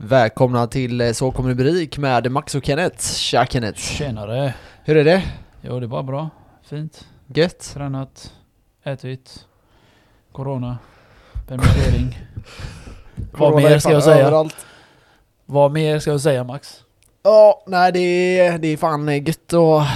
Välkomna 0.00 0.66
till 0.66 1.00
eh, 1.00 1.12
Så 1.12 1.30
kommer 1.30 1.48
det 1.48 1.54
bli 1.54 1.88
med 1.98 2.32
Max 2.32 2.54
och 2.54 2.64
Kenneth. 2.64 3.04
Tja 3.04 3.46
Kenneth! 3.46 3.78
Tjenare! 3.80 4.54
Hur 4.84 4.96
är 4.96 5.04
det? 5.04 5.22
Jo, 5.62 5.80
det 5.80 5.86
var 5.86 6.02
bra. 6.02 6.30
Fint. 6.68 7.06
Gött? 7.34 7.60
Tränat, 7.74 8.32
ätit, 8.84 9.46
corona, 10.32 10.78
permittering. 11.48 12.18
Vad 13.32 13.56
mer 13.56 13.70
är 13.70 13.78
ska 13.78 13.92
jag 13.92 14.02
säga? 14.04 14.16
Överallt. 14.24 14.56
Vad 15.46 15.72
mer 15.72 15.98
ska 15.98 16.10
jag 16.10 16.20
säga 16.20 16.44
Max? 16.44 16.80
Ja, 17.22 17.64
nej 17.66 17.92
det 17.92 17.98
är, 18.38 18.58
det 18.58 18.68
är 18.68 18.76
fan 18.76 19.08
eh, 19.08 19.26
gött 19.28 19.52
att 19.52 19.86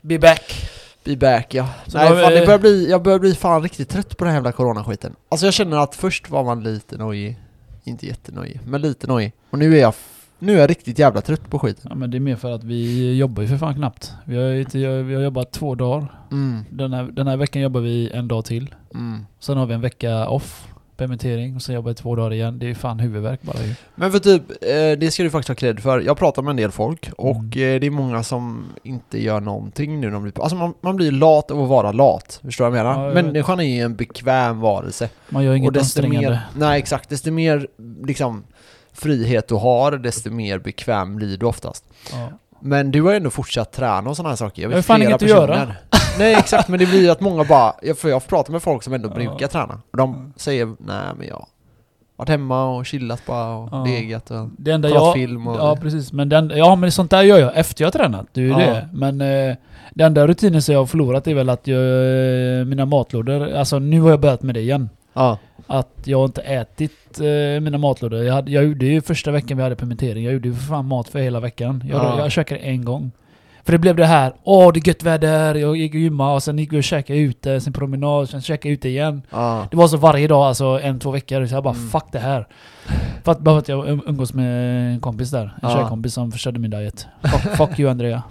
Be 0.00 0.18
back! 0.18 0.70
be 1.04 1.16
back 1.16 1.54
ja. 1.54 1.68
Så 1.86 1.98
nej 1.98 2.08
fan 2.08 2.32
vi- 2.32 2.40
det 2.40 2.46
börjar 2.46 2.58
bli, 2.58 2.90
jag 2.90 3.02
börjar 3.02 3.18
bli 3.18 3.34
fan 3.34 3.62
riktigt 3.62 3.88
trött 3.88 4.16
på 4.16 4.24
den 4.24 4.30
här 4.32 4.38
jävla 4.38 4.52
coronaskiten. 4.52 5.16
Alltså 5.28 5.46
jag 5.46 5.54
känner 5.54 5.76
att 5.76 5.94
först 5.94 6.30
var 6.30 6.44
man 6.44 6.62
lite 6.62 6.96
nojig. 6.96 7.38
Inte 7.84 8.06
jättenojig, 8.06 8.60
men 8.66 8.80
lite 8.80 9.06
nojig. 9.06 9.32
Och 9.50 9.58
nu 9.58 9.76
är 9.76 9.80
jag, 9.80 9.94
nu 10.38 10.54
är 10.54 10.58
jag 10.60 10.70
riktigt 10.70 10.98
jävla 10.98 11.20
trött 11.20 11.50
på 11.50 11.58
skiten. 11.58 11.86
Ja 11.88 11.94
men 11.94 12.10
det 12.10 12.18
är 12.18 12.20
mer 12.20 12.36
för 12.36 12.50
att 12.52 12.64
vi 12.64 13.14
jobbar 13.16 13.42
ju 13.42 13.48
för 13.48 13.56
fan 13.58 13.74
knappt. 13.74 14.12
Vi 14.24 14.36
har, 14.36 14.52
inte, 14.52 14.78
vi 15.02 15.14
har 15.14 15.22
jobbat 15.22 15.52
två 15.52 15.74
dagar. 15.74 16.12
Mm, 16.30 16.64
Den 16.70 16.92
här, 16.92 17.04
den 17.04 17.26
här 17.26 17.36
veckan 17.36 17.62
jobbar 17.62 17.80
vi 17.80 18.10
en 18.10 18.28
dag 18.28 18.44
till. 18.44 18.74
mm. 18.94 19.26
Sen 19.40 19.56
har 19.58 19.66
vi 19.66 19.74
en 19.74 19.80
vecka 19.80 20.28
off, 20.28 20.68
permittering, 21.06 21.56
och 21.56 21.62
sen 21.62 21.74
jobbar 21.74 21.88
vi 21.90 21.94
två 21.94 22.16
dagar 22.16 22.32
igen. 22.32 22.58
Det 22.58 22.70
är 22.70 22.74
fan 22.74 22.98
huvudvärk 23.00 23.42
bara 23.42 23.62
ju. 23.64 23.74
Men 23.94 24.12
för 24.12 24.18
typ, 24.18 24.42
eh, 24.50 24.98
det 24.98 25.12
ska 25.12 25.22
du 25.22 25.30
faktiskt 25.30 25.48
ha 25.48 25.54
cred 25.54 25.80
för. 25.80 26.00
Jag 26.00 26.16
pratar 26.18 26.42
med 26.42 26.50
en 26.50 26.56
del 26.56 26.70
folk 26.70 27.10
och 27.16 27.36
Mm. 27.36 27.46
eh, 27.74 27.80
det 27.80 27.86
är 27.86 27.90
många 27.90 28.22
som 28.22 28.64
inte 28.82 29.22
gör 29.22 29.40
någonting 29.40 30.00
nu 30.00 30.10
de 30.10 30.22
blir 30.22 30.40
Alltså 30.42 30.56
man, 30.56 30.74
man 30.80 30.96
blir 30.96 31.10
lat 31.10 31.50
av 31.50 31.62
att 31.62 31.68
vara 31.68 31.92
lat, 31.92 32.40
förstår 32.44 32.64
du 32.64 32.70
vad 32.70 32.78
jag 32.78 32.84
menar? 32.84 33.00
Ja, 33.00 33.14
jag. 33.14 33.24
Människan 33.24 33.60
är 33.60 33.64
ju 33.64 33.80
en 33.80 33.96
bekväm 33.96 34.60
varelse. 34.60 35.08
Man 35.28 35.44
gör 35.44 35.54
inget 35.54 35.66
och 35.68 35.72
desto 35.72 36.00
ansträngande. 36.00 36.30
mer, 36.30 36.40
nej 36.56 36.78
exakt, 36.78 37.08
desto 37.08 37.30
mer 37.30 37.66
liksom 38.06 38.44
frihet 38.92 39.48
du 39.48 39.54
har, 39.54 39.92
desto 39.92 40.30
mer 40.30 40.58
bekväm 40.58 41.16
blir 41.16 41.36
du 41.36 41.46
oftast. 41.46 41.84
Ja. 42.12 42.28
Men 42.62 42.90
du 42.90 43.02
har 43.02 43.10
ju 43.10 43.16
ändå 43.16 43.30
fortsatt 43.30 43.72
träna 43.72 44.10
och 44.10 44.16
sådana 44.16 44.28
här 44.28 44.36
saker. 44.36 44.62
Jag 44.62 44.72
Jag 44.72 44.76
har 44.76 44.82
fan 44.82 45.02
inget 45.02 45.14
att 45.22 45.28
göra. 45.28 45.68
Nej 46.18 46.34
exakt, 46.34 46.68
men 46.68 46.78
det 46.78 46.86
blir 46.86 47.00
ju 47.00 47.10
att 47.10 47.20
många 47.20 47.44
bara, 47.44 47.72
jag, 47.82 47.98
för 47.98 48.08
jag 48.08 48.16
har 48.16 48.20
pratat 48.20 48.48
med 48.52 48.62
folk 48.62 48.82
som 48.82 48.92
ändå 48.92 49.08
Ja. 49.08 49.14
brukar 49.14 49.46
träna. 49.48 49.80
Och 49.90 49.96
de 49.98 50.32
säger, 50.36 50.66
nej 50.66 51.04
men 51.18 51.26
jag 51.28 51.34
har 51.34 51.46
varit 52.16 52.28
hemma 52.28 52.64
och 52.76 52.86
chillat 52.86 53.26
bara 53.26 53.56
och 53.56 53.68
Ja. 53.72 53.84
legat 53.84 54.30
och 54.30 54.48
Det 54.58 54.70
enda 54.70 54.88
kollat 54.88 55.02
jag... 55.04 55.14
film 55.14 55.46
och... 55.46 55.56
Ja 55.56 55.76
precis, 55.76 56.12
men 56.12 56.28
den, 56.28 56.52
ja 56.54 56.74
men 56.76 56.92
sånt 56.92 57.10
där 57.10 57.22
gör 57.22 57.38
jag 57.38 57.56
efter 57.56 57.82
jag 57.84 57.86
har 57.86 57.92
tränat. 57.92 58.26
Det 58.32 58.40
är 58.40 58.44
ju 58.44 58.50
Ja. 58.50 58.58
det. 58.58 58.88
Men 58.92 59.20
eh, 59.20 59.56
den 59.94 60.06
enda 60.06 60.26
rutinen 60.26 60.62
som 60.62 60.72
jag 60.72 60.80
har 60.80 60.86
förlorat 60.86 61.26
är 61.26 61.34
väl 61.34 61.48
att 61.48 61.66
jag, 61.66 61.80
eh, 62.60 62.64
mina 62.64 62.84
matlådor, 62.86 63.52
alltså 63.54 63.78
nu 63.78 64.00
har 64.00 64.10
jag 64.10 64.20
börjat 64.20 64.42
med 64.42 64.54
det 64.54 64.60
igen. 64.60 64.88
Ja. 65.14 65.38
Att 65.66 65.88
jag 66.04 66.24
inte 66.28 66.40
ätit 66.40 67.20
eh, 67.20 67.60
mina 67.60 67.78
matlådor. 67.78 68.22
Jag, 68.24 68.34
hade, 68.34 68.50
jag 68.50 68.64
gjorde 68.64 68.86
ju 68.86 69.00
första 69.00 69.30
veckan 69.30 69.56
vi 69.56 69.62
hade 69.62 69.76
permittering, 69.76 70.24
jag 70.24 70.32
gjorde 70.32 70.48
ju 70.48 70.54
för 70.54 70.62
fan 70.62 70.86
mat 70.86 71.08
för 71.08 71.18
hela 71.18 71.40
veckan. 71.40 71.84
Jag, 71.90 72.04
Ja. 72.04 72.18
jag 72.18 72.32
käkade 72.32 72.60
en 72.60 72.84
gång. 72.84 73.10
För 73.64 73.72
det 73.72 73.78
blev 73.78 73.96
det 73.96 74.06
här, 74.06 74.32
åh 74.42 74.72
det 74.72 74.80
är 74.80 74.88
gött 74.88 75.02
väder, 75.02 75.54
jag 75.54 75.76
gick 75.76 75.94
och 75.94 76.00
gymmade 76.00 76.34
och 76.34 76.42
sen 76.42 76.58
gick 76.58 76.72
vi 76.72 76.78
och 76.80 76.84
käkade 76.84 77.18
ute, 77.18 77.60
sen 77.60 77.72
promenad, 77.72 78.28
sen 78.28 78.40
käkade 78.42 78.74
ute 78.74 78.88
igen. 78.88 79.22
Ja. 79.30 79.66
Det 79.70 79.76
var 79.76 79.88
så 79.88 79.96
varje 79.96 80.28
dag, 80.28 80.42
alltså 80.46 80.80
en, 80.82 80.98
två 81.00 81.10
veckor. 81.10 81.46
Så 81.46 81.54
jag 81.54 81.64
bara 81.64 81.74
Mm. 81.74 81.88
fuck 81.88 82.04
det 82.12 82.18
här. 82.18 82.46
För 83.24 83.32
att, 83.32 83.38
bara 83.40 83.54
för 83.54 83.58
att 83.58 83.68
jag 83.68 83.86
um- 83.88 84.02
umgås 84.06 84.34
med 84.34 84.92
en 84.92 85.00
kompis 85.00 85.30
där. 85.30 85.42
En 85.44 85.50
Ja. 85.62 85.70
tjejkompis 85.76 86.14
som 86.14 86.32
förstörde 86.32 86.58
min 86.58 86.70
diet. 86.70 87.06
Fuck, 87.22 87.56
fuck 87.56 87.78
you 87.80 87.90
Andrea. 87.90 88.22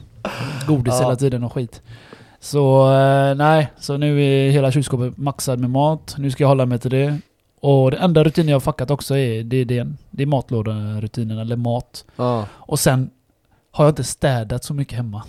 Godis 0.67 0.93
Ja. 0.99 1.03
hela 1.05 1.15
tiden 1.15 1.43
och 1.43 1.53
skit. 1.53 1.81
Så 2.41 2.93
eh, 2.93 3.35
nej, 3.35 3.71
så 3.79 3.97
nu 3.97 4.23
är 4.23 4.51
hela 4.51 4.71
kylskåpet 4.71 5.17
maxad 5.17 5.59
med 5.59 5.69
mat. 5.69 6.15
Nu 6.17 6.31
ska 6.31 6.43
jag 6.43 6.47
hålla 6.47 6.65
mig 6.65 6.79
till 6.79 6.91
det. 6.91 7.19
Och 7.59 7.91
det 7.91 7.97
enda 7.97 8.23
rutinen 8.23 8.49
jag 8.49 8.55
har 8.55 8.59
fuckat 8.59 8.91
också 8.91 9.17
är 9.17 9.43
det, 9.43 9.57
är 9.57 9.65
det, 9.65 9.87
det 10.09 10.23
är 10.23 10.27
matlådarutinen, 10.27 11.37
eller 11.37 11.55
mat. 11.55 12.05
Ja. 12.15 12.45
Och 12.51 12.79
sen 12.79 13.09
har 13.71 13.85
jag 13.85 13.91
inte 13.91 14.03
städat 14.03 14.63
så 14.63 14.73
mycket 14.73 14.97
hemma. 14.97 15.23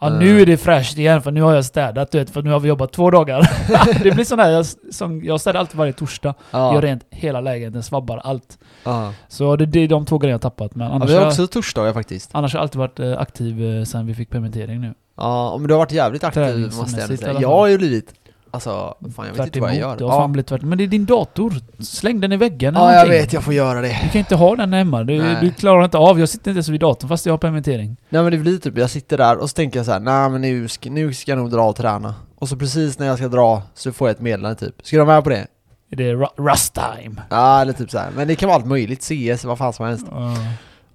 Ja, 0.00 0.08
nu 0.08 0.40
är 0.40 0.46
det 0.46 0.56
fräscht 0.56 0.98
igen 0.98 1.22
för 1.22 1.30
nu 1.30 1.42
har 1.42 1.54
jag 1.54 1.64
städat, 1.64 2.10
du 2.10 2.18
vet, 2.18 2.30
för 2.30 2.42
nu 2.42 2.50
har 2.50 2.60
vi 2.60 2.68
jobbat 2.68 2.92
två 2.92 3.10
dagar. 3.10 3.50
det 4.02 4.10
blir 4.10 4.24
sån 4.24 4.38
här, 4.38 4.50
jag, 4.50 4.66
som, 4.90 5.24
jag 5.24 5.40
städar 5.40 5.60
alltid 5.60 5.76
varje 5.76 5.92
torsdag. 5.92 6.34
Ja. 6.50 6.74
Gör 6.74 6.82
rent 6.82 7.04
hela 7.10 7.40
lägenheten, 7.40 7.82
svabbar 7.82 8.18
allt. 8.18 8.58
Ja. 8.84 9.12
Så 9.28 9.56
det, 9.56 9.66
det 9.66 9.80
är 9.80 9.88
de 9.88 10.06
två 10.06 10.18
grejerna 10.18 10.32
jag 10.32 10.38
har 10.38 10.50
tappat. 10.50 10.74
Men 10.74 10.90
ja, 10.90 11.06
vi 11.06 11.14
har 11.14 11.26
också 11.26 11.46
torsdagar 11.46 11.92
faktiskt. 11.92 12.30
annars 12.32 12.52
har 12.52 12.58
jag 12.58 12.62
alltid 12.62 12.78
varit 12.78 13.00
eh, 13.00 13.18
aktiv 13.18 13.64
eh, 13.64 13.84
sen 13.84 14.06
vi 14.06 14.14
fick 14.14 14.30
permittering 14.30 14.80
nu. 14.80 14.94
Ja, 15.20 15.56
men 15.58 15.68
du 15.68 15.74
har 15.74 15.78
varit 15.78 15.92
jävligt 15.92 16.24
aktiv 16.24 16.72
måste 16.76 17.00
jag 17.00 17.18
säga. 17.18 17.40
Jag 17.40 17.48
har 17.48 17.66
ju 17.66 17.78
blivit, 17.78 18.14
alltså, 18.50 18.94
fan 19.16 19.26
jag 19.26 19.34
vet 19.34 19.46
inte 19.46 19.60
vad 19.60 19.70
jag 19.70 19.76
gör. 19.78 19.96
Det 19.96 20.04
har 20.04 20.10
fan 20.10 20.20
Ja, 20.20 20.28
blivit 20.28 20.46
tvärt. 20.46 20.62
Men 20.62 20.78
det 20.78 20.84
är 20.84 20.88
din 20.88 21.04
dator. 21.04 21.54
Släng 21.78 22.20
den 22.20 22.32
i 22.32 22.36
väggen 22.36 22.76
eller 22.76 22.86
ja 22.86 22.94
jag 22.94 23.06
vet, 23.06 23.32
jag 23.32 23.42
får 23.42 23.54
göra 23.54 23.80
det. 23.80 23.98
Du 24.04 24.08
kan 24.08 24.18
inte 24.18 24.36
ha 24.36 24.56
den 24.56 24.72
hemma. 24.72 25.04
Du, 25.04 25.36
du 25.40 25.52
klarar 25.52 25.84
inte 25.84 25.98
av. 25.98 26.20
Jag 26.20 26.28
sitter 26.28 26.50
inte 26.50 26.56
ens 26.58 26.68
vid 26.68 26.80
datorn 26.80 27.08
fast 27.08 27.26
jag 27.26 27.32
har 27.32 27.38
permittering. 27.38 27.96
Nej 28.08 28.22
men 28.22 28.32
det 28.32 28.38
blir 28.38 28.58
typ, 28.58 28.78
jag 28.78 28.90
sitter 28.90 29.18
där 29.18 29.36
och 29.36 29.50
så 29.50 29.54
tänker 29.54 29.78
jag 29.78 29.86
så 29.86 29.92
här, 29.92 30.00
nej 30.00 30.30
men 30.30 30.40
nu 30.40 30.68
ska, 30.68 30.90
nu 30.90 31.14
ska 31.14 31.30
jag 31.30 31.38
nog 31.38 31.50
dra 31.50 31.62
och 31.68 31.76
träna. 31.76 32.14
Och 32.38 32.48
så 32.48 32.56
precis 32.56 32.98
när 32.98 33.06
jag 33.06 33.18
ska 33.18 33.28
dra 33.28 33.62
så 33.74 33.92
får 33.92 34.08
jag 34.08 34.14
ett 34.14 34.20
meddelande 34.20 34.56
typ, 34.60 34.74
ska 34.82 34.96
du 34.96 35.04
vara 35.04 35.16
med 35.16 35.24
på 35.24 35.30
det? 35.30 35.46
Är 35.92 35.96
det 35.96 36.14
ru- 36.14 36.50
rust 36.50 36.74
time? 36.74 37.16
Ja 37.30 37.60
eller 37.60 37.72
typ 37.72 37.90
så 37.90 37.98
här. 37.98 38.08
men 38.16 38.28
det 38.28 38.34
kan 38.34 38.46
vara 38.48 38.56
allt 38.56 38.66
möjligt, 38.66 39.02
CS, 39.02 39.44
vad 39.44 39.58
fan 39.58 39.72
som 39.72 39.86
helst. 39.86 40.06
Ja. 40.10 40.34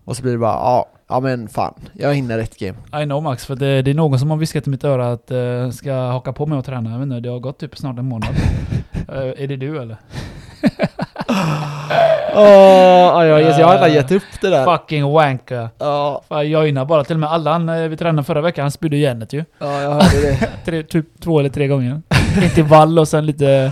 Och 0.05 0.15
så 0.17 0.21
blir 0.21 0.31
det 0.31 0.37
bara, 0.37 0.51
ja, 0.53 0.85
ja 1.07 1.19
men 1.19 1.47
fan, 1.47 1.73
jag 1.93 2.13
hinner 2.13 2.39
ett 2.39 2.59
game. 2.59 3.03
I 3.03 3.05
know 3.05 3.23
Max, 3.23 3.45
för 3.45 3.55
det, 3.55 3.81
det 3.81 3.91
är 3.91 3.95
någon 3.95 4.19
som 4.19 4.29
har 4.29 4.37
viskat 4.37 4.67
i 4.67 4.69
mitt 4.69 4.83
öra 4.83 5.11
att 5.11 5.31
uh, 5.31 5.69
ska 5.69 5.93
haka 5.93 6.33
på 6.33 6.45
mig 6.45 6.57
och 6.57 6.65
träna. 6.65 6.91
Jag 6.91 6.97
vet 6.97 7.03
inte, 7.03 7.19
det 7.19 7.29
har 7.29 7.39
gått 7.39 7.59
typ 7.59 7.77
snart 7.77 7.99
en 7.99 8.05
månad. 8.05 8.29
Eh, 9.09 9.43
är 9.43 9.47
det 9.47 9.55
du 9.55 9.81
eller? 9.81 9.97
Åh, 12.35 13.25
jag, 13.25 13.41
jag, 13.41 13.59
jag 13.59 13.67
har 13.67 13.73
redan 13.75 13.93
gett 13.93 14.11
upp 14.11 14.23
det 14.41 14.49
där. 14.49 14.77
Fucking 14.77 15.11
wanker. 15.11 15.69
Ja, 15.77 16.21
Fan, 16.27 16.51
jag 16.51 16.69
innan 16.69 16.87
bara. 16.87 17.03
Till 17.03 17.15
och 17.15 17.19
med 17.19 17.31
Allan 17.31 17.69
eh, 17.69 17.87
vi 17.87 17.97
tränade 17.97 18.23
förra 18.23 18.41
veckan, 18.41 18.61
han 18.63 18.71
spydde 18.71 18.97
järnet 18.97 19.33
ju. 19.33 19.45
ja 19.59 19.81
jag 19.81 19.91
hörde 19.91 20.21
det. 20.21 20.49
Tre, 20.65 20.83
typ 20.83 21.05
två 21.21 21.39
eller 21.39 21.49
tre 21.49 21.67
gånger. 21.67 22.01
Intervall 22.43 22.99
och 22.99 23.07
sen 23.07 23.25
lite, 23.25 23.71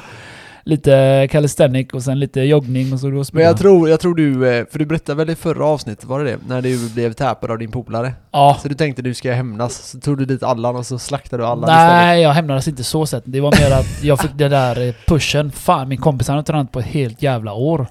lite 0.64 1.28
calisthenic 1.32 1.88
och 1.94 2.04
sen 2.04 2.20
lite 2.20 2.42
joggning 2.42 2.94
och 2.94 3.00
så 3.00 3.10
då 3.10 3.24
Men 3.32 3.44
jag 3.44 3.58
tror, 3.58 3.90
jag 3.90 4.00
tror 4.00 4.16
du, 4.16 4.50
eh, 4.50 4.66
för 4.72 4.80
du 4.80 4.86
berättade 4.86 5.18
väl 5.18 5.30
i 5.30 5.36
förra 5.36 5.66
avsnittet, 5.66 6.06
var 6.06 6.24
det 6.24 6.32
det? 6.32 6.38
När 6.48 6.62
du 6.62 6.90
blev 6.90 7.14
tappad 7.14 7.52
av 7.52 7.58
din 7.58 7.72
polare? 7.72 8.14
Ja. 8.32 8.58
Så 8.62 8.68
du 8.68 8.76
tänkte 8.76 9.02
du 9.02 9.14
ska 9.14 9.34
hämnas, 9.34 9.90
så 9.90 10.00
tog 10.00 10.18
du 10.18 10.26
dit 10.26 10.44
Allan 10.44 10.76
och 10.76 10.86
så 10.86 11.00
slaktade 11.00 11.44
du 11.44 11.48
Allan 11.48 11.70
istället? 11.70 11.94
Nej, 11.94 12.22
jag 12.22 12.34
hämnades 12.34 12.68
inte 12.68 12.84
så 12.84 13.06
sett. 13.06 13.24
Det 13.26 13.42
var 13.42 13.52
mer 13.62 13.80
att 13.80 14.04
jag 14.04 14.20
fick 14.20 14.32
den 14.34 14.52
där 14.52 14.88
eh, 14.88 14.94
pushen. 15.08 15.52
Fan, 15.52 15.88
min 15.90 15.98
kompis 15.98 16.28
han 16.28 16.38
har 16.38 16.44
tränat 16.44 16.72
på 16.72 16.80
ett 16.80 16.86
helt 16.86 17.22
jävla 17.22 17.54
år. 17.54 17.88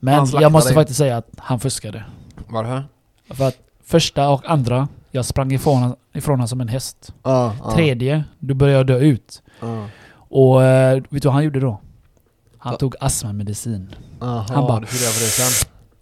Men 0.00 0.26
jag 0.40 0.52
måste 0.52 0.70
dig. 0.70 0.74
faktiskt 0.74 0.98
säga 0.98 1.16
att 1.16 1.28
han 1.38 1.60
fuskade. 1.60 2.04
Varför? 2.48 2.84
För 3.30 3.48
att 3.48 3.56
första 3.84 4.28
och 4.28 4.50
andra, 4.50 4.88
jag 5.10 5.24
sprang 5.24 5.52
ifrån, 5.52 5.94
ifrån 6.14 6.32
honom 6.32 6.48
som 6.48 6.60
en 6.60 6.68
häst. 6.68 7.14
Ja, 7.22 7.54
ja, 7.64 7.70
Tredje, 7.74 8.24
då 8.38 8.54
började 8.54 8.78
jag 8.78 8.86
dö 8.86 8.98
ut. 8.98 9.42
ja. 9.60 9.86
Och 10.38 10.62
eh, 10.62 10.94
vet 10.94 11.22
du 11.22 11.28
vad 11.28 11.34
han 11.34 11.44
gjorde 11.44 11.60
då? 11.60 11.80
Han 12.58 12.72
Va? 12.72 12.78
tog 12.78 12.94
astmamedicin. 13.00 13.94
Han 14.20 14.66
bara-. 14.66 14.84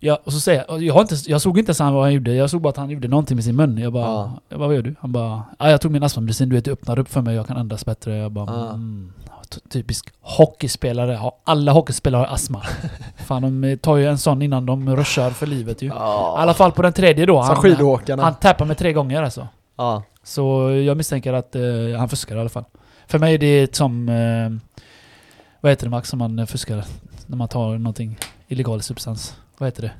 Ja, 0.00 0.18
och 0.24 0.32
så 0.32 0.40
säger 0.40 0.64
jag, 0.68 0.82
jag, 0.82 1.00
inte, 1.02 1.14
jag 1.26 1.40
såg 1.40 1.58
inte 1.58 1.68
ens 1.70 1.80
vad 1.80 2.02
han 2.02 2.12
gjorde, 2.14 2.34
jag 2.34 2.50
såg 2.50 2.60
bara 2.62 2.68
att 2.68 2.76
han 2.76 2.90
gjorde 2.90 3.08
någonting 3.08 3.34
med 3.36 3.44
sin 3.44 3.56
mun. 3.56 3.78
Jag 3.78 3.92
bara, 3.92 4.04
Ja. 4.04 4.32
jag 4.48 4.58
bara 4.58 4.66
vad 4.66 4.74
gör 4.76 4.82
du? 4.82 4.94
Han 5.00 5.12
bara, 5.12 5.42
ja, 5.58 5.70
jag 5.70 5.80
tog 5.80 5.90
min 5.92 6.02
astmamedicin, 6.02 6.48
du 6.48 6.54
vet 6.56 6.64
det 6.64 6.70
öppnar 6.70 6.98
upp 6.98 7.08
för 7.08 7.20
mig, 7.20 7.34
jag 7.36 7.46
kan 7.46 7.56
andas 7.56 7.84
bättre. 7.86 8.16
Jag 8.16 8.32
bara, 8.32 8.46
Ja. 8.54 8.68
mm, 8.68 9.12
ty- 9.50 9.60
typisk 9.68 10.08
hockeyspelare, 10.20 11.20
alla 11.44 11.72
hockeyspelare 11.72 12.18
har 12.26 12.34
astma. 12.34 12.62
Fan 13.26 13.42
de 13.60 13.76
tar 13.78 13.96
ju 13.96 14.06
en 14.06 14.18
sån 14.18 14.42
innan 14.42 14.66
de 14.66 14.96
ruschar 14.96 15.30
för 15.30 15.46
livet 15.46 15.82
ju. 15.82 15.86
I 15.86 15.90
Ja. 15.94 16.34
alla 16.38 16.54
fall 16.54 16.72
på 16.72 16.82
den 16.82 16.92
tredje 16.92 17.26
då. 17.26 17.42
Som 17.42 17.46
Han, 17.54 17.56
skidåkarna. 17.62 18.22
han 18.22 18.34
tappar 18.34 18.64
mig 18.64 18.76
tre 18.76 18.92
gånger 18.92 19.22
alltså. 19.22 19.48
Ja. 19.76 20.02
Så 20.22 20.70
jag 20.86 20.96
misstänker 20.96 21.32
att 21.32 21.56
eh, 21.56 21.62
han 21.98 22.08
fuskar 22.08 22.36
i 22.36 22.40
alla 22.40 22.48
fall. 22.48 22.64
För 23.06 23.18
mig 23.18 23.34
är 23.34 23.38
det 23.38 23.76
som... 23.76 24.08
Eh, 24.08 24.50
vad 25.60 25.72
heter 25.72 25.86
det 25.86 25.90
Max, 25.90 26.08
som 26.08 26.18
man 26.18 26.46
fuskar? 26.46 26.84
När 27.26 27.36
man 27.36 27.48
tar 27.48 27.78
någonting 27.78 28.18
illegal 28.48 28.82
substans. 28.82 29.34
Vad 29.58 29.66
heter 29.66 29.82
det? 29.82 29.90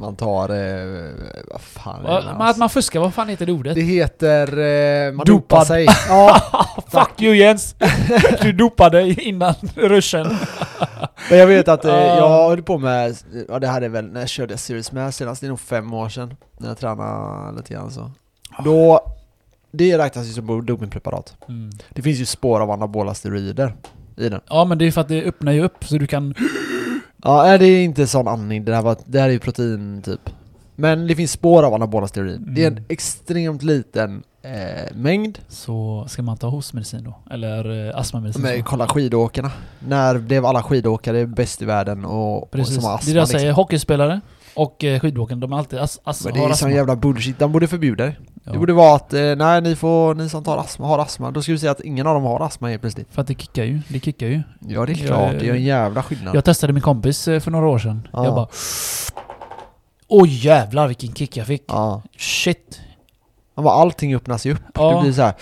Man 0.00 0.16
tar, 0.16 0.48
eh, 0.48 1.10
vad 1.50 1.60
fan 1.60 2.02
Va- 2.02 2.20
det? 2.20 2.44
att 2.50 2.56
man 2.56 2.70
fuskar, 2.70 3.00
vad 3.00 3.14
fan 3.14 3.28
heter 3.28 3.46
det 3.46 3.52
ordet? 3.52 3.74
Det 3.74 3.80
heter, 3.80 4.58
eh, 4.58 5.12
man 5.12 5.26
Dopad. 5.26 5.26
dopar 5.26 5.64
sig. 5.64 5.86
Ja, 6.08 6.40
Fuck 6.88 7.22
you 7.22 7.34
Jens! 7.36 7.74
Du 8.42 8.52
dopade 8.52 9.02
innan 9.22 9.54
ruschen. 9.74 10.36
men 11.30 11.38
jag 11.38 11.46
vet 11.46 11.68
att 11.68 11.84
eh, 11.84 11.90
Ja. 11.94 12.16
jag 12.16 12.48
höll 12.48 12.62
på 12.62 12.78
med, 12.78 13.16
ja 13.48 13.58
det 13.58 13.66
här 13.66 13.82
är 13.82 13.88
väl 13.88 14.04
när 14.12 14.20
jag 14.20 14.28
körde 14.28 14.56
Series 14.58 14.92
med 14.92 15.14
senast, 15.14 15.40
det 15.40 15.46
är 15.46 15.48
nog 15.48 15.60
fem 15.60 15.92
år 15.94 16.08
sedan. 16.08 16.36
När 16.58 16.68
jag 16.68 16.78
tränade 16.78 17.56
lite 17.56 17.74
grann 17.74 17.90
så. 17.90 18.10
Då, 18.64 19.00
det 19.70 19.98
räknas 19.98 20.26
ju 20.26 20.32
som 20.32 20.66
dopingpreparat. 20.66 21.36
Mm. 21.48 21.70
Det 21.90 22.02
finns 22.02 22.18
ju 22.18 22.24
spår 22.26 22.60
av 22.60 22.70
anabola 22.70 23.14
steroider 23.14 23.74
i 24.16 24.28
den. 24.28 24.40
Ja 24.48 24.64
men 24.64 24.78
det 24.78 24.84
är 24.86 24.90
för 24.90 25.00
att 25.00 25.08
det 25.08 25.24
öppnar 25.24 25.52
ju 25.52 25.62
upp 25.62 25.84
så 25.84 25.98
du 25.98 26.06
kan... 26.06 26.34
Ja, 27.22 27.58
det 27.58 27.66
är 27.66 27.84
inte 27.84 28.06
sån 28.06 28.28
andning, 28.28 28.64
det 28.64 28.74
här, 28.74 28.82
var, 28.82 28.96
det 29.04 29.20
här 29.20 29.28
är 29.28 29.32
ju 29.32 29.38
protein 29.38 30.02
typ. 30.04 30.30
Men 30.76 31.06
det 31.06 31.14
finns 31.16 31.32
spår 31.32 31.62
av 31.62 31.74
anabola 31.74 32.08
steroider. 32.08 32.38
Det 32.38 32.62
är 32.62 32.66
en 32.66 32.72
Mm. 32.72 32.84
extremt 32.88 33.62
liten 33.62 34.22
eh, 34.42 34.94
mängd. 34.96 35.38
Så 35.48 36.04
ska 36.08 36.22
man 36.22 36.36
ta 36.36 36.48
hostmedicin 36.48 37.04
då? 37.04 37.18
Eller 37.34 37.88
eh, 37.88 37.98
astmamedicin? 37.98 38.42
Men 38.42 38.62
kolla 38.62 38.88
skidåkarna. 38.88 39.50
När 39.78 40.18
blev 40.18 40.46
alla 40.46 40.62
skidåkare 40.62 41.26
bäst 41.26 41.62
i 41.62 41.64
världen 41.64 42.04
och, 42.04 42.42
och 42.42 42.50
Precis. 42.50 42.74
som 42.74 42.84
har 42.84 42.90
det 42.90 42.96
astma 42.98 43.10
är 43.10 43.14
det 43.14 43.20
jag 43.20 43.28
säger, 43.28 43.44
liksom. 43.46 43.56
hockeyspelare 43.56 44.20
och 44.54 44.84
eh, 44.84 45.00
skidåkaren, 45.00 45.40
de 45.40 45.52
är 45.52 45.58
alltid 45.58 45.78
as, 45.78 46.00
as, 46.04 46.24
Men 46.24 46.34
det 46.34 46.40
är 46.40 46.52
sån 46.52 46.70
jävla 46.70 46.96
bullshit, 46.96 47.38
de 47.38 47.52
borde 47.52 47.68
förbjuda 47.68 48.04
det. 48.04 48.16
Ja. 48.44 48.52
Det 48.52 48.58
borde 48.58 48.72
vara 48.72 48.96
att, 48.96 49.12
eh, 49.12 49.36
nej 49.36 49.60
ni 49.60 49.76
får, 49.76 50.14
ni 50.14 50.28
som 50.28 50.44
tar 50.44 50.58
astma 50.58 50.86
har 50.86 50.98
astma. 50.98 51.30
Då 51.30 51.42
ska 51.42 51.52
vi 51.52 51.58
säga 51.58 51.72
att 51.72 51.80
ingen 51.80 52.06
av 52.06 52.14
dem 52.14 52.22
har 52.22 52.40
astma 52.40 52.68
helt 52.68 52.80
plötsligt. 52.80 53.08
För 53.10 53.22
att 53.22 53.28
det 53.28 53.40
kickar 53.40 53.64
ju. 53.64 53.80
Det 53.88 54.00
kickar 54.00 54.26
ju. 54.26 54.42
Ja 54.60 54.86
det 54.86 54.92
är 54.92 54.94
klart, 54.94 55.32
ja, 55.32 55.38
det 55.38 55.46
gör 55.46 55.54
en 55.54 55.64
jävla 55.64 56.02
skillnad. 56.02 56.34
Jag 56.34 56.44
testade 56.44 56.72
min 56.72 56.82
kompis 56.82 57.28
eh, 57.28 57.40
för 57.40 57.50
några 57.50 57.68
år 57.68 57.78
sedan. 57.78 58.08
Ja. 58.12 58.24
Jag 58.24 58.34
bara... 58.34 58.48
Oj 60.08 60.46
jävlar 60.46 60.88
vilken 60.88 61.14
kick 61.14 61.36
jag 61.36 61.46
fick. 61.46 61.64
Ja. 61.68 62.02
Shit. 62.16 62.80
Man 63.54 63.64
bara, 63.64 63.74
allting 63.74 64.14
öppnas 64.14 64.46
ju 64.46 64.52
upp. 64.52 64.62
Ja. 64.74 64.94
Det 64.96 65.02
blir 65.02 65.12
så 65.12 65.22
här. 65.22 65.34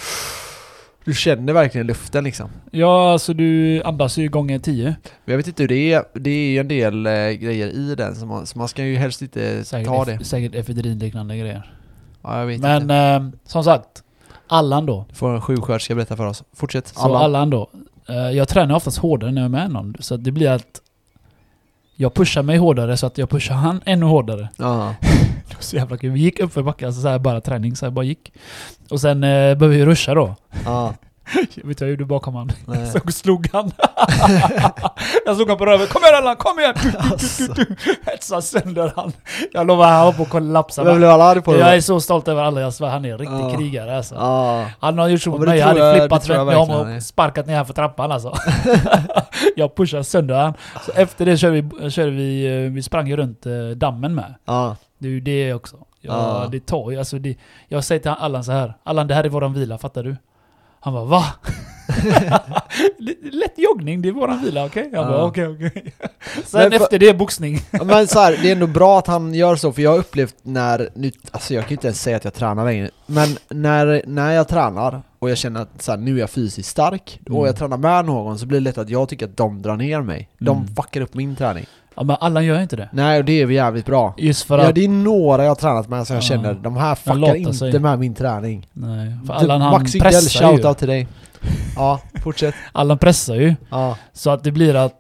Du 1.07 1.15
känner 1.15 1.53
verkligen 1.53 1.87
luften 1.87 2.25
liksom. 2.25 2.51
Ja, 2.71 3.13
alltså 3.13 3.35
du 3.35 3.83
andas 3.83 4.19
ju 4.19 4.29
gånger 4.29 4.59
tio. 4.59 4.85
Men 5.25 5.33
jag 5.33 5.37
vet 5.37 5.47
inte 5.47 5.63
hur 5.63 5.69
det 5.69 5.93
är, 5.93 6.05
det 6.15 6.31
är 6.31 6.51
ju 6.51 6.59
en 6.59 6.69
del 6.69 7.07
eh, 7.07 7.13
grejer 7.31 7.69
i 7.69 7.95
den 7.95 8.15
så 8.17 8.27
man, 8.27 8.47
så 8.47 8.59
man 8.59 8.69
ska 8.69 8.85
ju 8.85 8.97
helst 8.97 9.23
inte 9.23 9.65
Säkert, 9.65 9.87
ta 9.89 10.05
det. 10.05 10.25
säkert 10.25 10.55
efedrinliknande 10.55 11.37
grejer. 11.39 11.73
Ja, 12.23 12.39
jag 12.39 12.47
vet 12.47 12.61
Men 12.61 12.83
inte. 12.83 12.95
eh, 12.95 13.29
som 13.45 13.65
sagt, 13.65 14.03
Allan 14.49 14.87
då. 14.87 15.05
Det 15.09 15.15
får 15.15 15.35
en 15.35 15.41
sjuksköterska 15.41 15.95
berätta 15.95 16.17
för 16.17 16.27
oss. 16.27 16.43
Fortsätt. 16.55 16.89
Så 16.89 17.17
Allan 17.17 17.51
då. 17.51 17.71
Eh, 18.09 18.17
jag 18.17 18.49
tränar 18.49 18.75
oftast 18.75 18.99
hårdare 18.99 19.33
när 19.33 19.41
jag 19.43 19.45
är 19.47 19.49
med 19.51 19.71
någon. 19.71 19.95
Så 20.01 20.15
att 20.15 20.25
det 20.25 20.33
blir 20.33 20.51
att 20.51 20.81
jag 21.97 22.15
pushar 22.15 22.43
mig 22.43 22.57
hårdare 22.57 22.97
så 22.97 23.07
att 23.07 23.19
jag 23.19 23.31
pushar 23.31 23.55
han 23.55 23.81
ännu 23.85 24.07
hårdare. 24.07 24.49
Ja. 24.57 24.95
Det 25.49 25.55
var 25.55 25.63
så 25.63 25.77
jävla 25.77 25.97
kul. 25.97 26.11
Vi 26.11 26.21
gick 26.21 26.41
upp 26.41 26.53
för 26.53 26.63
backen, 26.63 26.87
alltså 26.89 27.03
så 27.03 27.09
här 27.09 27.19
bara 27.19 27.41
träning, 27.41 27.77
så 27.77 27.87
här 27.87 27.91
bara 27.91 28.05
gick. 28.05 28.33
Och 28.91 29.01
sen 29.01 29.25
eh, 29.25 29.55
började 29.55 29.69
vi 29.77 29.85
ruscha 29.85 30.15
då. 30.15 30.35
Ja. 30.65 30.95
Vet 31.35 31.55
du 31.55 31.63
vad 31.65 31.81
jag 31.81 31.91
gjorde 31.91 32.05
bakom 32.05 32.35
han? 32.35 32.53
Nej. 32.67 32.87
Så 32.93 33.01
slog 33.13 33.49
han. 33.53 33.73
jag 35.27 35.37
slog 35.37 35.49
han 35.49 35.59
på 35.59 35.67
röven. 35.67 35.87
Kom 35.87 36.03
igen 36.03 36.15
Allan, 36.17 36.37
kom 36.37 36.59
igen! 36.59 36.75
Alltså. 36.99 37.43
Hetsade 38.07 38.43
sönder 38.43 38.93
han. 38.97 39.13
Jag 39.53 39.67
lovar, 39.67 39.87
han 39.89 40.07
var 40.07 40.13
på 40.13 40.23
att 40.23 40.29
kollapsa. 40.29 40.85
Vem 40.85 40.97
blev 40.97 41.11
arg 41.11 41.41
på 41.43 41.57
Jag 41.57 41.77
är 41.77 41.81
så 41.81 42.01
stolt 42.01 42.29
över 42.29 42.43
alla, 42.43 42.61
jag 42.61 42.75
svär. 42.75 42.89
Han 42.89 43.05
är 43.05 43.13
en 43.13 43.19
riktig 43.19 43.59
krigare 43.59 43.97
alltså. 43.97 44.15
Ja. 44.15 44.65
Han 44.81 44.99
har 44.99 45.09
gjort 45.09 45.23
så 45.23 45.31
mot 45.31 45.41
mig, 45.41 45.59
jag 45.59 45.67
hade 45.67 45.81
jag- 45.81 45.97
flippat 45.97 46.21
det 46.21 46.27
tror 46.27 46.39
jag 46.39 46.45
vänt 46.45 46.57
mig 46.57 46.63
om 46.63 46.69
verkligen 46.69 46.85
han 46.87 46.93
är. 46.93 46.97
och 46.97 47.03
sparkat 47.03 47.47
ner 47.47 47.57
här 47.57 47.65
för 47.65 47.75
trappan 47.75 48.13
alltså. 48.13 48.35
jag 49.57 49.75
pushade 49.77 50.05
sönder 50.05 50.35
han. 50.35 50.55
Så 50.87 50.93
efter 50.95 51.27
det 51.27 51.37
körde 51.37 51.61
vi, 51.61 51.91
körde 51.91 52.11
vi, 52.11 52.47
eh, 52.65 52.73
vi 52.73 52.83
sprang 52.83 53.09
ju 53.09 53.17
runt 53.17 53.47
eh, 53.47 53.53
dammen 53.77 54.15
med. 54.15 54.35
Ja. 54.45 54.77
Det 54.99 55.09
är 55.09 55.13
ju 55.13 55.21
det 55.21 55.55
också. 55.55 55.77
Ja, 56.01 56.43
Ja. 56.43 56.49
det 56.51 56.67
tar 56.67 56.91
ju, 56.91 56.99
alltså 56.99 57.19
det, 57.19 57.37
Jag 57.69 57.85
säger 57.85 58.01
till 58.01 58.11
Allan 58.11 58.45
så 58.45 58.53
här. 58.53 58.75
Allan 58.85 59.07
det 59.07 59.15
här 59.15 59.25
är 59.25 59.29
våran 59.29 59.53
vila, 59.55 59.79
fattar 59.79 60.03
du? 60.03 60.17
Han 60.81 60.93
bara 60.95 61.05
va? 61.05 61.25
Lätt 63.33 63.59
joggning, 63.59 64.03
det 64.03 64.09
är 64.09 64.13
våran 64.13 64.43
vila, 64.45 64.67
okej? 64.67 64.91
Jag 64.93 65.07
bara 65.07 65.25
okej 65.25 65.47
okej. 65.49 65.95
Sen 66.45 66.61
Men 66.61 66.71
för- 66.71 66.77
efter 66.85 66.99
det 66.99 67.15
boxning. 67.15 67.59
Men 67.85 68.07
så 68.07 68.19
här, 68.21 68.39
det 68.43 68.49
är 68.49 68.53
ändå 68.53 68.67
bra 68.67 68.99
att 68.99 69.07
han 69.07 69.35
gör 69.35 69.57
så, 69.57 69.73
för 69.73 69.83
jag 69.83 69.91
har 69.91 69.99
upplevt 69.99 70.35
när, 70.43 70.89
nu, 70.95 71.11
alltså 71.31 71.55
jag 71.55 71.63
kan 71.65 71.71
ju 71.71 71.75
inte 71.75 71.87
ens 71.87 72.03
säga 72.03 72.17
att 72.17 72.25
jag 72.25 72.35
tränar 72.35 72.65
längre, 72.65 72.91
men 73.07 73.29
när, 73.49 74.03
när 74.07 74.33
jag 74.33 74.49
tränar 74.49 75.03
och 75.19 75.31
jag 75.31 75.39
känner 75.39 75.61
att 75.63 75.83
så 75.83 75.93
här, 75.93 75.99
nu 75.99 76.17
är 76.17 76.21
jag 76.21 76.31
fysiskt 76.31 76.69
stark, 76.69 77.21
Mm. 77.27 77.39
och 77.39 77.49
jag 77.49 77.57
tränar 77.57 77.77
med 77.77 78.05
någon 78.05 78.39
så 78.39 78.47
blir 78.47 78.61
det 78.61 78.65
lätt 78.65 78.79
att 78.79 78.91
jag 78.91 79.09
tycker 79.09 79.27
att 79.27 79.37
de 79.37 79.63
drar 79.63 79.77
ner 79.77 80.01
mig. 80.01 80.29
De 80.39 80.57
Mm. 80.57 80.75
fuckar 80.77 81.01
upp 81.01 81.15
min 81.15 81.37
träning. 81.37 81.67
Ja 81.97 82.03
men 82.03 82.17
Allan 82.21 82.45
gör 82.45 82.61
inte 82.61 82.77
det. 82.77 82.89
Nej, 82.93 83.19
och 83.19 83.25
det 83.25 83.43
är 83.43 83.51
jävligt 83.51 83.87
bra. 83.87 84.15
Just 84.19 84.43
för 84.47 84.59
Ja, 84.59 84.69
att... 84.69 84.75
det 84.75 84.85
är 84.85 84.89
några 84.89 85.43
jag 85.43 85.51
har 85.51 85.55
tränat 85.55 85.89
med 85.89 86.07
som 86.07 86.15
jag 86.17 86.23
Ja. 86.23 86.27
känner, 86.27 86.55
de 86.55 86.77
här 86.77 86.95
fuckar 86.95 87.35
inte 87.35 87.53
sig. 87.55 87.79
med 87.81 87.99
min 87.99 88.15
träning. 88.15 88.67
Nej, 88.73 89.13
för 89.27 89.33
Du, 89.35 89.39
Allan 89.41 89.61
han 89.61 89.71
Max 89.73 89.93
pressar 89.93 90.43
ju. 90.43 90.57
shoutout 90.57 90.79
till 90.79 90.89
dig. 90.89 91.09
Ja, 91.77 92.01
fortsätt. 92.23 92.55
Allan 92.73 92.99
pressar 92.99 93.35
ju. 93.35 93.55
Ja, 93.71 93.97
Så 94.13 94.31
att 94.31 94.45
det 94.45 94.51
blir 94.53 94.75
att... 94.75 94.93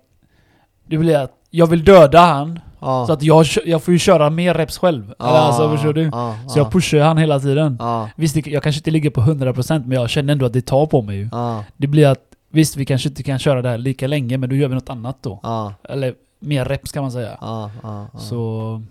Det 0.88 0.98
blir 0.98 1.16
att 1.18 1.32
jag 1.50 1.66
vill 1.66 1.84
döda 1.84 2.20
han. 2.20 2.60
ja. 2.80 3.06
Så 3.06 3.12
att 3.12 3.22
jag, 3.22 3.46
jag 3.64 3.82
får 3.82 3.92
ju 3.92 3.98
köra 3.98 4.30
mer 4.30 4.54
reps 4.54 4.78
själv. 4.78 5.14
Eller 5.20 5.30
alltså 5.30 5.70
förstår 5.70 5.92
du? 5.92 6.02
Ja, 6.12 6.34
Så 6.48 6.58
jag 6.58 6.72
pushar 6.72 6.98
ju 6.98 7.04
han 7.04 7.18
hela 7.18 7.40
tiden. 7.40 7.76
Ja, 7.80 8.08
Visst, 8.16 8.36
jag 8.46 8.62
kanske 8.62 8.78
inte 8.78 8.90
ligger 8.90 9.10
på 9.10 9.20
100% 9.20 9.82
men 9.86 9.90
jag 10.00 10.10
känner 10.10 10.32
ändå 10.32 10.46
att 10.46 10.52
det 10.52 10.60
tar 10.66 10.86
på 10.86 11.02
mig 11.02 11.16
ju. 11.16 11.28
ja, 11.32 11.64
Det 11.76 11.86
blir 11.86 12.06
att, 12.08 12.18
visst 12.50 12.76
vi 12.76 12.84
kanske 12.86 13.08
inte 13.08 13.22
kan 13.22 13.38
köra 13.38 13.62
det 13.62 13.68
här 13.68 13.78
lika 13.78 14.06
länge 14.06 14.38
men 14.38 14.48
då 14.48 14.56
gör 14.56 14.68
vi 14.68 14.74
något 14.74 14.90
annat 14.90 15.16
då. 15.20 15.40
ja, 15.42 15.74
Eller 15.88 16.14
mer 16.38 16.64
reps 16.64 16.92
kan 16.92 17.02
man 17.02 17.12
säga. 17.12 17.38
ja, 17.40 17.70
ja, 17.82 18.06
ja. 18.12 18.18
Så... 18.18 18.82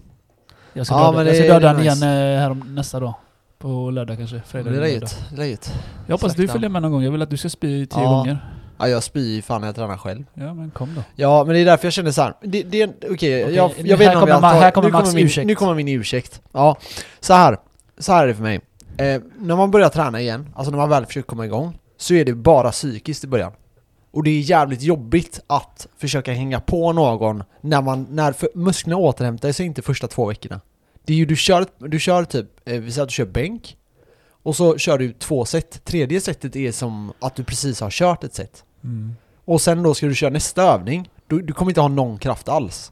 Jag 0.73 0.85
ska 0.85 1.11
döda, 1.11 1.25
jag 1.25 1.35
ska 1.35 1.53
döda 1.53 1.67
han 1.67 1.77
nice. 1.77 1.95
igen 1.95 2.33
eh, 2.33 2.39
här 2.39 2.53
nästa 2.53 2.99
dag. 2.99 3.13
På 3.57 3.89
lördag 3.89 4.17
kanske. 4.17 4.41
Fredag 4.45 4.69
Det 4.69 4.77
är 4.77 5.35
läget. 5.37 5.73
Jag 6.07 6.13
hoppas 6.13 6.33
du 6.33 6.37
Slakta. 6.37 6.53
följer 6.53 6.69
med 6.69 6.81
någon 6.81 6.91
gång. 6.91 7.03
Jag 7.03 7.11
vill 7.11 7.21
att 7.21 7.29
du 7.29 7.37
ska 7.37 7.49
spy 7.49 7.85
tio 7.85 8.03
gånger. 8.03 8.37
Ja, 8.77 8.87
jag 8.87 9.03
spyr 9.03 9.35
ju 9.35 9.41
fan 9.41 9.61
när 9.61 9.67
jag 9.67 9.75
tränar 9.75 9.97
själv. 9.97 10.23
Ja 10.33 10.53
men 10.53 10.71
kom 10.71 10.95
då. 10.95 11.01
Ja, 11.15 11.43
men 11.43 11.53
det 11.53 11.59
är 11.59 11.65
därför 11.65 11.85
jag 11.85 11.93
känner 11.93 12.11
så 12.11 12.21
här. 12.21 12.33
Det, 12.41 12.63
det 12.63 12.85
okej, 12.85 13.09
Okej, 13.11 13.55
jag, 13.55 13.71
jag 13.77 13.97
vet 13.97 14.05
inte 14.05 14.15
om 14.15 14.19
kommer 14.19 14.33
jag 14.33 14.41
tar, 14.41 14.59
här 14.59 14.71
kommer 14.71 14.87
nu 14.87 14.93
Max 14.93 15.13
min, 15.13 15.25
ursäkt. 15.25 15.47
Nu 15.47 15.55
kommer 15.55 15.73
min 15.73 15.87
ursäkt. 15.87 16.41
Ja, 16.51 16.77
så 17.19 17.33
här. 17.33 17.57
Så 17.97 18.13
här 18.13 18.23
är 18.23 18.27
det 18.27 18.35
för 18.35 18.43
mig. 18.43 18.61
Eh, 18.97 19.21
när 19.39 19.55
man 19.55 19.71
börjar 19.71 19.89
träna 19.89 20.21
igen, 20.21 20.49
alltså 20.55 20.71
när 20.71 20.77
man 20.77 20.89
väl 20.89 21.05
försöker 21.05 21.27
komma 21.27 21.45
igång, 21.45 21.77
så 21.97 22.13
är 22.13 22.25
det 22.25 22.33
bara 22.33 22.71
psykiskt 22.71 23.23
i 23.23 23.27
början. 23.27 23.51
Och 24.15 24.23
det 24.23 24.29
är 24.29 24.39
jävligt 24.39 24.81
jobbigt 24.81 25.39
att 25.47 25.87
försöka 25.97 26.33
hänga 26.33 26.59
på 26.59 26.93
någon 26.93 27.43
när 27.61 27.81
man, 27.81 28.07
när 28.09 28.31
för, 28.31 28.49
musklerna 28.55 28.97
återhämtar 28.97 29.51
sig 29.51 29.65
inte 29.65 29.81
första 29.81 30.07
två 30.07 30.25
veckorna. 30.25 30.61
Det 31.05 31.13
är 31.13 31.17
ju, 31.17 31.25
du 31.25 31.35
kör, 31.35 31.65
du 31.77 31.99
kör 31.99 32.23
typ, 32.23 32.47
eh, 32.69 32.79
vi 32.79 32.91
säger 32.91 33.03
att 33.03 33.09
du 33.09 33.13
kör 33.13 33.25
bänk, 33.25 33.77
och 34.43 34.55
så 34.55 34.77
kör 34.77 34.97
du 34.97 35.13
två 35.13 35.45
set. 35.45 35.85
Tredje 35.85 36.21
setet 36.21 36.55
är 36.55 36.71
som 36.71 37.13
att 37.19 37.35
du 37.35 37.43
precis 37.43 37.79
har 37.81 37.89
kört 37.89 38.23
ett 38.23 38.33
set. 38.33 38.63
Mm. 38.83 39.15
Och 39.45 39.61
sen 39.61 39.83
då 39.83 39.93
ska 39.93 40.05
du 40.05 40.15
köra 40.15 40.29
nästa 40.29 40.63
övning, 40.63 41.09
du, 41.27 41.41
du 41.41 41.53
kommer 41.53 41.71
inte 41.71 41.81
ha 41.81 41.87
någon 41.87 42.17
kraft 42.17 42.49
alls. 42.49 42.91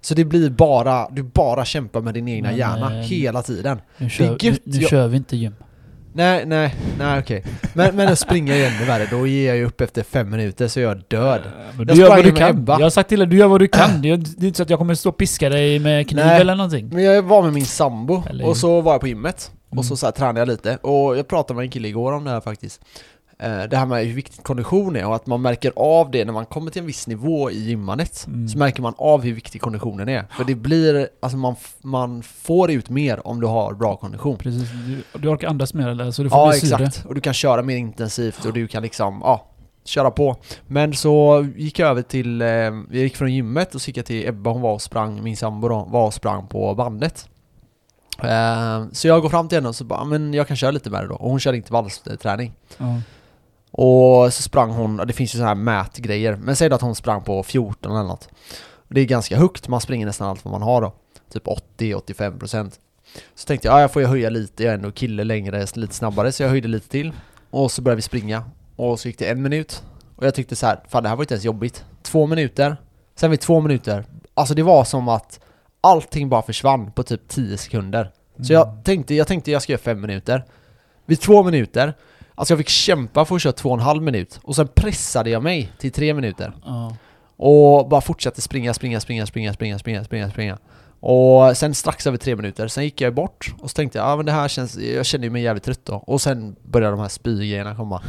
Så 0.00 0.14
det 0.14 0.24
blir 0.24 0.50
bara, 0.50 1.08
du 1.10 1.22
bara 1.22 1.64
kämpar 1.64 2.00
med 2.00 2.14
din 2.14 2.28
egna 2.28 2.48
Men, 2.48 2.58
hjärna 2.58 2.98
eh, 2.98 3.06
hela 3.06 3.42
tiden. 3.42 3.80
Nu, 3.98 4.10
kör, 4.10 4.38
nu, 4.42 4.56
nu 4.64 4.78
Jag- 4.80 4.90
kör 4.90 5.08
vi 5.08 5.16
inte 5.16 5.36
gym. 5.36 5.54
Nej, 6.14 6.46
nej, 6.46 6.74
nej 6.98 7.18
okej. 7.20 7.44
Men, 7.74 7.96
men 7.96 8.08
att 8.08 8.18
springa 8.18 8.54
är 8.56 8.66
ännu 8.66 8.84
värre, 8.84 9.06
då 9.10 9.26
ger 9.26 9.48
jag 9.48 9.56
ju 9.56 9.64
upp 9.66 9.80
efter 9.80 10.02
fem 10.02 10.30
minuter 10.30 10.68
så 10.68 10.80
är 10.80 10.84
jag 10.84 11.02
död. 11.08 11.40
Men 11.76 11.86
Jag 11.88 11.96
du 11.96 12.00
gör 12.00 12.06
sprang 12.06 12.16
vad 12.18 12.24
du 12.24 12.32
kan. 12.32 12.50
Ebba. 12.50 12.72
Jag 12.78 12.86
har 12.86 12.90
sagt 12.90 13.08
till 13.08 13.18
dig, 13.18 13.28
du 13.28 13.36
gör 13.36 13.46
vad 13.48 13.60
du 13.60 13.68
kan. 13.68 14.02
Det 14.02 14.10
är, 14.10 14.16
det 14.16 14.44
är 14.44 14.46
inte 14.46 14.56
så 14.56 14.62
att 14.62 14.70
jag 14.70 14.78
kommer 14.78 14.94
stå 14.94 15.08
och 15.08 15.16
piska 15.16 15.48
dig 15.48 15.78
med 15.78 16.08
kniv 16.08 16.24
Nej. 16.24 16.40
eller 16.40 16.54
någonting. 16.54 16.88
Men 16.92 17.04
jag 17.04 17.22
var 17.22 17.42
med 17.42 17.52
min 17.52 17.66
sambo, 17.66 18.22
Eller- 18.30 18.46
och 18.46 18.56
så 18.56 18.80
var 18.80 18.92
jag 18.92 19.00
på 19.00 19.06
gymmet. 19.08 19.50
Mm. 19.70 19.78
Och 19.78 19.84
så, 19.84 19.96
så 19.96 20.06
här, 20.06 20.10
tränade 20.12 20.40
jag 20.40 20.48
lite, 20.48 20.76
och 20.76 21.18
jag 21.18 21.28
pratade 21.28 21.56
med 21.56 21.62
en 21.64 21.70
kille 21.70 21.88
igår 21.88 22.12
om 22.12 22.24
det 22.24 22.30
här 22.30 22.40
faktiskt. 22.40 22.80
Eh, 23.42 23.62
Det 23.68 23.76
här 23.76 23.86
med 23.86 24.06
hur 24.06 24.14
viktigt 24.14 24.42
kondition 24.42 24.96
är 24.96 25.06
och 25.06 25.14
att 25.14 25.26
man 25.26 25.42
märker 25.42 25.72
av 25.76 26.10
det 26.10 26.24
när 26.24 26.32
man 26.32 26.46
kommer 26.46 26.70
till 26.70 26.80
en 26.80 26.86
viss 26.86 27.06
nivå 27.06 27.50
i 27.50 27.58
gymmandet. 27.64 28.24
Mm. 28.26 28.48
Så 28.48 28.58
märker 28.58 28.82
man 28.82 28.94
av 28.98 29.22
hur 29.22 29.32
viktig 29.34 29.60
konditionen 29.60 30.08
är. 30.08 30.24
För 30.36 30.44
det 30.44 30.54
blir, 30.54 31.08
alltså 31.20 31.36
man, 31.38 31.56
man 31.82 32.22
får 32.22 32.70
ut 32.70 32.90
mer 32.90 33.26
om 33.26 33.40
du 33.40 33.46
har 33.46 33.74
bra 33.74 33.96
kondition. 33.96 34.36
Precis. 34.36 34.68
Du, 35.12 35.18
du 35.18 35.28
orkar 35.28 35.48
andas 35.48 35.74
mer 35.74 35.88
eller? 35.88 36.10
Så 36.10 36.22
du 36.22 36.30
får 36.30 36.38
Ja 36.38 36.50
bli 36.50 36.60
syre. 36.60 36.84
exakt, 36.84 37.06
och 37.06 37.14
du 37.14 37.20
kan 37.20 37.34
köra 37.34 37.62
mer 37.62 37.76
intensivt 37.76 38.44
och 38.44 38.52
du 38.52 38.66
kan 38.66 38.82
liksom, 38.82 39.20
ja, 39.24 39.46
köra 39.84 40.10
på. 40.10 40.36
Men 40.66 40.94
så 40.94 41.46
gick 41.56 41.78
jag 41.78 41.88
över 41.88 42.02
till, 42.02 42.42
eh, 42.42 42.48
vi 42.90 43.00
gick 43.00 43.16
från 43.16 43.32
gymmet 43.34 43.74
och 43.74 43.82
så 43.82 43.88
gick 43.88 43.96
jag 43.96 44.06
till 44.06 44.28
Ebba, 44.28 44.50
hon 44.50 44.62
var 44.62 44.72
och 44.72 44.82
sprang, 44.82 45.22
min 45.22 45.36
sambo 45.36 45.68
då, 45.68 45.84
var 45.90 46.06
och 46.06 46.14
sprang 46.14 46.46
på 46.46 46.74
bandet. 46.74 47.28
Eh, 48.22 48.84
så 48.92 49.08
jag 49.08 49.22
går 49.22 49.28
fram 49.28 49.48
till 49.48 49.56
henne 49.58 49.68
och 49.68 49.76
så 49.76 49.84
bara, 49.84 50.04
men 50.04 50.34
jag 50.34 50.48
kan 50.48 50.56
köra 50.56 50.70
lite 50.70 50.90
med 50.90 51.02
det 51.04 51.08
då. 51.08 51.14
Och 51.14 51.30
hon 51.30 51.40
kör 51.40 51.52
intervallträning. 51.52 52.52
Ja. 52.78 52.94
Och 53.74 54.32
så 54.32 54.42
sprang 54.42 54.70
hon, 54.70 54.96
det 54.96 55.12
finns 55.12 55.34
ju 55.34 55.38
så 55.38 55.44
här 55.44 55.54
mätgrejer, 55.54 56.36
men 56.36 56.56
säg 56.56 56.68
då 56.68 56.74
att 56.74 56.80
hon 56.82 56.94
sprang 56.94 57.22
på 57.22 57.42
14 57.42 57.92
eller 57.96 58.08
något. 58.08 58.28
Det 58.88 59.00
är 59.00 59.04
ganska 59.04 59.36
högt, 59.36 59.68
man 59.68 59.80
springer 59.80 60.06
nästan 60.06 60.28
allt 60.28 60.44
vad 60.44 60.52
man 60.52 60.62
har 60.62 60.80
då. 60.80 60.92
Typ 61.32 61.46
80-85%. 61.78 62.70
Så 63.34 63.46
tänkte 63.46 63.68
jag, 63.68 63.74
ja 63.76 63.80
jag 63.80 63.92
får 63.92 64.02
ju 64.02 64.08
höja 64.08 64.30
lite, 64.30 64.62
jag 64.62 64.70
är 64.70 64.74
ändå 64.74 64.90
kille 64.90 65.24
längre, 65.24 65.66
lite 65.74 65.94
snabbare, 65.94 66.32
så 66.32 66.42
jag 66.42 66.50
höjde 66.50 66.68
lite 66.68 66.88
till. 66.88 67.12
Och 67.50 67.72
så 67.72 67.82
började 67.82 67.96
vi 67.96 68.02
springa. 68.02 68.44
Och 68.76 69.00
så 69.00 69.08
gick 69.08 69.18
det 69.18 69.30
en 69.30 69.42
minut. 69.42 69.82
Och 70.16 70.26
jag 70.26 70.34
tyckte 70.34 70.56
så 70.56 70.66
här, 70.66 70.80
fan 70.88 71.02
det 71.02 71.08
här 71.08 71.16
var 71.16 71.22
inte 71.22 71.34
ens 71.34 71.44
jobbigt. 71.44 71.84
Två 72.02 72.26
minuter, 72.26 72.76
sen 73.14 73.30
vid 73.30 73.40
två 73.40 73.60
minuter. 73.60 74.04
Alltså 74.34 74.54
det 74.54 74.62
var 74.62 74.84
som 74.84 75.08
att 75.08 75.40
allting 75.80 76.28
bara 76.28 76.42
försvann 76.42 76.92
på 76.92 77.02
typ 77.02 77.28
10 77.28 77.56
sekunder. 77.58 78.10
Så 78.36 78.52
Mm. 78.52 78.52
jag 78.52 78.84
tänkte, 78.84 79.14
jag 79.14 79.26
tänkte 79.26 79.50
jag 79.50 79.62
ska 79.62 79.72
göra 79.72 79.82
fem 79.82 80.00
minuter. 80.00 80.44
Vid 81.06 81.20
två 81.20 81.42
minuter, 81.42 81.94
alltså 82.42 82.52
jag 82.52 82.58
fick 82.58 82.68
kämpa 82.68 83.24
för 83.24 83.36
att 83.36 83.42
köra 83.42 83.52
två 83.52 83.68
och 83.68 83.74
en 83.74 83.80
halv 83.80 84.02
minut. 84.02 84.40
Och 84.42 84.56
sen 84.56 84.68
pressade 84.68 85.30
jag 85.30 85.42
mig 85.42 85.72
till 85.78 85.92
tre 85.92 86.14
minuter. 86.14 86.52
Ja. 86.64 86.96
Och 87.36 87.88
bara 87.88 88.00
fortsatte 88.00 88.40
springa, 88.42 88.74
springa, 88.74 89.00
springa, 89.00 89.26
springa, 89.26 89.52
springa, 89.52 89.78
springa, 89.78 90.04
springa, 90.04 90.30
springa. 90.30 90.58
Och 91.00 91.56
sen 91.56 91.74
strax 91.74 92.06
över 92.06 92.18
tre 92.18 92.36
minuter, 92.36 92.68
sen 92.68 92.84
gick 92.84 93.00
jag 93.00 93.14
bort 93.14 93.54
och 93.58 93.70
så 93.70 93.74
tänkte 93.74 93.98
jag, 93.98 94.08
ja 94.08 94.16
men 94.16 94.26
det 94.26 94.32
här 94.32 94.48
känns, 94.48 94.78
jag 94.78 95.06
känner 95.06 95.24
ju 95.24 95.30
mig 95.30 95.42
jävligt 95.42 95.64
trött 95.64 95.84
då. 95.84 95.94
Och 95.94 96.20
sen 96.20 96.56
började 96.62 96.96
de 96.96 97.00
här 97.00 97.08
spygrejerna 97.08 97.76
komma. 97.76 98.02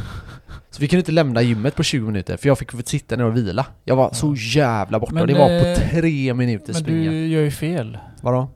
Så 0.70 0.80
vi 0.80 0.88
kunde 0.88 1.00
inte 1.00 1.12
lämna 1.12 1.42
gymmet 1.42 1.74
på 1.74 1.82
20 1.82 2.06
minuter, 2.06 2.36
för 2.36 2.48
jag 2.48 2.58
fick 2.58 2.70
sitta 2.88 3.16
ner 3.16 3.24
och 3.24 3.36
vila. 3.36 3.66
Jag 3.84 3.96
var 3.96 4.12
så 4.12 4.34
jävla 4.38 5.00
borta, 5.00 5.14
Men, 5.14 5.22
och 5.22 5.26
det 5.28 5.34
var 5.34 5.50
eh, 5.50 5.74
på 5.74 5.80
tre 5.80 6.34
minuter 6.34 6.72
Men 6.72 6.82
springa. 6.82 7.10
du 7.10 7.26
gör 7.26 7.42
ju 7.42 7.50
fel. 7.50 7.98
Vadå? 8.20 8.48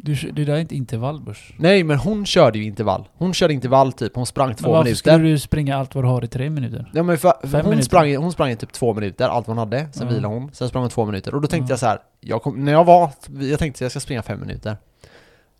Du, 0.00 0.14
det 0.14 0.44
där 0.44 0.54
är 0.54 0.58
inte 0.58 0.74
intervallburs. 0.76 1.52
Nej 1.56 1.84
men 1.84 1.98
hon 1.98 2.26
körde 2.26 2.58
ju 2.58 2.64
intervall. 2.64 3.08
Hon 3.14 3.34
körde 3.34 3.54
intervall 3.54 3.92
typ, 3.92 4.14
hon 4.16 4.26
sprang 4.26 4.46
Men 4.48 4.56
två 4.56 4.70
varför 4.70 4.84
minuter. 4.84 4.98
skulle 4.98 5.28
du 5.28 5.38
springa 5.38 5.76
allt 5.76 5.94
vad 5.94 6.04
du 6.04 6.08
har 6.08 6.24
i 6.24 6.28
tre 6.28 6.50
minuter? 6.50 6.90
Ja, 6.94 7.02
men 7.02 7.18
för, 7.18 7.32
Fem 7.42 7.50
hon, 7.52 7.64
minuter. 7.70 7.82
sprang, 7.84 8.16
hon 8.16 8.32
sprang 8.32 8.50
i 8.50 8.56
typ 8.56 8.72
två 8.72 8.94
minuter, 8.94 9.28
allt 9.28 9.48
vad 9.48 9.56
hon 9.56 9.68
hade, 9.68 9.88
sen 9.92 10.06
Ja. 10.08 10.14
vilade 10.14 10.34
hon, 10.34 10.50
sen 10.52 10.68
sprang 10.68 10.82
hon 10.82 10.90
två 10.90 11.04
minuter. 11.04 11.34
Och 11.34 11.40
då 11.42 11.48
tänkte 11.48 11.70
Ja. 11.70 11.72
jag 11.72 11.78
så 11.80 11.86
här, 11.86 11.98
jag 12.20 12.42
kom, 12.42 12.64
när 12.64 12.72
jag 12.72 12.84
var, 12.84 13.10
jag 13.40 13.58
tänkte 13.58 13.84
jag 13.84 13.90
ska 13.90 14.00
springa 14.00 14.22
fem 14.22 14.40
minuter. 14.40 14.76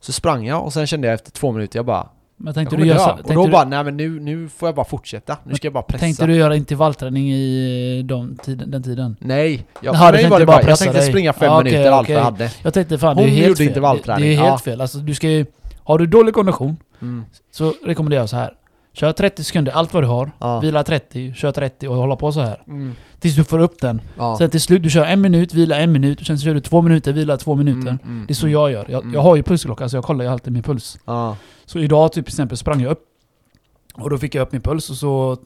Så 0.01 0.13
sprang 0.13 0.47
jag 0.47 0.65
och 0.65 0.73
sen 0.73 0.87
kände 0.87 1.07
jag 1.07 1.15
efter 1.15 1.31
två 1.33 1.53
minuter, 1.53 1.79
jag 1.79 1.87
bara, 1.87 2.09
Men 2.41 2.55
tänkte 2.55 2.77
du, 2.77 2.87
göra, 2.87 3.13
Och 3.13 3.35
då 3.35 3.47
du, 3.47 3.53
bara, 3.53 3.65
nej 3.65 3.85
men 3.85 3.97
nu, 3.97 4.21
nu 4.21 4.49
får 4.49 4.69
jag 4.69 4.77
bara 4.77 4.85
fortsätta, 4.87 5.37
nu 5.45 5.55
ska 5.55 5.67
jag 5.67 5.73
bara 5.73 5.83
pressa. 5.83 6.01
tänkte 6.01 6.27
du 6.27 6.37
göra 6.37 6.57
intervallträning 6.57 7.31
i 7.33 8.03
de 8.05 8.37
tiden, 8.37 8.71
den 8.71 8.83
tiden? 8.83 9.17
Nej, 9.21 9.67
jag, 9.81 9.93
mig 9.93 10.13
tänkte 10.13 10.29
var 10.31 10.41
det 10.41 10.47
bara 10.47 10.63
jag 10.63 10.79
tänkte 10.79 10.99
dig. 10.99 11.09
springa 11.09 11.33
fem 11.33 11.53
okej, 11.53 11.65
minuter 11.65 11.91
allt 11.93 12.05
okej. 12.05 12.15
vad 12.15 12.21
jag 12.25 12.31
hade. 12.31 12.51
Jag 12.63 12.75
tänkte 12.75 12.99
fan, 12.99 13.17
det 13.17 13.23
är 13.23 13.25
Hon 13.27 13.35
helt 13.35 13.47
gjorde 13.49 13.57
fel. 13.59 13.67
intervallträning, 13.67 14.23
Det, 14.25 14.29
det 14.29 14.35
är 14.35 14.37
helt 14.37 14.49
ja. 14.49 14.59
fel. 14.59 14.81
Alltså, 14.81 14.99
du 14.99 15.15
ska 15.15 15.29
ju, 15.29 15.47
har 15.85 15.99
du 15.99 16.07
dålig 16.07 16.35
kondition 16.35 16.77
Mm. 17.03 17.25
så 17.51 17.75
rekommenderar 17.85 18.23
jag 18.23 18.29
så 18.29 18.37
här. 18.37 18.53
Kör 19.01 19.13
30 19.13 19.45
sekunder, 19.45 19.73
allt 19.73 19.95
vad 19.95 20.03
du 20.03 20.07
har. 20.07 20.31
Ja. 20.39 20.61
Vila 20.61 20.85
30, 20.85 21.35
kör 21.35 21.53
30 21.53 21.89
och 21.89 21.97
hålla 21.97 22.17
på 22.17 22.33
så 22.33 22.41
här. 22.41 22.63
Mm. 22.67 22.95
Tills 23.21 23.37
du 23.37 23.45
får 23.45 23.59
upp 23.59 23.81
den. 23.81 24.01
Ja. 24.19 24.37
Sen 24.39 24.51
till 24.51 24.61
slut, 24.61 24.83
du 24.83 24.91
kör 24.91 25.05
en 25.05 25.21
minut, 25.21 25.55
vila 25.55 25.77
en 25.77 25.93
minut, 25.93 26.21
och 26.21 26.27
sen 26.27 26.39
kör 26.39 26.55
du 26.55 26.61
två 26.61 26.83
minuter, 26.83 27.13
vila 27.13 27.37
två 27.37 27.55
minuter. 27.55 27.89
Mm, 27.91 27.99
mm, 28.05 28.25
Det 28.27 28.33
är 28.33 28.35
så 28.35 28.49
jag 28.49 28.73
gör. 28.73 28.87
Jag, 28.89 29.03
Mm. 29.03 29.15
jag 29.15 29.21
har 29.23 29.37
ju 29.37 29.43
pulsklocka 29.43 29.89
så 29.89 29.97
jag 29.97 30.05
kollar 30.05 30.25
ju 30.25 30.31
alltid 30.31 30.53
min 30.53 30.63
puls. 30.63 30.99
Ja. 31.05 31.37
Så 31.67 31.79
idag 31.79 32.13
typ 32.13 32.25
till 32.27 32.33
exempel 32.33 32.59
sprang 32.59 32.81
jag 32.81 32.91
upp. 32.93 33.03
Och 33.95 34.11
då 34.11 34.19
fick 34.19 34.35
jag 34.35 34.43
upp 34.43 34.53
min 34.53 34.61
puls 34.63 34.91
och 34.91 34.97
så 34.97 35.37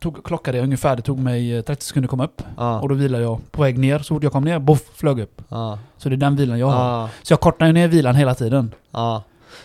tog, 0.00 0.24
klockade 0.24 0.58
jag 0.58 0.64
ungefär, 0.64 0.96
det 0.96 1.02
tog 1.02 1.18
mig 1.18 1.56
eh, 1.56 1.62
30 1.62 1.84
sekunder 1.84 2.06
att 2.06 2.10
komma 2.10 2.24
upp. 2.24 2.42
Ja. 2.56 2.80
Och 2.80 2.88
då 2.88 2.94
vilade 2.94 3.24
jag 3.24 3.40
på 3.52 3.62
väg 3.62 3.78
ner, 3.78 3.98
så 3.98 4.14
fort 4.14 4.22
jag 4.22 4.32
kom 4.32 4.44
ner, 4.44 4.58
boff, 4.58 4.82
flög 4.94 5.20
upp. 5.20 5.42
Ja. 5.48 5.78
Så 5.96 6.08
det 6.08 6.14
är 6.14 6.16
den 6.16 6.36
vilan 6.36 6.58
jag 6.58 6.66
har. 6.66 7.00
Ja. 7.00 7.08
Så 7.22 7.32
jag 7.32 7.40
kortar 7.40 7.72
ner 7.72 7.88
vilan 7.88 8.14
hela 8.14 8.34
tiden. 8.34 8.74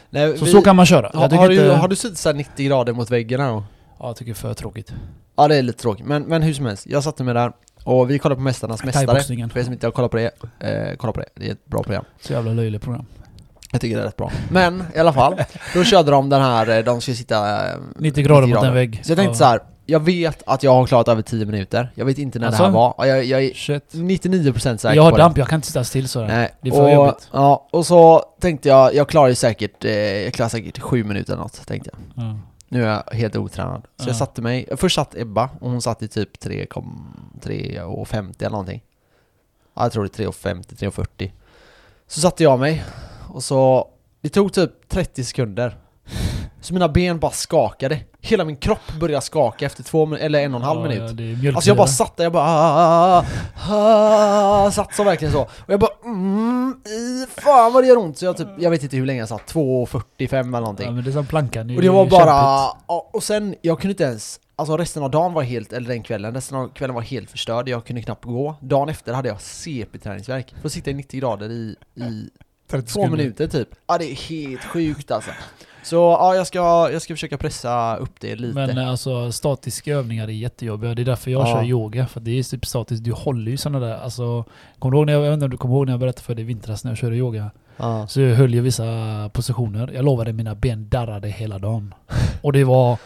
Nej, 0.10 0.38
Så 0.38 0.46
vi- 0.46 0.52
så 0.52 0.62
kan 0.62 0.76
man 0.76 0.86
köra. 0.86 1.12
har, 1.14 1.30
tycker 1.30 1.38
har, 1.38 1.50
du, 1.50 1.56
inte... 1.56 1.76
har 1.76 1.88
du 1.88 1.96
suttit 1.96 2.18
såhär 2.18 2.34
90 2.36 2.66
grader 2.68 2.94
mot 2.94 3.12
här 3.40 3.52
då? 3.52 3.64
Ja, 4.00 4.08
jag 4.08 4.16
tycker 4.16 4.32
det 4.32 4.36
är 4.36 4.48
för 4.48 4.54
tråkigt. 4.54 4.94
Ja 5.38 5.48
det 5.48 5.56
är 5.56 5.62
lite 5.62 5.80
tråkigt, 5.82 6.06
men, 6.06 6.24
men 6.24 6.42
hur 6.42 6.54
som 6.54 6.66
helst, 6.66 6.88
jag 6.88 7.04
satte 7.04 7.24
mig 7.24 7.34
där 7.34 7.52
och 7.84 8.10
vi 8.10 8.20
kollade 8.20 8.36
på 8.36 8.42
Mästarnas 8.42 8.84
Mästare. 8.84 9.06
För 9.50 9.60
er 9.60 9.64
som 9.64 9.74
inte 9.74 9.88
har 9.88 9.92
kollat 9.92 10.12
på 10.12 10.18
det, 10.18 10.32
eh, 10.60 10.96
kolla 10.98 11.14
på 11.14 11.20
det, 11.20 11.26
det 11.36 11.48
är 11.48 11.52
ett 11.52 11.66
bra 11.66 11.84
program 11.84 12.06
Så 12.22 12.34
jävla 12.34 12.52
löjligt 12.54 12.82
program. 12.82 13.06
Jag 13.72 13.82
tycker 13.82 13.96
det 13.96 14.02
är 14.02 14.06
rätt 14.06 14.18
bra 14.18 14.32
Men 14.52 14.84
i 14.96 15.00
alla 15.00 15.14
fall, 15.14 15.36
då 15.74 15.84
körde 15.84 16.12
de 16.12 16.30
den 16.30 16.42
här, 16.42 16.70
eh, 16.78 16.84
de 16.84 17.02
ska 17.02 17.14
sitta 17.14 17.68
eh, 17.72 17.78
90 17.96 18.24
grader 18.24 18.48
mot 18.48 18.64
en 18.64 18.74
vägg. 18.74 19.02
Så 19.04 19.12
jag 19.12 19.18
tänkte 19.18 19.32
Ja. 19.32 19.38
så 19.38 19.44
här. 19.46 19.60
Jag 19.86 20.00
vet 20.00 20.44
att 20.46 20.64
jag 20.64 20.72
har 20.74 20.86
klarat 20.88 21.08
över 21.08 21.22
10 21.22 21.46
minuter 21.46 21.92
Jag 21.96 22.06
vet 22.06 22.18
inte 22.18 22.40
när 22.40 22.48
Alltså? 22.48 22.62
det 22.64 22.68
här 22.68 22.74
var, 22.74 22.94
och 23.00 23.08
jag, 23.08 23.24
jag 23.26 23.44
är 23.44 23.54
Shit. 23.54 23.84
99% 23.94 24.78
säker 24.78 24.96
Jag 24.96 25.04
har 25.04 25.12
på 25.12 25.18
det 25.18 25.24
damp, 25.24 25.38
jag 25.38 25.48
kan 25.48 25.56
inte 25.58 25.68
sitta 25.68 25.84
still 25.84 26.08
sådär. 26.08 26.28
Nej, 26.28 26.54
Det 26.62 26.70
är 26.70 26.74
för 26.74 26.84
och, 26.84 26.92
jobbigt. 26.94 27.30
Ja, 27.32 27.68
och 27.72 27.86
så 27.86 28.20
tänkte 28.40 28.70
jag, 28.70 28.96
jag 28.96 29.10
klarar 29.10 29.28
ju 29.28 29.36
säkert, 29.36 29.86
eh, 29.86 29.92
jag 29.94 30.34
klarar 30.34 30.50
säkert 30.50 30.80
7 30.80 31.04
minuter 31.04 31.34
eller 31.34 31.44
något, 31.44 31.68
tänkte 31.68 31.90
jag 31.94 32.26
Ja. 32.26 32.40
Nu 32.68 32.84
är 32.86 32.88
jag 33.10 33.18
helt 33.18 33.36
otränad. 33.36 33.82
Så 33.98 34.04
Ja. 34.04 34.08
jag 34.08 34.16
satte 34.16 34.42
mig, 34.42 34.68
först 34.78 34.96
satt 34.96 35.16
Ebba 35.16 35.50
och 35.60 35.70
hon 35.70 35.82
satt 35.82 36.02
i 36.04 36.08
typ 36.08 36.40
3,50 36.40 38.34
eller 38.40 38.50
någonting. 38.50 38.84
Ja, 39.76 39.84
jag 39.84 39.92
tror 39.92 40.04
det 40.04 40.20
är 40.20 40.26
3,50, 40.28 40.76
3,40. 40.76 41.32
Så 42.08 42.20
satte 42.20 42.44
jag 42.44 42.60
mig 42.60 42.84
och 43.30 43.44
så, 43.44 43.88
det 44.22 44.30
tog 44.30 44.54
typ 44.54 44.90
30 44.90 45.24
sekunder. 45.24 45.78
Så 46.62 46.74
mina 46.74 46.90
ben 46.90 47.20
bara 47.20 47.32
skakade. 47.32 48.00
Hela 48.26 48.46
min 48.46 48.56
kropp 48.56 48.94
började 49.00 49.22
skaka 49.22 49.66
efter 49.66 49.84
två 49.84 50.16
eller 50.16 50.40
en 50.40 50.54
och 50.54 50.60
en 50.60 50.66
halv 50.66 50.80
Ja, 50.80 50.88
minut. 50.88 51.44
Ja. 51.44 51.56
Alltså 51.56 51.70
jag 51.70 51.78
bara 51.78 51.88
satt 51.88 52.18
där, 52.18 52.24
jag 52.24 52.34
bara 52.34 52.44
ah, 52.44 53.18
ah, 53.18 53.26
ah, 53.70 54.66
ah, 54.66 54.72
satt 54.72 54.96
så 54.96 55.04
verkligen 55.04 55.32
så. 55.32 55.42
Och 55.42 55.50
jag 55.68 55.80
bara 55.80 55.92
mm, 56.06 56.76
fan 57.38 57.74
vad 57.74 57.84
det 57.84 57.88
gör 57.88 57.98
ont. 57.98 58.18
Så 58.18 58.26
jag 58.26 58.38
typ, 58.38 58.48
jag 58.60 58.70
vet 58.70 58.84
inte 58.84 58.98
hur 58.98 59.06
länge 59.06 59.20
jag 59.20 59.30
satt, 59.30 59.54
2.45 59.54 60.40
eller 60.40 60.50
någonting. 60.50 60.86
Ja, 60.86 60.92
men 60.92 61.04
det 61.04 61.10
är 61.10 61.12
som 61.12 61.26
plankan. 61.26 61.76
Och 61.76 61.82
det 61.82 61.90
var 61.90 62.06
bara, 62.06 62.26
ja, 62.88 63.10
och 63.14 63.24
sen, 63.24 63.56
jag 63.62 63.80
kunde 63.80 63.92
inte 63.92 64.04
ens, 64.04 64.40
alltså 64.56 64.78
resten 64.78 65.04
av 65.04 65.12
dagen 65.12 65.34
var 65.34 65.44
helt, 65.44 65.74
eller 65.74 65.88
den 65.90 66.04
kvällen, 66.04 66.34
resten 66.34 66.58
av 66.58 66.68
kvällen 66.74 66.96
var 66.96 67.02
helt 67.02 67.32
förstörd, 67.32 67.70
jag 67.70 67.86
kunde 67.86 68.02
knappt 68.02 68.26
gå. 68.26 68.56
Dagen 68.62 68.90
efter 68.90 69.14
hade 69.14 69.28
jag 69.30 69.38
CP-träningsvärk. 69.42 70.54
För 70.62 70.68
att 70.68 70.74
sitta 70.74 70.90
i 70.92 70.94
90 70.94 71.20
grader 71.20 71.52
i, 71.52 71.76
i 71.96 72.30
30 72.72 72.94
två 72.94 73.08
minuter 73.08 73.48
typ. 73.48 73.70
Ja 73.88 73.98
det 73.98 74.12
är 74.12 74.16
helt 74.16 74.64
sjukt 74.64 75.12
alltså. 75.12 75.32
Så 75.84 75.96
ja, 75.96 76.36
jag 76.36 76.48
ska, 76.48 76.90
jag 76.92 77.02
ska 77.02 77.14
försöka 77.14 77.38
pressa 77.38 77.96
upp 77.96 78.12
det 78.20 78.36
lite. 78.36 78.54
Men 78.54 78.78
alltså 78.78 79.32
statiska 79.32 79.94
övningar 79.94 80.28
är 80.28 80.32
jättejobbiga. 80.32 80.96
Det 80.96 81.02
är 81.02 81.06
därför 81.06 81.32
jag 81.32 81.42
Ja. 81.42 81.54
kör 81.54 81.64
yoga. 81.64 82.08
För 82.08 82.20
det 82.20 82.40
är 82.40 82.44
typ 82.44 82.66
statiskt. 82.66 83.04
Du 83.04 83.12
håller 83.12 83.52
ju 83.52 83.58
sådana 83.58 83.86
där. 83.86 83.98
Alltså, 83.98 84.44
kommer 84.80 84.92
du 84.92 84.98
ihåg 84.98 85.06
när 85.06 85.14
jag, 85.14 85.22
jag 85.26 85.30
vet 85.30 85.34
inte 85.34 85.46
om 85.46 85.52
du 85.52 85.58
kommer 85.58 85.76
ihåg 85.76 85.86
när 85.86 85.94
jag 85.94 86.00
berättade 86.00 86.24
för 86.24 86.36
dig 86.36 86.44
i 86.44 86.48
vintras 86.48 86.84
när 86.84 86.92
jag 86.92 86.98
körde 86.98 87.16
yoga? 87.16 87.52
ja. 87.78 88.08
Så 88.08 88.22
jag 88.22 88.36
höll 88.36 88.54
ju 88.54 88.62
vissa 88.62 88.84
positioner. 89.34 89.92
Jag 89.96 90.06
lovade 90.06 90.34
mina 90.34 90.56
ben 90.56 90.90
darrade 90.90 91.28
hela 91.28 91.60
dagen. 91.60 91.94
Och 92.42 92.54
det 92.54 92.64
var... 92.64 92.98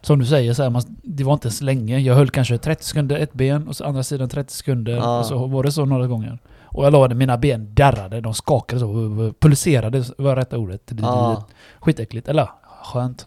Som 0.00 0.18
du 0.18 0.24
säger, 0.26 0.54
så 0.54 0.62
här, 0.62 0.70
man, 0.70 0.82
det 1.02 1.24
var 1.24 1.32
inte 1.32 1.46
ens 1.46 1.60
länge. 1.60 1.98
Jag 1.98 2.14
höll 2.14 2.30
kanske 2.30 2.58
30 2.58 2.84
sekunder 2.84 3.16
ett 3.16 3.32
ben 3.32 3.68
och 3.68 3.76
så 3.76 3.84
andra 3.84 4.02
sidan 4.02 4.28
30 4.28 4.52
sekunder. 4.54 4.96
Ja. 4.96 5.18
Och 5.18 5.26
så 5.26 5.46
var 5.46 5.62
det 5.62 5.72
så 5.72 5.84
några 5.84 6.06
gånger. 6.06 6.38
Och 6.70 6.84
jag 6.86 6.92
lovade 6.92 7.14
mina 7.14 7.38
ben 7.38 7.74
darrade. 7.74 8.20
De 8.20 8.34
skakade 8.34 8.80
så. 8.80 9.32
Pulserade 9.40 10.04
var 10.18 10.36
rätta 10.36 10.58
ordet. 10.58 10.82
Det, 10.86 10.94
det, 10.94 11.02
Ja. 11.02 11.44
Skitäckligt. 11.80 12.28
Eller 12.28 12.48
skönt. 12.84 13.26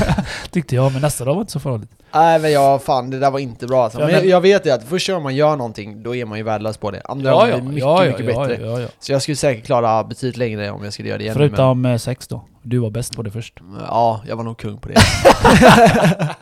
Tyckte 0.50 0.74
jag. 0.74 0.92
Men 0.92 1.02
nästa 1.02 1.24
dag 1.24 1.34
var 1.34 1.40
inte 1.40 1.52
så 1.52 1.60
farligt. 1.60 1.90
Nej 2.14 2.38
men 2.40 2.52
jag, 2.52 2.82
fan 2.82 3.10
det 3.10 3.18
där 3.18 3.30
var 3.30 3.38
inte 3.38 3.66
bra 3.66 3.84
alltså. 3.84 3.98
Ja, 4.00 4.04
Men 4.06 4.14
jag, 4.14 4.20
men- 4.22 4.30
jag 4.30 4.40
vet 4.40 4.66
ju 4.66 4.70
att 4.70 4.84
först 4.84 5.08
när 5.08 5.20
man 5.20 5.34
gör 5.36 5.56
någonting, 5.56 6.02
då 6.02 6.14
är 6.14 6.24
man 6.24 6.38
ju 6.38 6.44
värdelös 6.44 6.76
på 6.76 6.90
det. 6.90 7.02
Andra 7.04 7.30
Ja, 7.30 7.36
gånger 7.38 7.50
ja. 7.50 7.56
är 7.56 7.60
det 7.60 7.62
mycket, 7.68 7.80
ja, 7.80 8.04
ja, 8.04 8.10
mycket 8.18 8.34
ja, 8.34 8.46
bättre. 8.48 8.66
ja, 8.66 8.80
ja. 8.80 8.88
Så 8.98 9.12
jag 9.12 9.22
skulle 9.22 9.36
säkert 9.36 9.66
klara 9.66 10.04
betydligt 10.04 10.36
längre 10.36 10.70
om 10.70 10.84
jag 10.84 10.92
skulle 10.92 11.08
göra 11.08 11.18
det 11.18 11.24
igen. 11.24 11.34
Förutom 11.36 11.84
eh, 11.84 11.96
sex 11.96 12.28
då. 12.28 12.44
Du 12.62 12.78
var 12.78 12.90
bäst 12.90 13.16
på 13.16 13.22
det 13.22 13.30
först. 13.30 13.60
Men, 13.62 13.80
ja, 13.88 14.20
jag 14.28 14.36
var 14.36 14.44
nog 14.44 14.58
kung 14.58 14.78
på 14.78 14.88
det. 14.88 14.94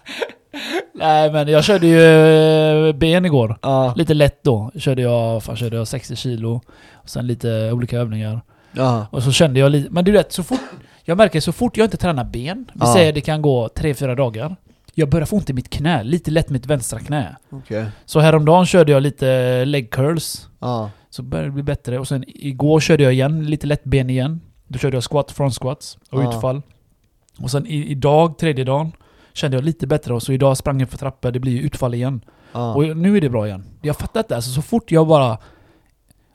Nej 0.95 1.33
men 1.33 1.49
jag 1.49 1.65
körde 1.65 1.87
ju 1.87 2.01
eh, 2.89 2.93
ben 2.93 3.25
igår. 3.25 3.59
ja. 3.63 3.95
Lite 3.97 4.15
lätt 4.15 4.45
då. 4.45 4.71
Körde 4.79 5.03
jag, 5.03 5.43
fan, 5.43 5.57
körde 5.57 5.77
jag 5.77 5.89
60 5.89 6.17
kilo. 6.17 6.61
Och 6.95 7.09
sen 7.11 7.27
lite 7.27 7.73
olika 7.73 7.99
övningar. 7.99 8.41
ja. 8.73 9.07
Och 9.11 9.23
så 9.23 9.33
kände 9.33 9.61
jag 9.61 9.73
lite... 9.73 9.91
Men 9.91 10.05
du 10.05 10.13
vet, 10.13 10.33
så 10.33 10.43
fort... 10.43 10.61
Jag 11.05 11.17
märker 11.17 11.41
så 11.41 11.53
fort 11.53 11.77
jag 11.77 11.85
inte 11.87 11.97
tränar 11.97 12.25
ben. 12.25 12.67
Vi 12.75 12.81
Ja. 12.81 12.93
säger 12.95 13.13
det 13.13 13.21
kan 13.21 13.43
gå 13.43 13.69
3-4 13.69 14.17
dagar. 14.17 14.57
Jag 14.95 15.09
börjar 15.11 15.27
få 15.27 15.37
ont 15.37 15.51
i 15.51 15.53
mitt 15.53 15.71
knä. 15.71 16.03
Lite 16.05 16.31
lätt 16.31 16.51
mitt 16.51 16.67
vänstra 16.67 16.99
knä. 16.99 17.37
Okej. 17.51 17.87
Så 18.05 18.21
häromdagen 18.21 18.67
körde 18.67 18.93
jag 18.93 19.03
lite 19.03 19.65
leg 19.65 19.91
curls. 19.91 20.49
Ja. 20.61 20.91
Så 21.11 21.23
började 21.23 21.49
det 21.49 21.53
bli 21.53 21.63
bättre. 21.63 21.99
Och 21.99 22.09
sen 22.09 22.25
igår 22.27 22.81
körde 22.81 23.03
jag 23.03 23.13
igen, 23.13 23.47
lite 23.47 23.67
lätt 23.67 23.85
ben 23.85 24.11
igen. 24.11 24.41
Då 24.69 24.79
körde 24.79 24.97
jag 24.97 25.05
squat, 25.11 25.31
front 25.31 25.55
squats 25.55 25.99
och 26.11 26.21
utfall. 26.29 26.63
Och 27.39 27.51
sen 27.51 27.67
i, 27.67 27.85
idag, 27.91 28.39
tredje 28.39 28.65
dagen, 28.65 28.93
kände 29.39 29.57
jag 29.57 29.65
lite 29.65 29.87
bättre. 29.87 30.15
Och 30.15 30.23
så 30.23 30.33
idag 30.33 30.57
sprang 30.57 30.81
jag 30.81 30.89
för 30.89 30.99
trappor, 30.99 31.31
det 31.31 31.41
blir 31.41 31.53
ju 31.53 31.61
utfall 31.61 31.95
igen. 31.95 32.21
Ja. 32.53 32.75
Och 32.75 32.97
nu 32.97 33.17
är 33.17 33.21
det 33.21 33.29
bra 33.31 33.47
igen. 33.47 33.65
Jag 33.83 33.97
fattar 33.97 34.21
inte, 34.21 34.37
alltså 34.37 34.51
så 34.51 34.63
fort 34.63 34.91
jag 34.93 35.07
bara... 35.07 35.39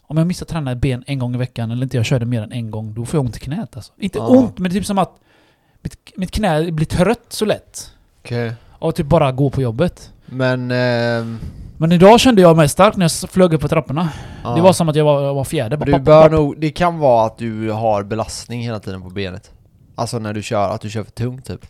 Om 0.07 0.17
jag 0.17 0.27
missar 0.27 0.45
träna 0.45 0.75
ben 0.75 1.03
en 1.07 1.19
gång 1.19 1.35
i 1.35 1.37
veckan, 1.37 1.71
eller 1.71 1.83
inte 1.83 1.97
jag 1.97 2.05
körde 2.05 2.25
mer 2.25 2.41
än 2.41 2.51
en 2.51 2.71
gång, 2.71 2.93
då 2.93 3.05
får 3.05 3.17
jag 3.17 3.25
ont 3.25 3.37
i 3.37 3.39
knät 3.39 3.75
alltså. 3.75 3.93
Inte 3.97 4.17
Ja. 4.17 4.27
ont, 4.27 4.59
men 4.59 4.71
det 4.71 4.77
är 4.77 4.79
typ 4.79 4.85
som 4.85 4.97
att 4.97 5.11
mitt, 5.81 5.97
mitt 6.17 6.31
knä 6.31 6.71
blir 6.71 6.85
trött 6.85 7.25
så 7.29 7.45
lätt. 7.45 7.91
Okej. 8.23 8.53
Av 8.79 8.89
att 8.89 8.95
typ 8.95 9.07
bara 9.07 9.31
gå 9.31 9.49
på 9.49 9.61
jobbet. 9.61 10.11
Men... 10.25 10.71
ehm, 10.71 11.39
Men 11.77 11.91
idag 11.91 12.19
kände 12.19 12.41
jag 12.41 12.57
mig 12.57 12.69
stark 12.69 12.95
när 12.95 13.03
jag 13.21 13.29
flög 13.29 13.53
upp 13.53 13.61
på 13.61 13.67
trapporna. 13.67 14.09
ja. 14.43 14.55
Det 14.55 14.61
var 14.61 14.73
som 14.73 14.89
att 14.89 14.95
jag 14.95 15.05
var, 15.05 15.21
jag 15.23 15.33
var 15.33 15.43
fjäder. 15.43 15.77
Du 15.77 15.99
bör 15.99 16.29
nog, 16.29 16.59
det 16.59 16.69
kan 16.69 16.99
vara 16.99 17.25
att 17.25 17.37
du 17.37 17.71
har 17.71 18.03
belastning 18.03 18.61
hela 18.61 18.79
tiden 18.79 19.01
på 19.01 19.09
benet. 19.09 19.51
Alltså 19.95 20.19
när 20.19 20.33
du 20.33 20.41
kör, 20.43 20.69
att 20.69 20.81
du 20.81 20.89
kör 20.89 21.03
för 21.03 21.11
tungt 21.11 21.45
typ. 21.45 21.65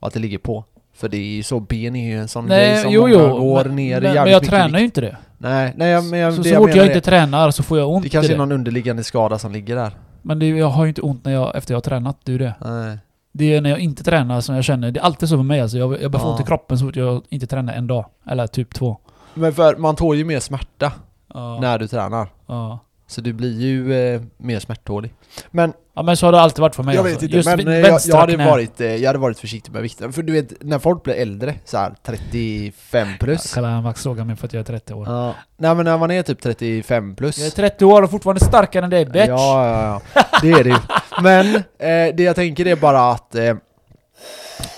Och 0.00 0.08
att 0.08 0.14
det 0.14 0.20
ligger 0.20 0.38
på. 0.38 0.64
För 0.96 1.08
det 1.08 1.16
är 1.16 1.36
ju 1.36 1.42
så, 1.42 1.60
ben 1.60 1.96
är 1.96 2.10
ju 2.10 2.18
en 2.18 2.28
sån 2.28 2.46
grej 2.46 2.72
Nej, 2.72 2.82
som 2.82 2.92
jo, 2.92 3.08
jo. 3.08 3.18
går 3.38 3.64
men, 3.64 3.76
ner 3.76 4.00
men, 4.00 4.14
men 4.14 4.30
jag 4.32 4.44
tränar 4.44 4.78
ju 4.78 4.84
inte 4.84 5.00
det. 5.00 5.16
Nej, 5.38 5.72
nej 5.76 5.88
jag- 5.90 6.04
men 6.04 6.18
jag, 6.18 6.34
Så, 6.34 6.42
det 6.42 6.48
så 6.48 6.54
jag 6.54 6.62
fort 6.62 6.70
jag 6.74 6.78
är- 6.78 6.86
inte 6.86 7.00
tränar 7.00 7.50
så 7.50 7.62
får 7.62 7.78
jag 7.78 7.88
ont 7.90 8.02
Det 8.02 8.08
kanske 8.08 8.32
i 8.32 8.34
är 8.34 8.38
det. 8.38 8.44
någon 8.44 8.52
underliggande 8.52 9.04
skada 9.04 9.38
som 9.38 9.52
ligger 9.52 9.76
där. 9.76 9.92
Men 10.22 10.38
det, 10.38 10.48
jag 10.48 10.68
har 10.68 10.84
ju 10.84 10.88
inte 10.88 11.00
ont 11.02 11.24
när 11.24 11.32
jag, 11.32 11.56
efter 11.56 11.74
jag 11.74 11.76
har 11.76 11.82
tränat, 11.82 12.16
det 12.24 12.30
är 12.30 12.32
ju 12.32 12.38
det. 12.38 12.54
Nej. 12.64 12.98
Det 13.32 13.54
är 13.54 13.60
när 13.60 13.70
jag 13.70 13.78
inte 13.78 14.04
tränar 14.04 14.40
som 14.40 14.54
jag 14.54 14.64
känner, 14.64 14.90
det 14.90 15.00
är 15.00 15.04
alltid 15.04 15.28
så 15.28 15.36
för 15.36 15.42
mig 15.42 15.60
alltså. 15.60 15.78
Jag, 15.78 16.02
jag 16.02 16.10
börjar 16.10 16.22
få 16.22 16.28
Ja. 16.28 16.32
ont 16.32 16.40
i 16.40 16.44
kroppen 16.44 16.78
så 16.78 16.84
fort 16.84 16.96
jag 16.96 17.22
inte 17.28 17.46
tränar 17.46 17.72
en 17.74 17.86
dag. 17.86 18.04
Eller 18.30 18.46
typ 18.46 18.74
två. 18.74 18.96
Men 19.34 19.52
för 19.52 19.76
man 19.76 19.96
tål 19.96 20.16
ju 20.16 20.24
mer 20.24 20.40
smärta 20.40 20.92
Ja. 21.34 21.58
när 21.60 21.78
du 21.78 21.86
tränar. 21.88 22.28
Ja. 22.46 22.78
Så 23.08 23.20
du 23.20 23.32
blir 23.32 23.60
ju 23.60 23.94
eh, 23.94 24.20
mer 24.36 24.60
smärttålig. 24.60 25.14
Men 25.50 25.72
ja 25.94 26.02
men 26.02 26.16
så 26.16 26.26
har 26.26 26.32
det 26.32 26.40
alltid 26.40 26.60
varit 26.60 26.74
för 26.74 26.82
mig 26.82 26.94
jag 26.94 27.06
alltså. 27.06 27.14
vet 27.14 27.22
inte, 27.22 27.36
Just 27.36 27.64
men 27.64 27.68
eh, 27.68 27.78
jag, 27.78 28.00
jag, 28.06 28.16
hade 28.16 28.36
varit, 28.36 28.80
eh, 28.80 28.96
jag 28.96 29.08
hade 29.08 29.18
varit 29.18 29.38
försiktig 29.38 29.72
med 29.72 29.82
vikten. 29.82 30.12
För 30.12 30.22
du 30.22 30.32
vet, 30.32 30.62
när 30.62 30.78
folk 30.78 31.02
blir 31.02 31.14
äldre, 31.14 31.54
så 31.64 31.78
här 31.78 31.94
35 32.02 33.08
plus. 33.20 33.54
Kallar 33.54 33.70
han 33.70 33.82
Max 33.82 34.00
sågar 34.02 34.24
mig 34.24 34.36
för 34.36 34.46
att 34.46 34.52
jag 34.52 34.60
är 34.60 34.64
30 34.64 34.94
år. 34.94 35.06
Ja. 35.08 35.34
Nej 35.56 35.74
men 35.74 35.84
när 35.84 35.98
man 35.98 36.10
är 36.10 36.22
typ 36.22 36.42
35 36.42 37.16
plus. 37.16 37.38
Jag 37.38 37.46
är 37.46 37.50
30 37.50 37.84
år 37.84 38.02
och 38.02 38.10
fortfarande 38.10 38.44
starkare 38.44 38.84
än 38.84 38.90
dig 38.90 39.04
bitch! 39.04 39.28
Ja, 39.28 39.66
ja, 39.66 40.00
ja. 40.14 40.22
Det 40.42 40.50
är 40.50 40.64
det. 40.64 40.80
Men 41.22 41.56
eh, 41.56 42.14
det 42.16 42.22
jag 42.22 42.36
tänker 42.36 42.66
är 42.66 42.76
bara 42.76 43.10
att... 43.10 43.34
Eh, 43.34 43.56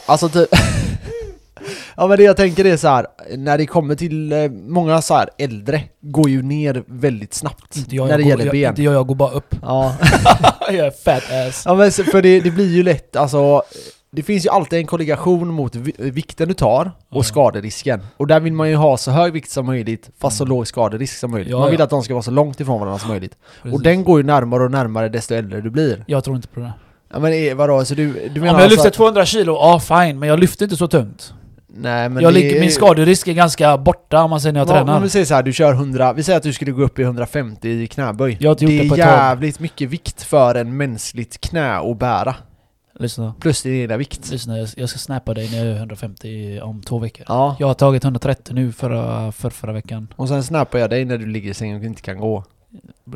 alltså 0.07 0.29
typ... 0.29 0.49
Ja 1.97 2.07
men 2.07 2.17
det 2.17 2.23
jag 2.25 2.37
tänker 2.37 2.65
är 2.65 2.77
så 2.77 2.89
här, 2.89 3.07
när 3.37 3.59
det 3.59 3.67
kommer 3.67 3.95
till 3.95 4.33
eh, 4.33 4.51
många 4.51 5.03
så 5.03 5.15
här 5.15 5.29
äldre 5.39 5.83
går 6.01 6.29
ju 6.31 6.43
ner 6.43 6.83
väldigt 6.87 7.35
snabbt 7.35 7.77
Inte 7.77 7.97
jag, 7.97 8.09
när 8.09 8.17
det 8.17 8.23
jag 8.23 8.29
gäller 8.29 8.45
går, 8.45 8.53
ben. 8.53 8.61
jag, 8.61 8.71
inte 8.73 8.83
jag, 8.83 8.95
jag 8.95 9.07
går 9.07 9.15
bara 9.15 9.31
upp. 9.31 9.55
Ja, 9.63 9.95
jag 10.71 10.87
är 10.87 10.91
fat 10.91 11.49
ass. 11.49 11.63
ja 11.67 11.75
men 11.75 11.91
för 11.93 12.23
det, 12.23 12.41
det 12.41 12.51
blir 12.51 12.77
ju 12.77 12.83
lätt, 12.83 13.17
alltså 13.17 13.63
det 14.11 14.23
finns 14.23 14.47
ju 14.47 14.51
alltid 14.51 14.79
en 14.79 14.87
kollegation 14.87 15.49
mot 15.49 15.75
vi- 15.75 15.95
vikten 15.99 16.49
du 16.49 16.55
tar 16.55 16.91
och 17.11 17.17
Ja. 17.19 17.23
skaderisken. 17.23 18.01
Och 18.17 18.27
där 18.27 18.41
vill 18.41 18.53
man 18.53 18.69
ju 18.71 18.75
ha 18.77 18.97
så 18.97 19.11
hög 19.11 19.33
vikt 19.33 19.51
som 19.51 19.67
möjligt, 19.67 20.11
fast 20.21 20.37
så 20.37 20.45
Mm. 20.45 20.57
låg 20.57 20.67
skaderisk 20.67 21.19
som 21.19 21.31
möjligt. 21.31 21.51
Ja, 21.51 21.59
man 21.59 21.71
vill 21.71 21.79
ja. 21.79 21.85
att 21.85 21.91
de 21.91 22.03
ska 22.03 22.15
vara 22.15 22.23
så 22.23 22.31
långt 22.31 22.61
ifrån 22.61 22.81
varandra 22.81 22.99
som 22.99 23.09
möjligt. 23.11 23.37
Precis. 23.63 23.77
Och 23.77 23.83
den 23.83 24.05
går 24.05 24.21
ju 24.21 24.27
närmare 24.27 24.65
och 24.65 24.71
närmare 24.71 25.09
desto 25.09 25.35
äldre 25.35 25.61
du 25.61 25.71
blir. 25.71 26.05
Jag 26.07 26.25
tror 26.25 26.37
inte 26.37 26.49
på 26.49 26.61
det. 26.61 26.73
Ja 27.13 27.19
men 27.19 27.33
eh, 27.33 27.55
vadå, 27.55 27.85
så 27.85 27.95
du, 27.95 28.13
du 28.13 28.19
Om 28.27 28.33
menar 28.35 28.47
jag 28.47 28.55
alltså 28.55 28.71
lyfter 28.71 28.89
att- 28.89 28.95
200 28.95 29.27
kilo, 29.27 29.53
ja 29.53 29.81
fine, 29.81 30.19
men 30.19 30.29
jag 30.29 30.39
lyfter 30.39 30.65
inte 30.65 30.77
så 30.77 30.89
tungt. 30.89 31.33
Nej 31.71 32.09
men 32.09 32.23
jag 32.23 32.33
det 32.35 32.39
ligger, 32.41 32.61
min 32.61 32.71
skaderisk 32.73 33.29
är 33.29 33.33
ganska 33.33 33.79
borta 33.79 34.23
om 34.23 34.31
man 34.31 34.41
säger 34.41 34.53
när 34.53 34.61
jag 34.61 34.69
Ja, 34.69 34.73
tränar. 34.73 34.93
men 34.93 35.03
vi 35.03 35.09
säger 35.09 35.27
så 35.27 35.35
här, 35.35 35.43
du 35.43 35.53
kör 35.53 35.73
100, 35.73 36.13
vi 36.13 36.23
säger 36.23 36.37
att 36.37 36.43
du 36.43 36.53
skulle 36.53 36.73
gå 36.73 36.83
upp 36.83 36.99
i 36.99 37.03
150 37.03 37.69
i 37.69 37.87
knäböj. 37.87 38.37
Jag 38.41 38.51
har 38.51 38.53
inte 38.55 38.67
det 38.67 38.73
gjort 38.75 38.83
det 38.83 38.89
på 38.89 38.95
är 38.95 38.99
ett 38.99 39.05
tag. 39.07 39.15
jävligt 39.19 39.61
mycket 39.61 39.89
vikt 39.91 40.23
för 40.23 40.55
en 40.55 40.77
mänskligt 40.77 41.41
knä 41.41 41.77
att 41.77 41.99
bära. 41.99 42.35
Lyssna, 43.01 43.35
Plus 43.41 43.63
din 43.63 43.75
egna 43.83 43.97
vikt. 43.97 44.31
lyssna, 44.31 44.59
jag 44.59 44.69
jag 44.77 44.89
ska 44.89 44.99
snappa 44.99 45.35
dig 45.35 45.51
när 45.51 45.59
jag 45.59 45.67
är 45.67 45.77
150 45.77 46.61
om 46.63 46.83
två 46.83 46.99
veckor. 46.99 47.25
Ja. 47.29 47.57
Jag 47.59 47.67
har 47.67 47.75
tagit 47.75 48.05
130 48.05 48.55
nu 48.55 48.73
förra, 48.73 49.33
för 49.33 49.51
förra 49.51 49.73
veckan. 49.73 50.09
Och 50.17 50.29
sen 50.29 50.43
snappar 50.43 50.79
jag 50.79 50.91
dig 50.91 51.05
när 51.05 51.19
du 51.19 51.27
ligger 51.27 51.51
i 51.51 51.55
sängen 51.55 51.79
och 51.79 51.85
inte 51.85 52.03
kan 52.03 52.19
gå. 52.19 52.45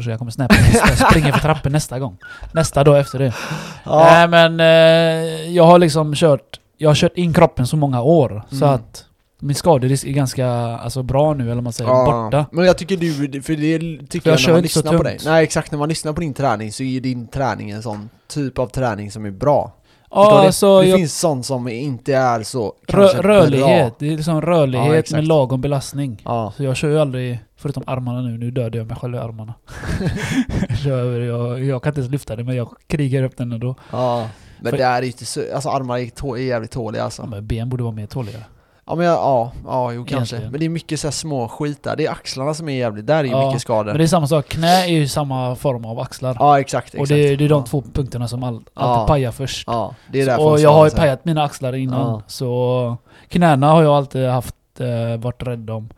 Så 0.05 0.11
jag 0.11 0.19
kommer 0.19 0.33
nästa, 0.39 0.55
jag 0.99 1.11
springer 1.11 1.33
för 1.33 1.39
trappor 1.41 1.71
nästa 1.71 1.99
gång. 1.99 2.17
Nästa 2.53 2.85
dag 2.85 2.99
efter 2.99 3.19
det. 3.19 3.33
Ja. 3.85 4.05
Nej 4.11 4.29
men 4.29 4.61
eh, 4.61 5.51
jag 5.55 5.65
har 5.65 5.79
liksom 5.79 6.15
kört, 6.15 6.61
jag 6.83 6.91
har 6.91 6.95
kört 6.95 7.17
in 7.19 7.33
kroppen 7.33 7.67
så 7.67 7.77
många 7.77 8.03
år 8.03 8.43
så 8.51 8.57
Mm. 8.65 8.69
att 8.75 9.05
min 9.41 9.55
skaderisk 9.55 10.05
är 10.07 10.11
ganska 10.13 10.47
alltså, 10.49 11.03
bra 11.03 11.35
nu 11.35 11.51
eller 11.53 11.63
man 11.63 11.73
säger, 11.73 11.91
Ja. 11.91 12.05
borta. 12.25 12.47
Men 12.53 12.65
jag 12.65 12.79
tycker 12.79 12.97
du, 12.97 13.43
för 13.43 13.57
det 13.57 13.79
tycker 14.07 14.21
För 14.21 14.31
jag 14.31 14.41
jag, 14.41 14.47
när 14.47 14.53
man 14.53 14.59
så 14.59 14.63
lyssnar 14.63 14.97
på 14.97 15.03
dig. 15.03 15.19
Nej 15.25 15.45
exakt, 15.45 15.71
när 15.73 15.79
man 15.79 15.89
lyssnar 15.89 16.13
på 16.13 16.21
din 16.21 16.35
träning 16.35 16.73
så 16.73 16.83
är 16.83 16.87
ju 16.87 17.01
din 17.01 17.29
träning 17.29 17.71
en 17.71 17.83
sån 17.83 18.09
typ 18.29 18.59
av 18.59 18.67
träning 18.67 19.11
som 19.11 19.25
är 19.27 19.31
bra. 19.31 19.73
Ja, 20.11 20.41
du? 20.41 20.47
alltså 20.47 20.81
det 20.81 20.87
jag, 20.89 20.99
finns 20.99 21.19
sånt 21.19 21.47
som 21.47 21.69
inte 21.69 22.15
är 22.15 22.43
så 22.43 22.75
rö, 22.89 23.07
rörlighet, 23.07 23.87
bra. 23.89 23.97
det 23.99 24.13
är 24.13 24.17
liksom 24.17 24.35
Ja, 24.35 24.41
rörlighet 24.41 24.93
exakt. 24.95 25.13
med 25.17 25.27
lagom 25.29 25.61
belastning. 25.61 26.23
Ja. 26.25 26.53
Så 26.57 26.65
jag 26.65 26.77
kör 26.77 26.89
ju 26.89 26.99
aldrig, 27.01 27.39
förutom 27.57 27.83
armarna 27.87 28.21
nu, 28.21 28.39
nu 28.39 28.51
dödade 28.51 28.79
jag 28.79 28.87
mig 28.87 28.97
själv 28.97 29.15
i 29.15 29.19
armarna. 29.19 29.55
jag, 30.85 31.07
jag, 31.23 31.65
jag 31.65 31.83
kan 31.83 31.91
inte 31.91 32.01
ens 32.01 32.13
lyfta 32.13 32.37
det 32.37 32.45
men 32.45 32.57
jag 32.57 32.69
krigar 32.87 33.23
upp 33.23 33.37
den 33.37 33.53
ändå. 33.53 33.75
ja. 33.91 34.29
Men 34.63 34.71
För- 34.71 34.79
det 34.79 34.85
är 34.85 35.03
inte 35.03 35.25
så, 35.25 35.55
alltså 35.55 35.69
armarna 35.69 36.01
är, 36.01 36.07
tå- 36.11 36.37
är 36.39 36.43
jävligt 36.43 36.71
tåliga 36.71 37.05
alltså. 37.05 37.23
Ja, 37.23 37.27
men 37.27 37.47
ben 37.47 37.69
borde 37.69 37.83
vara 37.83 37.95
mer 37.95 38.07
tåliga. 38.07 38.39
Ja 38.87 38.95
men 38.95 39.07
jag, 39.07 39.15
ja, 39.15 39.53
ja 39.65 39.93
jo 39.93 40.05
kanske. 40.05 40.17
Egentligen. 40.37 40.51
Men 40.51 40.61
det 40.61 40.67
är 40.67 40.69
mycket 40.71 41.01
så 41.01 41.11
små 41.11 41.49
skit 41.49 41.83
där. 41.83 41.97
Det 41.97 42.07
är 42.07 42.11
axlarna 42.11 42.55
som 42.55 42.69
är 42.69 42.73
jävligt, 42.79 43.07
där 43.07 43.19
är 43.19 43.25
ju 43.25 43.31
Ja, 43.31 43.47
mycket 43.47 43.63
skador. 43.63 43.85
Men 43.85 43.97
det 43.99 44.05
är 44.05 44.07
samma 44.07 44.27
sak, 44.27 44.49
knä 44.49 44.85
är 44.85 44.89
ju 44.89 45.09
samma 45.09 45.57
form 45.57 45.85
av 45.85 46.01
axlar. 46.01 46.37
Ja 46.41 46.61
exakt, 46.61 46.87
exakt. 46.87 47.01
och 47.01 47.09
det, 47.09 47.37
det 47.37 47.45
är 47.45 47.49
de 47.49 47.61
ja. 47.61 47.67
två 47.67 47.83
punkterna 47.93 48.29
som 48.29 48.43
all, 48.45 48.63
alltid 48.75 49.07
pajar 49.07 49.33
först. 49.33 49.65
Ja, 49.67 49.95
det 50.13 50.21
är 50.21 50.27
därför 50.27 50.45
och 50.45 50.57
de 50.57 50.63
jag 50.63 50.73
har 50.73 50.85
ju 50.85 50.91
pajat 50.91 51.25
mina 51.25 51.43
axlar 51.45 51.73
innan. 51.73 52.23
Så 52.27 52.97
knäna 53.29 53.71
har 53.71 53.83
jag 53.83 53.93
alltid 53.93 54.29
haft, 54.29 54.55
eh, 54.79 55.21
varit 55.21 55.43
rädd 55.43 55.71
om. 55.71 55.89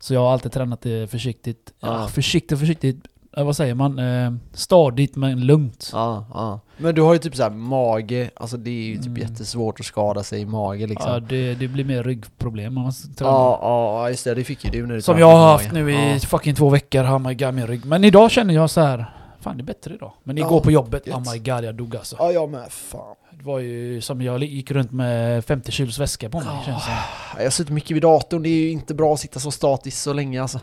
Så 0.00 0.14
jag 0.14 0.20
har 0.20 0.32
alltid 0.32 0.52
tränat 0.52 0.80
det 0.80 1.10
försiktigt. 1.10 1.72
Ja. 1.80 2.00
Ja. 2.00 2.08
försiktigt, 2.08 2.58
försiktigt. 2.58 3.04
Eh, 3.36 3.44
vad 3.44 3.56
säger 3.56 3.74
man? 3.74 3.98
Eh, 3.98 4.32
stadigt 4.52 5.16
men 5.16 5.40
lugnt. 5.46 5.90
ja, 5.92 6.24
ja. 6.34 6.60
Men 6.76 6.94
du 6.94 7.02
har 7.02 7.12
ju 7.12 7.18
typ 7.18 7.36
så 7.36 7.42
här 7.42 7.50
mage, 7.50 8.30
alltså 8.36 8.56
det 8.56 8.70
är 8.70 8.84
ju 8.84 8.96
typ 8.96 9.06
Mm. 9.06 9.22
jättesvårt 9.22 9.80
att 9.80 9.86
skada 9.86 10.22
sig 10.22 10.40
i 10.40 10.46
mage 10.46 10.86
liksom. 10.86 11.12
Ja, 11.12 11.20
det, 11.20 11.54
det 11.54 11.68
blir 11.68 11.84
mer 11.84 12.02
ryggproblem 12.02 12.76
om 12.76 12.82
man 12.82 12.92
tränar. 13.16 13.32
ja, 13.32 13.58
ja, 13.62 14.10
just 14.10 14.24
det, 14.24 14.34
det 14.34 14.44
fick 14.44 14.64
ju 14.64 14.70
du 14.70 14.86
när 14.86 14.94
du 14.94 15.02
Som 15.02 15.14
tränade 15.14 15.32
jag 15.32 15.38
har 15.38 15.52
haft 15.52 15.72
mage. 15.72 15.84
nu 15.84 15.92
i 15.92 16.12
Ja. 16.12 16.18
fucking 16.18 16.54
två 16.54 16.68
veckor, 16.68 17.02
oh 17.04 17.18
my 17.18 17.34
god 17.34 17.54
min 17.54 17.66
rygg. 17.66 17.84
Men 17.84 18.04
idag 18.04 18.30
känner 18.30 18.54
jag 18.54 18.70
så 18.70 18.80
här. 18.80 19.06
Fan 19.40 19.56
det 19.56 19.62
är 19.62 19.64
bättre 19.64 19.94
idag. 19.94 20.12
Men 20.22 20.38
igår 20.38 20.52
Ja, 20.52 20.60
på 20.60 20.70
jobbet, 20.70 21.06
gött. 21.06 21.16
oh 21.16 21.32
my 21.32 21.38
god 21.38 21.64
jag 21.64 21.74
dog 21.74 21.96
alltså. 21.96 22.16
Ja, 22.18 22.32
jag 22.32 22.50
med. 22.50 22.72
Fan. 22.72 23.00
Det 23.30 23.44
var 23.44 23.58
ju 23.58 24.00
som 24.00 24.22
jag 24.22 24.42
gick 24.44 24.70
runt 24.70 24.92
med 24.92 25.44
50 25.44 25.72
kilos 25.72 25.98
väska 25.98 26.28
på 26.30 26.38
mig 26.38 26.46
känns 26.66 26.76
det 26.78 26.84
som. 26.84 26.92
Jag 27.38 27.44
har 27.44 27.50
suttit 27.50 27.72
mycket 27.72 27.90
vid 27.90 28.02
datorn, 28.02 28.42
det 28.42 28.48
är 28.48 28.60
ju 28.60 28.70
inte 28.70 28.94
bra 28.94 29.14
att 29.14 29.20
sitta 29.20 29.40
så 29.40 29.50
statiskt 29.50 30.02
så 30.02 30.12
länge 30.12 30.42
alltså. 30.42 30.60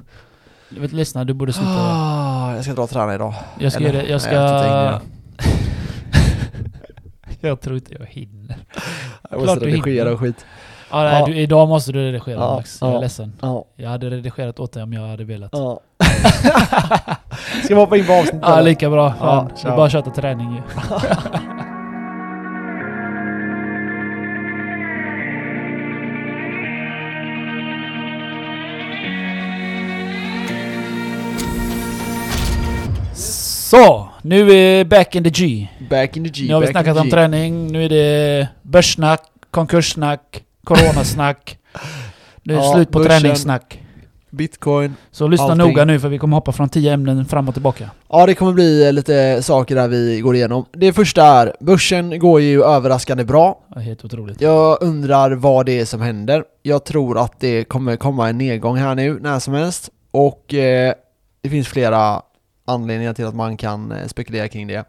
Vet, 0.80 0.92
lyssna, 0.92 1.24
du 1.24 1.34
borde 1.34 1.54
sluta. 1.54 1.72
Ah, 1.72 2.56
jag 2.56 2.64
ska 2.64 2.74
dra 2.74 2.84
och 2.84 2.90
träna 2.90 3.16
idag. 3.16 3.34
Jag 3.60 3.72
ska, 3.72 3.84
Eller? 3.84 3.94
göra 3.94 4.04
jag 4.04 4.10
Nej, 4.12 4.20
ska... 4.20 4.32
hinner. 4.68 5.00
jag 7.42 7.62
tror 7.62 7.76
inte 7.76 7.94
jag 7.94 8.06
hinner. 8.06 8.58
Jag 9.30 9.30
Klart 9.30 9.40
måste 9.40 9.60
du 9.66 9.72
redigera 9.72 10.14
och 10.14 10.20
skit. 10.20 10.46
Ja, 10.92 11.04
nej, 11.04 11.20
Ja. 11.20 11.26
Du, 11.26 11.36
idag 11.38 11.68
måste 11.68 11.92
du 11.92 12.00
redigera 12.00 12.40
Ja, 12.40 12.56
Max. 12.56 12.78
Jag 12.82 12.90
är 12.90 12.94
ja. 12.94 13.00
ledsen. 13.00 13.34
Ja. 13.42 13.66
Jag 13.76 13.90
hade 13.90 14.10
redigerat 14.10 14.60
åt 14.60 14.72
dig 14.74 14.84
om 14.84 14.94
jag 14.94 15.08
hade 15.08 15.24
velat. 15.24 15.50
ja. 15.54 15.80
ska 17.64 17.76
vi 17.76 17.82
hoppa 17.82 17.98
in 17.98 18.06
på 18.06 18.14
avsnittet? 18.14 18.42
Ja, 18.42 18.62
lika 18.62 18.90
bra. 18.90 19.14
Fan. 19.14 19.50
Ja, 19.56 19.62
det 19.62 19.68
är 19.68 19.76
bara 19.76 20.00
att 20.00 20.04
till 20.04 20.14
träning 20.14 20.56
ju. 20.56 20.62
Så, 33.72 34.10
nu 34.22 34.52
är 34.52 34.86
back 34.86 35.16
in 35.16 35.24
the 35.24 35.30
G. 35.30 35.68
Back 35.90 36.18
in 36.18 36.24
the 36.24 36.30
G. 36.30 36.48
Nu 36.48 36.54
har 36.54 36.62
vi 36.62 36.68
snackat 36.68 36.98
om 36.98 37.10
träning, 37.10 37.68
nu 37.72 37.86
är 37.86 37.90
det 37.90 38.48
börssnack, 38.62 39.22
konkurssnack, 39.52 40.44
coronasnack. 40.64 41.58
Nu 42.44 42.54
är 42.54 42.58
det 42.58 42.64
Ja, 42.66 42.74
slut 42.74 42.92
på 42.92 43.00
börsen. 43.00 43.22
träningssnack. 43.22 43.82
Bitcoin. 44.30 44.96
Så 45.12 45.28
lyssna 45.28 45.46
Allting. 45.46 45.68
noga 45.68 45.86
nu 45.86 46.00
för 46.00 46.10
vi 46.10 46.18
kommer 46.18 46.38
hoppa 46.38 46.52
från 46.52 46.70
10 46.70 46.94
ämnen 46.94 47.26
fram 47.26 47.48
och 47.48 47.54
tillbaka. 47.56 47.90
Ja, 48.10 48.26
det 48.26 48.34
kommer 48.36 48.54
bli 48.54 48.88
eh, 48.88 48.94
lite 48.94 49.44
saker 49.44 49.76
där 49.76 49.88
vi 49.88 50.20
går 50.22 50.36
igenom. 50.36 50.66
Det 50.72 50.94
första 50.94 51.24
är, 51.26 51.56
börsen 51.60 52.20
går 52.20 52.42
ju 52.42 52.64
överraskande 52.64 53.24
bra. 53.24 53.60
Helt 53.76 54.06
otroligt. 54.06 54.42
Jag 54.42 54.78
undrar 54.82 55.32
vad 55.32 55.66
det 55.66 55.80
är 55.80 55.86
som 55.86 56.02
händer. 56.02 56.44
Jag 56.62 56.84
tror 56.84 57.18
att 57.20 57.40
det 57.40 57.64
kommer 57.64 57.96
komma 57.96 58.30
en 58.30 58.38
nedgång 58.38 58.78
här 58.78 58.96
nu, 58.96 59.20
när 59.22 59.40
som 59.40 59.54
helst. 59.54 59.90
Och 60.12 60.54
eh, 60.54 60.94
det 61.42 61.50
finns 61.50 61.68
flera 61.68 62.22
anledningar 62.66 63.14
till 63.14 63.26
att 63.26 63.36
man 63.36 63.58
kan 63.58 63.92
eh, 63.92 64.08
spekulera 64.08 64.48
kring 64.48 64.68
det. 64.68 64.86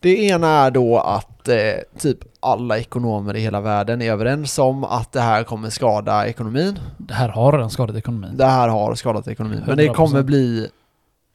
Det 0.00 0.24
ena 0.24 0.48
är 0.48 0.70
då 0.70 0.98
att 0.98 1.48
eh, 1.48 1.56
typ 1.98 2.18
alla 2.40 2.78
ekonomer 2.78 3.36
i 3.36 3.40
hela 3.40 3.60
världen 3.60 4.02
är 4.02 4.12
överens 4.12 4.58
om 4.58 4.84
att 4.84 5.12
det 5.12 5.20
här 5.20 5.44
kommer 5.44 5.70
skada 5.70 6.26
ekonomin. 6.26 6.78
Det 6.98 7.14
här 7.14 7.28
har 7.28 7.52
redan 7.52 7.70
skadat 7.70 7.96
ekonomin. 7.96 8.36
Det 8.36 8.46
här 8.46 8.68
har 8.68 8.94
skadat 8.94 9.28
ekonomin, 9.28 9.62
men 9.66 9.76
det 9.76 9.88
100%. 9.88 9.94
kommer 9.94 10.22
bli 10.22 10.68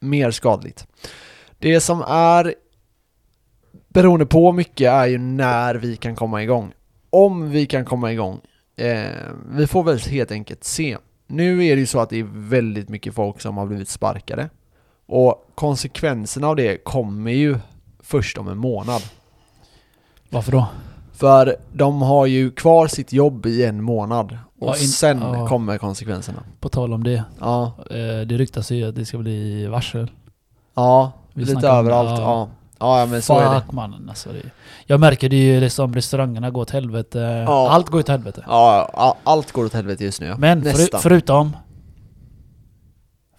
mer 0.00 0.30
skadligt. 0.30 0.86
Det 1.58 1.80
som 1.80 2.02
är 2.08 2.54
beroende 3.88 4.26
på 4.26 4.52
mycket 4.52 4.90
är 4.90 5.06
ju 5.06 5.18
när 5.18 5.74
vi 5.74 5.96
kan 5.96 6.16
komma 6.16 6.42
igång. 6.42 6.72
Om 7.10 7.50
vi 7.50 7.66
kan 7.66 7.84
komma 7.84 8.12
igång. 8.12 8.40
Eh, 8.76 9.04
vi 9.50 9.66
får 9.66 9.82
väl 9.82 9.98
helt 9.98 10.30
enkelt 10.30 10.64
se. 10.64 10.96
Nu 11.26 11.64
är 11.66 11.74
det 11.76 11.80
ju 11.80 11.86
så 11.86 12.00
att 12.00 12.10
det 12.10 12.20
är 12.20 12.28
väldigt 12.32 12.88
mycket 12.88 13.14
folk 13.14 13.40
som 13.40 13.56
har 13.56 13.66
blivit 13.66 13.88
sparkade. 13.88 14.48
Och 15.14 15.46
konsekvenserna 15.54 16.48
av 16.48 16.56
det 16.56 16.84
kommer 16.84 17.30
ju 17.30 17.58
först 18.02 18.38
om 18.38 18.48
en 18.48 18.58
månad. 18.58 19.02
Varför 20.30 20.52
då? 20.52 20.66
För 21.12 21.56
de 21.72 22.02
har 22.02 22.26
ju 22.26 22.50
kvar 22.50 22.86
sitt 22.86 23.12
jobb 23.12 23.46
i 23.46 23.64
en 23.64 23.82
månad. 23.82 24.38
Och 24.60 24.68
Ja, 24.68 24.76
in- 24.76 24.88
sen 24.88 25.20
ja. 25.20 25.46
kommer 25.48 25.78
konsekvenserna. 25.78 26.42
På 26.60 26.68
tal 26.68 26.92
om 26.92 27.04
det. 27.04 27.24
Ja, 27.40 27.72
Eh, 27.90 28.26
det 28.26 28.36
ryktas 28.36 28.70
ju 28.70 28.88
att 28.88 28.94
det 28.94 29.04
ska 29.04 29.18
bli 29.18 29.66
varsel. 29.66 30.10
ja 30.74 31.12
Vi 31.34 31.44
lite 31.44 31.68
överallt. 31.68 32.20
ja. 32.20 32.48
Ja. 32.78 32.98
Ja, 33.00 33.06
men 33.06 33.22
så 33.22 33.38
är 33.38 33.54
det. 33.54 33.60
Fuck 33.60 33.72
mannen 33.72 34.08
alltså. 34.08 34.28
Det, 34.32 34.42
jag 34.86 35.00
märker 35.00 35.28
det 35.28 35.36
ju 35.36 35.60
liksom 35.60 35.94
restaurangerna 35.94 36.50
går 36.50 36.62
åt 36.62 36.70
helvete. 36.70 37.44
Ja. 37.46 37.70
Allt 37.70 37.88
går 37.88 37.98
åt 37.98 38.08
helvete. 38.08 38.44
Ja, 38.48 39.16
allt 39.24 39.52
går 39.52 39.64
åt 39.64 39.72
helvete 39.74 40.04
just 40.04 40.20
nu. 40.20 40.26
ja. 40.26 40.36
Men 40.38 40.62
för, 40.62 40.98
förutom... 40.98 41.56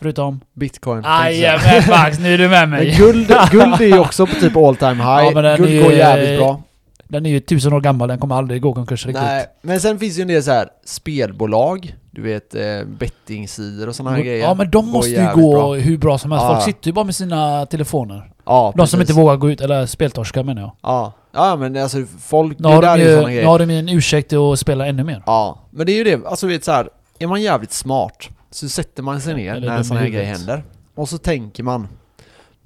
Förutom... 0.03 0.39
Bitcoin. 0.53 1.03
Jajamän 1.03 1.83
Max, 1.89 2.19
nu 2.19 2.33
är 2.33 2.37
du 2.37 2.49
med 2.49 2.69
Men 2.69 2.79
mig. 2.79 2.95
guld, 2.97 3.27
guld 3.51 3.81
är 3.81 3.85
ju 3.85 3.99
också 3.99 4.25
på 4.25 4.33
typ 4.33 4.57
all 4.57 4.75
time 4.75 4.93
high. 4.93 5.23
Ja, 5.25 5.31
men 5.33 5.57
guld 5.57 5.69
är 5.69 5.83
går 5.83 5.91
ju- 5.91 5.97
jävligt 5.97 6.39
bra. 6.39 6.61
Den 7.07 7.25
är 7.25 7.29
ju 7.29 7.39
tusen 7.39 7.73
år 7.73 7.81
gammal, 7.81 8.07
den 8.07 8.17
kommer 8.19 8.35
aldrig 8.35 8.61
gå 8.61 8.73
konkurs 8.73 9.05
riktigt. 9.05 9.23
Nej, 9.23 9.45
men 9.61 9.79
sen 9.79 9.99
finns 9.99 10.17
ju 10.17 10.21
en 10.21 10.27
del 10.27 10.43
så 10.43 10.51
här 10.51 10.67
spelbolag, 10.85 11.95
du 12.11 12.21
vet 12.21 12.55
eh, 12.55 12.61
bettingsidor 12.99 13.87
och 13.89 13.95
såna 13.95 14.11
här 14.11 14.19
grejer. 14.21 14.43
Ja 14.43 14.53
men 14.53 14.71
de 14.71 14.89
måste 14.89 15.11
ju 15.11 15.27
gå 15.33 15.51
bra. 15.53 15.73
hur 15.73 15.97
bra 15.97 16.17
som 16.17 16.31
helst. 16.31 16.43
Ja. 16.43 16.53
Folk 16.53 16.63
sitter 16.65 16.87
ju 16.87 16.93
bara 16.93 17.05
med 17.05 17.15
sina 17.15 17.65
telefoner. 17.65 18.31
Ja, 18.45 18.73
De 18.77 18.87
som 18.87 18.99
precis. 18.99 19.09
inte 19.15 19.21
vågar 19.21 19.35
gå 19.35 19.49
ut, 19.51 19.61
eller 19.61 19.85
speltorskar 19.85 20.43
menar 20.43 20.61
jag. 20.61 20.71
Ja, 20.83 21.13
ja 21.33 21.55
men 21.55 21.77
alltså 21.77 21.97
folk, 22.21 22.59
Nu 22.59 22.69
det 22.69 22.75
där 22.75 22.81
de 22.81 23.03
är 23.03 23.05
ju 23.27 23.31
ju, 23.35 23.41
nu 23.41 23.45
har 23.47 23.59
de 23.59 23.71
ju 23.71 23.79
en 23.79 23.89
ursäkt 23.89 24.29
till 24.29 24.37
att 24.37 24.59
spela 24.59 24.87
ännu 24.87 25.03
mer. 25.03 25.23
Ja, 25.25 25.59
men 25.71 25.85
det 25.85 25.91
är 25.91 25.97
ju 25.97 26.03
det, 26.03 26.27
alltså 26.27 26.47
vet 26.47 26.63
så 26.63 26.71
här, 26.71 26.87
är 27.19 27.27
man 27.27 27.41
jävligt 27.41 27.71
smart 27.73 28.29
så 28.53 28.69
sätter 28.69 29.03
man 29.03 29.21
sig 29.21 29.35
ner 29.35 29.55
Eller 29.55 29.67
när 29.67 29.77
en 29.77 29.85
sån 29.85 29.97
här 29.97 30.07
grej 30.07 30.25
händer. 30.25 30.63
Och 30.95 31.09
så 31.09 31.17
tänker 31.17 31.63
man, 31.63 31.87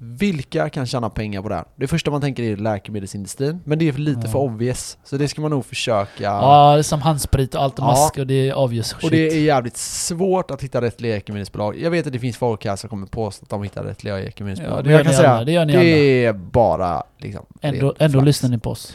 vilka 0.00 0.68
kan 0.68 0.86
tjäna 0.86 1.10
pengar 1.10 1.42
på 1.42 1.48
det 1.48 1.54
här? 1.54 1.64
Det 1.76 1.86
första 1.86 2.10
man 2.10 2.20
tänker 2.20 2.42
är 2.42 2.56
läkemedelsindustrin, 2.56 3.60
men 3.64 3.78
det 3.78 3.88
är 3.88 3.92
lite 3.92 4.20
Ja. 4.24 4.30
för 4.30 4.38
obvious. 4.38 4.98
Så 5.04 5.16
det 5.16 5.28
ska 5.28 5.40
man 5.40 5.50
nog 5.50 5.64
försöka... 5.64 6.22
Ja, 6.22 6.72
det 6.72 6.78
är 6.78 6.82
som 6.82 7.02
handsprit 7.02 7.54
och 7.54 7.62
allt 7.62 7.74
Ja. 7.78 7.84
mask 7.84 8.18
och 8.18 8.26
det 8.26 8.48
är 8.48 8.54
obvious 8.54 8.86
shit. 8.94 9.04
Och 9.04 9.10
det 9.10 9.28
är 9.28 9.40
jävligt 9.40 9.76
svårt 9.76 10.50
att 10.50 10.62
hitta 10.62 10.80
rätt 10.80 11.00
läkemedelsbolag. 11.00 11.80
Jag 11.80 11.90
vet 11.90 12.06
att 12.06 12.12
det 12.12 12.18
finns 12.18 12.36
folk 12.36 12.64
här 12.64 12.76
som 12.76 12.90
kommer 12.90 13.06
påstå 13.06 13.44
att 13.44 13.50
de 13.50 13.62
hittar 13.62 13.84
rätt 13.84 14.04
läkemedelsbolag. 14.04 14.78
Ja, 14.78 14.82
det 14.82 14.88
men 14.88 14.92
jag 14.96 15.04
kan 15.04 15.14
säga, 15.14 15.30
alla, 15.30 15.44
det 15.44 15.52
gör 15.52 15.64
ni 15.64 15.72
det 15.72 16.24
är 16.24 16.32
bara 16.32 17.02
liksom... 17.18 17.46
Ändå, 17.60 17.94
ändå 17.98 18.20
lyssnar 18.20 18.50
ni 18.50 18.58
på 18.58 18.70
oss. 18.70 18.94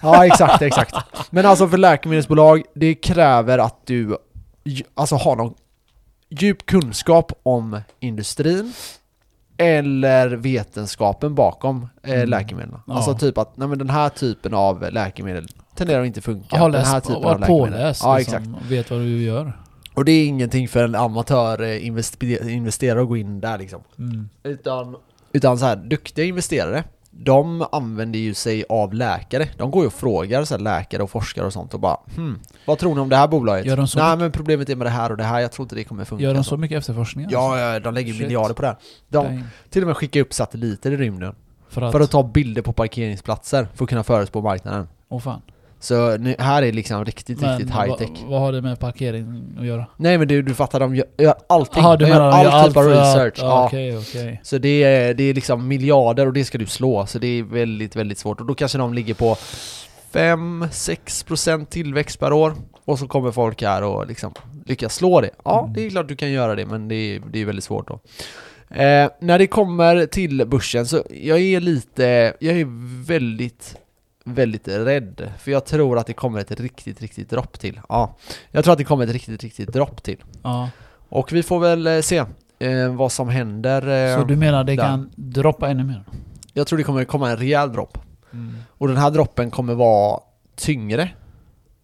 Ja, 0.00 0.26
exakt, 0.26 0.62
exakt. 0.62 0.94
Men 1.30 1.46
alltså 1.46 1.68
för 1.68 1.78
läkemedelsbolag, 1.78 2.62
det 2.74 2.94
kräver 2.94 3.58
att 3.58 3.86
du 3.86 4.16
alltså 4.94 5.16
har 5.16 5.36
någon 5.36 5.54
djup 6.40 6.66
kunskap 6.66 7.32
om 7.42 7.80
industrin 8.00 8.72
eller 9.56 10.28
vetenskapen 10.30 11.34
bakom 11.34 11.88
eh, 12.02 12.12
Mm. 12.14 12.28
läkemedlen. 12.28 12.80
Ja. 12.86 12.94
Alltså 12.94 13.14
typ 13.14 13.38
att 13.38 13.56
nej, 13.56 13.68
men 13.68 13.78
den 13.78 13.90
här 13.90 14.08
typen 14.08 14.54
av 14.54 14.92
läkemedel 14.92 15.48
tenderar 15.74 16.00
att 16.00 16.06
inte 16.06 16.20
funka. 16.20 16.58
Har 16.58 16.70
den 16.70 16.84
här 16.84 17.00
typen 17.00 17.14
av 17.16 17.40
läkemedel. 17.40 17.46
påläst 17.46 18.02
Ja, 18.04 18.18
liksom, 18.18 18.36
exakt. 18.42 18.66
vet 18.70 18.90
vad 18.90 19.00
du 19.00 19.22
gör. 19.22 19.52
Och 19.94 20.04
det 20.04 20.12
är 20.12 20.26
ingenting 20.26 20.68
för 20.68 20.84
en 20.84 20.94
amatör 20.94 21.62
eh, 21.62 21.86
investe- 21.86 22.48
investerare 22.50 23.02
att 23.02 23.08
gå 23.08 23.16
in 23.16 23.40
där 23.40 23.58
liksom. 23.58 23.80
Mm. 23.98 24.28
Utan, 24.42 24.96
utan 25.32 25.58
så 25.58 25.64
här, 25.64 25.76
duktiga 25.76 26.24
investerare, 26.24 26.84
de 27.14 27.66
använder 27.72 28.18
ju 28.18 28.34
sig 28.34 28.64
av 28.68 28.94
läkare. 28.94 29.48
De 29.56 29.70
går 29.70 29.82
ju 29.82 29.86
och 29.86 29.92
frågar 29.92 30.44
så 30.44 30.58
läkare 30.58 31.02
och 31.02 31.10
forskare 31.10 31.46
och 31.46 31.52
sånt 31.52 31.74
och 31.74 31.80
bara 31.80 31.96
hmm, 32.16 32.40
vad 32.66 32.78
tror 32.78 32.94
ni 32.94 33.00
om 33.00 33.08
det 33.08 33.16
här 33.16 33.28
bolaget? 33.28 33.66
Gör 33.66 33.76
de 33.76 33.88
så 33.88 33.98
Nej 33.98 34.16
men 34.16 34.32
problemet 34.32 34.68
är 34.68 34.76
med 34.76 34.86
det 34.86 34.90
här 34.90 35.10
och 35.10 35.16
det 35.16 35.24
här, 35.24 35.40
jag 35.40 35.52
tror 35.52 35.64
inte 35.64 35.74
det 35.74 35.84
kommer 35.84 36.04
funka. 36.04 36.24
Gör 36.24 36.34
de 36.34 36.44
så 36.44 36.56
mycket 36.56 36.78
efterforskningar? 36.78 37.28
Ja, 37.32 37.58
ja, 37.58 37.80
de 37.80 37.94
lägger 37.94 38.12
Shit. 38.12 38.22
miljarder 38.22 38.54
på 38.54 38.62
det 38.62 38.68
här. 38.68 38.76
De 39.08 39.24
Dang. 39.24 39.44
till 39.70 39.82
och 39.82 39.86
med 39.86 39.96
skickar 39.96 40.20
upp 40.20 40.32
satelliter 40.34 40.92
i 40.92 40.96
rymden 40.96 41.34
För 41.68 41.82
att... 41.82 41.92
för 41.92 42.00
att 42.00 42.10
ta 42.10 42.22
bilder 42.22 42.62
på 42.62 42.72
parkeringsplatser 42.72 43.68
för 43.74 43.84
att 43.84 43.88
kunna 43.88 44.04
förutspå 44.04 44.40
marknaden. 44.40 44.88
Åh 45.08 45.20
fan. 45.20 45.42
Så 45.82 46.16
nu, 46.16 46.34
här 46.38 46.62
är 46.62 46.72
liksom 46.72 47.04
riktigt, 47.04 47.40
Men 47.40 47.58
riktigt 47.58 47.74
high 47.76 47.96
tech. 47.96 48.08
vad, 48.26 48.40
har 48.40 48.52
det 48.52 48.62
med 48.62 48.78
parkering 48.78 49.42
att 49.58 49.66
göra? 49.66 49.86
Nej 49.96 50.18
men 50.18 50.28
du, 50.28 50.42
du 50.42 50.54
fattar, 50.54 50.80
de 50.80 50.96
gör, 50.96 51.06
gör 51.18 51.34
allting. 51.48 51.82
Jaha, 51.82 51.96
du 51.96 52.04
de 52.04 52.10
gör 52.10 52.20
all 52.20 52.44
typ 52.44 52.52
av 52.54 52.60
allt 52.60 52.74
för 52.74 52.92
att- 52.92 52.98
research. 52.98 53.34
ja, 53.38 53.44
Ja. 53.44 53.66
Okej, 53.66 53.98
okej. 53.98 54.40
Så 54.44 54.58
det 54.58 54.82
är, 54.84 55.14
det 55.14 55.24
är 55.24 55.34
liksom 55.34 55.68
miljarder 55.68 56.26
och 56.26 56.32
det 56.32 56.44
ska 56.44 56.58
du 56.58 56.66
slå, 56.66 57.06
så 57.06 57.18
det 57.18 57.26
är 57.26 57.42
väldigt, 57.42 57.96
väldigt 57.96 58.18
svårt. 58.18 58.40
Och 58.40 58.46
då 58.46 58.54
kanske 58.54 58.78
de 58.78 58.94
ligger 58.94 59.14
på 59.14 59.36
5-6% 60.12 61.64
tillväxt 61.66 62.20
per 62.20 62.32
år. 62.32 62.54
Och 62.84 62.98
så 62.98 63.06
kommer 63.08 63.30
folk 63.32 63.62
här 63.62 63.82
och 63.82 64.06
liksom 64.06 64.34
lyckas 64.66 64.94
slå 64.94 65.20
det. 65.20 65.30
Ja, 65.44 65.60
Mm. 65.60 65.72
det 65.72 65.86
är 65.86 65.90
klart 65.90 66.08
du 66.08 66.16
kan 66.16 66.30
göra 66.30 66.54
det, 66.54 66.66
men 66.66 66.88
det 66.88 66.94
är, 66.94 67.22
det 67.32 67.40
är 67.40 67.44
väldigt 67.44 67.64
svårt 67.64 67.88
då. 67.88 67.94
Eh, 68.76 69.10
när 69.20 69.38
det 69.38 69.46
kommer 69.46 70.06
till 70.06 70.46
börsen 70.46 70.86
så 70.86 71.02
jag 71.10 71.38
är 71.40 71.60
lite, 71.60 72.34
jag 72.40 72.60
är 72.60 72.66
väldigt, 73.06 73.76
väldigt 74.24 74.68
rädd. 74.68 75.32
För 75.38 75.50
jag 75.50 75.64
tror 75.64 75.98
att 75.98 76.06
det 76.06 76.12
kommer 76.12 76.40
ett 76.40 76.60
riktigt, 76.60 77.00
riktigt 77.02 77.30
dropp 77.30 77.58
till. 77.58 77.80
Ja, 77.88 78.16
jag 78.50 78.64
tror 78.64 78.72
att 78.72 78.78
det 78.78 78.84
kommer 78.84 79.04
ett 79.04 79.10
riktigt, 79.12 79.42
riktigt 79.42 79.72
dropp 79.72 80.02
till. 80.02 80.24
Ja. 80.42 80.70
Och 81.08 81.32
vi 81.32 81.42
får 81.42 81.60
väl 81.60 81.86
eh, 81.86 82.00
se 82.00 82.24
eh, 82.58 82.94
vad 82.94 83.12
som 83.12 83.28
händer. 83.28 84.12
Eh, 84.14 84.18
Så 84.20 84.24
du 84.24 84.36
menar 84.36 84.64
det 84.64 84.76
där. 84.76 84.82
kan 84.84 85.10
droppa 85.16 85.68
ännu 85.68 85.84
mer? 85.84 86.04
jag 86.54 86.66
tror 86.66 86.76
det 86.78 86.84
kommer 86.84 87.04
komma 87.04 87.30
en 87.30 87.36
rejäl 87.36 87.72
dropp. 87.72 87.98
Mm. 88.32 88.54
Och 88.68 88.88
den 88.88 88.96
här 88.96 89.10
droppen 89.10 89.50
kommer 89.50 89.74
vara 89.74 90.20
tyngre. 90.56 91.10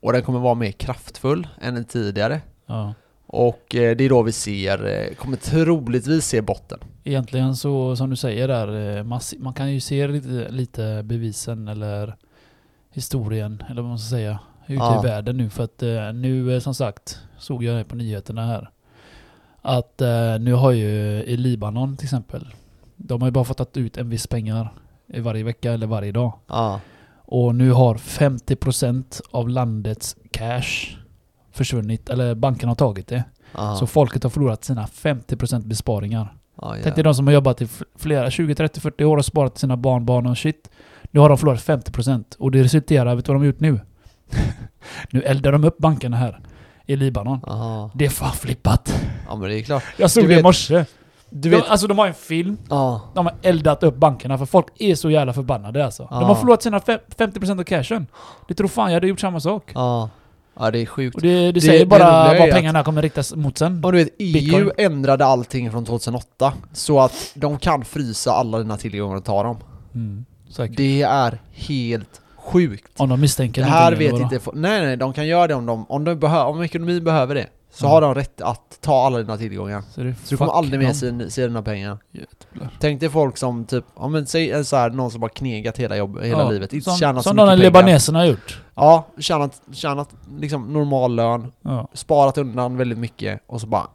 Och 0.01 0.13
den 0.13 0.23
kommer 0.23 0.39
vara 0.39 0.55
mer 0.55 0.73
kraftfull 0.73 1.47
än 1.61 1.75
den 1.75 1.85
tidigare. 1.85 2.41
Ja. 2.67 2.95
Och 3.27 3.75
eh, 3.75 3.97
det 3.97 4.05
är 4.05 4.09
då 4.09 4.23
vi 4.23 4.33
ser, 4.33 4.87
eh, 4.87 5.15
kommer 5.15 5.37
troligtvis 5.37 6.27
se 6.27 6.41
botten. 6.41 6.79
Egentligen 7.05 7.57
så, 7.57 7.97
som 7.97 8.11
du 8.11 8.17
säger 8.17 8.49
där, 8.49 9.03
man 9.39 9.55
kan 9.55 9.73
ju 9.73 9.81
se 9.81 10.09
lite, 10.09 10.47
lite 10.51 11.03
bevisen 11.05 11.69
eller 11.69 12.17
historien, 12.99 13.63
eller 13.69 13.83
vad 13.83 13.89
man 13.89 13.99
ska 13.99 14.11
säga, 14.11 14.39
ute 14.67 14.75
Ja. 14.85 15.01
i 15.05 15.07
världen 15.07 15.37
nu. 15.37 15.51
För 15.51 15.65
att 15.65 15.83
eh, 15.83 16.13
nu, 16.15 16.55
eh, 16.55 16.61
som 16.61 16.75
sagt, 16.75 17.19
såg 17.39 17.65
jag 17.65 17.77
det 17.77 17.85
på 17.85 17.97
nyheterna 17.97 18.47
här, 18.47 18.71
att 19.63 20.01
eh, 20.01 20.39
nu 20.41 20.53
har 20.53 20.71
ju 20.71 20.89
i 21.23 21.37
Libanon 21.37 21.97
till 21.97 22.07
exempel, 22.07 22.49
de 22.97 23.21
har 23.23 23.29
ju 23.29 23.33
bara 23.33 23.45
fått 23.45 23.77
ut 23.77 23.97
en 23.97 24.11
viss 24.11 24.27
pengar 24.27 24.73
i 25.07 25.21
varje 25.21 25.45
vecka 25.45 25.73
eller 25.73 25.87
varje 25.87 26.13
dag. 26.13 26.33
Ja. 26.47 26.81
Och 27.31 27.55
nu 27.55 27.71
har 27.71 27.95
50% 27.95 29.21
av 29.31 29.49
landets 29.49 30.17
cash 30.31 30.97
försvunnit, 31.53 32.09
eller 32.09 32.35
bankerna 32.35 32.71
har 32.71 32.77
tagit 32.77 33.07
det. 33.07 33.25
Ja. 33.55 33.77
Så 33.77 33.87
folket 33.87 34.23
har 34.23 34.31
förlorat 34.31 34.65
sina 34.65 34.87
50% 34.87 35.67
besparingar. 35.67 36.37
ja, 36.61 36.77
Tänk 36.83 36.95
dig 36.95 37.05
de 37.05 37.15
som 37.15 37.27
har 37.27 37.35
jobbat 37.35 37.63
i 37.63 37.69
flera, 37.97 38.31
20, 38.31 38.55
30, 38.55 38.81
40 38.81 39.05
år 39.05 39.17
och 39.17 39.25
sparat 39.25 39.55
till 39.55 39.61
sina 39.61 39.77
barn, 39.77 40.05
barn 40.07 40.27
och 40.27 40.39
shit. 40.39 40.71
Nu 41.11 41.21
har 41.21 41.29
de 41.29 41.39
förlorat 41.39 41.61
50% 41.61 42.25
och 42.39 42.51
det 42.51 42.63
resulterar, 42.63 43.15
vet 43.15 43.25
du 43.25 43.33
vad 43.33 43.37
de 43.37 43.41
har 43.41 43.47
gjort 43.47 43.61
nu? 43.61 43.81
nu 45.11 45.23
eldar 45.23 45.53
de 45.53 45.65
upp 45.65 45.79
bankerna 45.79 46.17
här 46.17 46.41
i 46.87 46.97
Libanon. 46.97 47.41
Ja. 47.47 47.91
Det 47.95 48.05
är 48.05 48.09
fan 48.11 48.33
flippat. 48.33 48.95
ja, 49.29 49.37
men 49.37 49.49
det 49.49 49.59
är 49.59 49.63
klart. 49.63 49.83
Jag 49.97 50.11
såg 50.11 50.25
Du 50.25 50.29
det 50.29 50.41
i 50.41 50.43
morse. 50.43 50.85
Du 51.31 51.51
De, 51.51 51.57
vet, 51.57 51.69
alltså 51.69 51.87
de 51.87 51.99
har 51.99 52.07
en 52.07 52.15
film, 52.15 52.59
ja. 52.69 53.01
de 53.15 53.27
har 53.27 53.35
eldat 53.43 53.83
upp 53.83 53.97
bankerna 53.97 54.39
för 54.39 54.47
folk 54.47 54.67
är 54.79 54.95
så 54.95 55.11
jävla 55.11 55.33
förbannade 55.33 55.85
alltså. 55.85 56.09
Ja. 56.11 56.17
De 56.21 56.25
har 56.25 56.35
förlorat 56.35 56.63
sina 56.63 56.79
fe- 56.79 57.01
50% 57.19 57.61
av 57.61 57.65
cashen. 57.65 58.07
Du 58.49 58.55
tror 58.55 58.69
fan 58.69 58.91
jag 58.91 58.95
hade 58.97 59.07
gjort 59.09 59.21
samma 59.21 59.41
sak. 59.41 59.71
Ja. 59.75 60.11
Ja, 60.61 60.71
det 60.71 60.79
är 60.79 60.87
sjukt. 60.87 61.17
Och 61.17 61.23
det, 61.23 61.29
det, 61.47 61.53
Det- 61.53 61.61
säger 61.61 61.81
det 61.81 61.87
bara 61.87 62.05
är 62.05 62.39
vad 62.39 62.49
att- 62.49 62.55
pengarna 62.55 62.85
kommer 62.85 63.03
riktas 63.03 63.35
mot 63.35 63.59
sen. 63.59 63.85
Och 63.85 63.93
du 63.93 63.99
vet, 63.99 64.09
EU 64.19 64.33
Bitcoin. 64.33 64.71
ändrade 64.79 65.25
allting 65.27 65.71
från 65.71 65.85
2008 65.85 66.53
så 66.73 67.01
att 67.01 67.33
de 67.35 67.59
kan 67.59 67.85
frysa 67.85 68.33
alla 68.33 68.59
dina 68.59 68.77
tillgångar 68.77 69.17
och 69.17 69.25
ta 69.25 69.43
dem. 69.43 69.57
Mm, 69.95 70.25
säkert. 70.51 70.77
Det 70.77 71.03
är 71.03 71.39
helt 71.53 72.21
sjukt. 72.37 72.93
Om 72.97 73.09
de 73.09 73.21
misstänker 73.21 73.63
Det 73.63 73.69
här 73.69 73.93
vet 73.93 74.13
inte 74.13 74.41
Nej 74.53 74.87
nej, 74.87 74.97
de 74.97 75.13
kan 75.13 75.27
göra 75.27 75.47
det 75.47 75.55
om 75.55 75.67
de, 75.67 75.87
om 75.89 76.05
de 76.05 76.15
behöver, 76.19 76.47
om 76.47 76.63
ekonomin 76.63 77.05
behöver 77.05 77.35
det. 77.35 77.47
Så 77.71 77.85
Ja. 77.87 77.89
har 77.91 78.01
de 78.01 78.15
rätt 78.15 78.41
att 78.41 78.79
ta 78.81 79.07
alla 79.07 79.19
dina 79.19 79.37
tillgångar. 79.37 79.83
Så, 79.95 80.01
det 80.01 80.15
Så 80.15 80.21
du 80.31 80.37
kommer 80.37 80.53
aldrig 80.53 80.81
mer 80.81 80.93
se, 80.93 81.31
se 81.31 81.47
dina 81.47 81.63
pengar. 81.63 81.99
Jävlar. 82.13 82.71
Tänk 82.81 83.01
dig 83.01 83.09
folk 83.09 83.37
som 83.37 83.65
typ, 83.65 83.85
ja 83.97 84.09
men 84.09 84.27
säg 84.27 84.65
så 84.65 84.77
här, 84.77 84.91
någon 84.91 85.11
som 85.11 85.23
har 85.23 85.29
knegat 85.29 85.79
hela, 85.79 85.97
jobb, 85.97 86.23
hela 86.23 86.43
Ja, 86.43 86.51
livet, 86.51 86.73
inte 86.73 86.85
som, 86.91 86.99
tjänat 86.99 87.23
som 87.25 87.37
så 87.39 87.47
de 87.47 87.59
libaneserna 87.59 88.19
har 88.19 88.27
gjort. 88.27 88.63
Ja, 88.75 89.07
tjänat, 89.19 89.61
tjänat 89.73 90.09
liksom 90.41 90.73
normal 90.73 91.15
lön, 91.15 91.53
Ja. 91.63 91.89
sparat 91.93 92.39
undan 92.39 92.77
väldigt 92.77 92.99
mycket 92.99 93.41
och 93.47 93.61
så 93.61 93.67
bara 93.67 93.87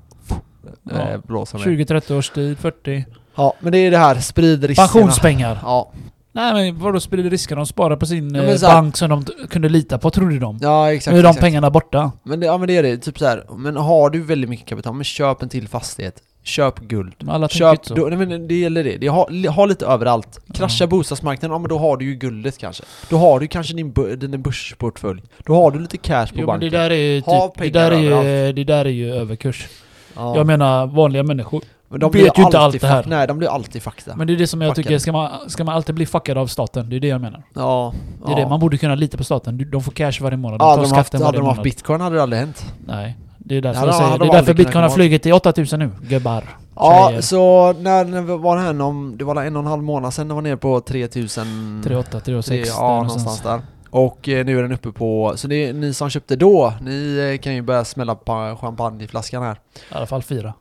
Ja. 0.84 1.00
eh, 1.10 1.20
blåser 1.28 1.58
ner. 1.58 1.66
20-30 1.66 2.18
års 2.18 2.30
tid, 2.30 2.58
40. 2.60 3.06
Ja, 3.36 3.54
men 3.60 3.72
det 3.72 3.78
är 3.78 3.92
det 3.92 3.98
här, 3.98 4.16
sprid 4.16 4.64
riskerna. 4.64 4.88
Pensionspengar. 4.88 5.60
Ja, 5.64 5.92
Nej 6.36 6.54
men 6.54 6.80
vadå 6.80 7.00
sprider 7.00 7.30
riskerna? 7.30 7.60
De 7.60 7.66
sparar 7.66 7.96
på 7.96 8.06
sin 8.06 8.36
Ja, 8.36 8.42
men 8.42 8.50
eh, 8.52 8.56
så 8.56 8.66
bank 8.66 8.98
som 8.98 9.10
de 9.10 9.26
kunde 9.50 9.70
lita 9.70 9.98
på, 9.98 10.10
trodde 10.10 10.40
de. 10.40 10.60
ja 10.62 10.94
exakt. 10.94 11.14
nu 11.14 11.20
är 11.20 11.24
de 11.24 11.30
exakt. 11.30 11.42
pengarna 11.44 11.70
borta. 11.70 12.12
Men 12.24 12.40
det, 12.40 12.46
ja 12.46 12.58
men 12.58 12.68
det 12.68 12.78
är 12.78 12.84
det, 12.84 12.98
typ 12.98 13.20
så 13.20 13.26
här. 13.26 13.44
men 13.58 13.76
har 13.78 14.10
du 14.10 14.22
väldigt 14.24 14.50
mycket 14.50 14.68
kapital, 14.68 14.94
men 14.94 15.04
köp 15.04 15.42
en 15.42 15.50
till 15.50 15.68
fastighet. 15.68 16.16
Köp 16.46 16.80
guld. 16.80 17.14
Men 17.20 17.30
alla 17.30 17.48
Köp, 17.50 17.86
så. 17.86 17.94
då, 17.96 18.06
nej, 18.06 18.28
men 18.28 18.48
det 18.48 18.56
gäller 18.56 18.84
det. 18.84 18.98
det 18.98 19.08
har, 19.08 19.30
li- 19.30 19.48
ha 19.48 19.66
lite 19.66 19.86
överallt. 19.86 20.40
Krascha 20.54 20.84
Ja. 20.84 20.88
bostadsmarknaden, 20.88 21.54
ja 21.56 21.60
men 21.60 21.70
då 21.70 21.78
har 21.78 21.98
du 21.98 22.06
ju 22.06 22.16
guldet 22.16 22.58
kanske. 22.58 22.84
Då 23.10 23.18
har 23.18 23.40
du 23.40 23.48
kanske 23.48 23.74
din, 23.74 23.94
din 24.18 24.42
börsportfölj. 24.42 25.22
Då 25.46 25.56
har 25.56 25.72
du 25.72 25.80
lite 25.80 25.98
cash 25.98 26.26
på 26.26 26.32
Jo, 26.34 26.38
men 26.38 26.46
banken. 26.46 26.72
det 26.72 26.78
där 26.78 26.90
är 26.90 26.96
ju 26.96 27.22
Ha 27.22 27.48
typ, 27.48 27.54
det 27.54 27.60
pengar 27.72 27.90
där 27.90 27.92
är 27.98 28.02
ju, 28.02 28.08
överallt. 28.14 28.56
det 28.56 28.64
där 28.64 28.86
är 28.86 28.90
ju 28.90 29.14
överkurs. 29.14 29.68
ja. 30.16 30.36
Jag 30.38 30.48
menar 30.48 30.88
vanliga 30.88 31.24
människor. 31.24 31.62
Men 31.94 32.00
de 32.00 32.06
vet 32.06 32.12
blir 32.12 32.22
ju 32.22 32.28
inte 32.28 32.60
alltid 32.60 32.60
allt 32.60 32.82
det 32.82 32.88
här. 32.88 33.04
Nej, 33.08 33.28
de 33.28 33.38
blir 33.38 33.50
alltid 33.50 33.84
fakta. 33.84 34.16
Men 34.16 34.28
det 34.28 34.34
är 34.34 34.38
det 34.38 34.48
som 34.48 34.62
jag 34.62 34.70
Fuckade. 34.76 34.88
tycker, 34.88 35.00
ska 35.00 35.12
man, 35.12 35.50
ska 35.50 35.64
man 35.64 35.76
alltid 35.76 35.96
bli 35.96 36.06
fuckad 36.06 36.38
av 36.38 36.48
staten? 36.48 36.90
Det 36.90 36.96
är 36.96 37.00
det 37.00 37.08
jag 37.08 37.22
menar. 37.22 37.44
ja. 37.54 37.94
Det 38.26 38.32
är 38.32 38.38
ja. 38.38 38.44
det, 38.44 38.50
man 38.50 38.60
borde 38.60 38.78
kunna 38.78 38.96
lita 38.96 39.18
på 39.18 39.24
staten. 39.24 39.70
De 39.72 39.82
får 39.84 39.92
cash 39.92 40.12
varje 40.22 40.38
månad, 40.38 40.60
de 40.60 40.64
Ja, 40.64 40.70
tar 40.70 40.78
hade 40.78 40.90
de 40.90 40.96
haft, 40.96 41.08
skatten 41.10 41.26
hade 41.26 41.38
varje 41.38 41.42
de 41.42 41.48
haft 41.48 41.58
månad. 41.58 41.64
bitcoin 41.64 42.02
hade 42.02 42.16
det 42.16 42.24
aldrig 42.24 42.40
hänt. 42.40 42.66
Nej. 42.86 43.18
Det 43.38 43.56
är 43.58 43.62
därför 43.62 43.80
Hade 43.80 43.92
jag 43.92 44.02
säger, 44.02 44.18
det 44.20 44.26
är 44.26 44.32
därför 44.32 44.54
bitcoin 44.54 44.84
har 44.84 44.90
flugit 44.90 45.24
till 45.24 45.34
8000 45.34 45.80
nu, 45.80 45.92
gubbar. 46.02 46.44
Ja, 46.76 47.08
Tjejer. 47.10 47.22
så 47.22 47.74
när, 47.74 48.06
när 48.06 48.22
var 48.22 48.56
det 48.56 48.62
här 48.62 48.82
om, 48.82 49.16
det 49.18 49.24
var 49.24 49.44
en 49.44 49.56
och 49.56 49.62
en 49.62 49.68
halv 49.68 49.84
månad 49.84 50.14
sedan 50.14 50.28
den 50.28 50.36
var 50.36 50.42
nere 50.42 50.58
på 50.58 50.82
3000... 50.82 51.82
38, 51.84 52.20
36 52.20 52.70
Ja, 52.70 52.90
någonstans 52.94 53.42
där. 53.42 53.62
Och 53.90 54.30
eh, 54.30 54.46
nu 54.46 54.58
är 54.60 54.62
den 54.62 54.72
uppe 54.72 54.92
på, 54.92 55.34
så 55.36 55.48
det 55.48 55.74
ni 55.74 55.94
som 55.94 56.10
köpte 56.10 56.36
då, 56.36 56.74
ni 56.82 57.32
eh, 57.34 57.42
kan 57.42 57.56
ju 57.56 57.62
börja 57.62 57.86
smälla 57.86 58.18
champagneflaskan 58.62 59.44
här. 59.44 59.54
I 59.76 59.96
alla 59.96 60.06
fall 60.06 60.24
fyra. 60.24 60.54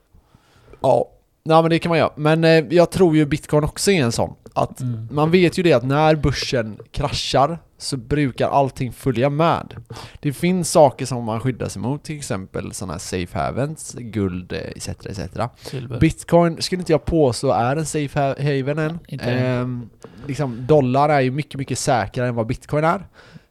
Ja, 0.81 1.07
Nej 1.45 1.63
men 1.63 1.71
det 1.71 1.79
kan 1.79 1.89
man 1.91 1.99
göra. 1.99 2.13
Men 2.17 2.45
eh, 2.45 2.65
jag 2.71 2.91
tror 2.91 3.17
ju 3.17 3.27
bitcoin 3.27 3.65
också 3.65 3.91
är 3.91 4.03
en 4.05 4.13
sån. 4.13 4.35
Att 4.55 4.81
Mm. 4.81 5.09
man 5.11 5.31
vet 5.31 5.59
ju 5.59 5.63
det 5.63 5.73
att 5.73 5.83
när 5.85 6.15
börsen 6.17 6.79
kraschar 6.91 7.59
så 7.79 7.97
brukar 7.97 8.49
allting 8.49 8.93
följa 8.93 9.31
med. 9.31 9.75
Det 10.21 10.33
finns 10.33 10.71
saker 10.71 11.07
som 11.07 11.25
man 11.25 11.41
skyddar 11.41 11.69
sig 11.69 11.83
mot, 11.83 12.03
till 12.05 12.17
exempel 12.17 12.73
sådana 12.73 12.93
här 12.93 12.99
safe 12.99 13.39
havens, 13.39 13.95
guld 13.99 14.53
etc. 14.53 14.89
etc. 14.89 15.21
Silver. 15.63 15.99
Bitcoin 16.01 16.63
skulle 16.63 16.81
inte 16.81 16.93
jag 16.93 17.05
påstå 17.05 17.51
är 17.53 17.77
en 17.77 17.87
safe 17.87 18.21
ha- 18.21 18.35
haven 18.43 18.79
än. 18.79 18.99
Ehm, 19.21 19.89
liksom, 20.27 20.67
dollar 20.67 21.09
är 21.09 21.21
ju 21.21 21.31
mycket, 21.31 21.59
mycket 21.59 21.79
säkrare 21.79 22.29
än 22.29 22.35
vad 22.35 22.47
bitcoin 22.47 22.85
är. 22.85 23.07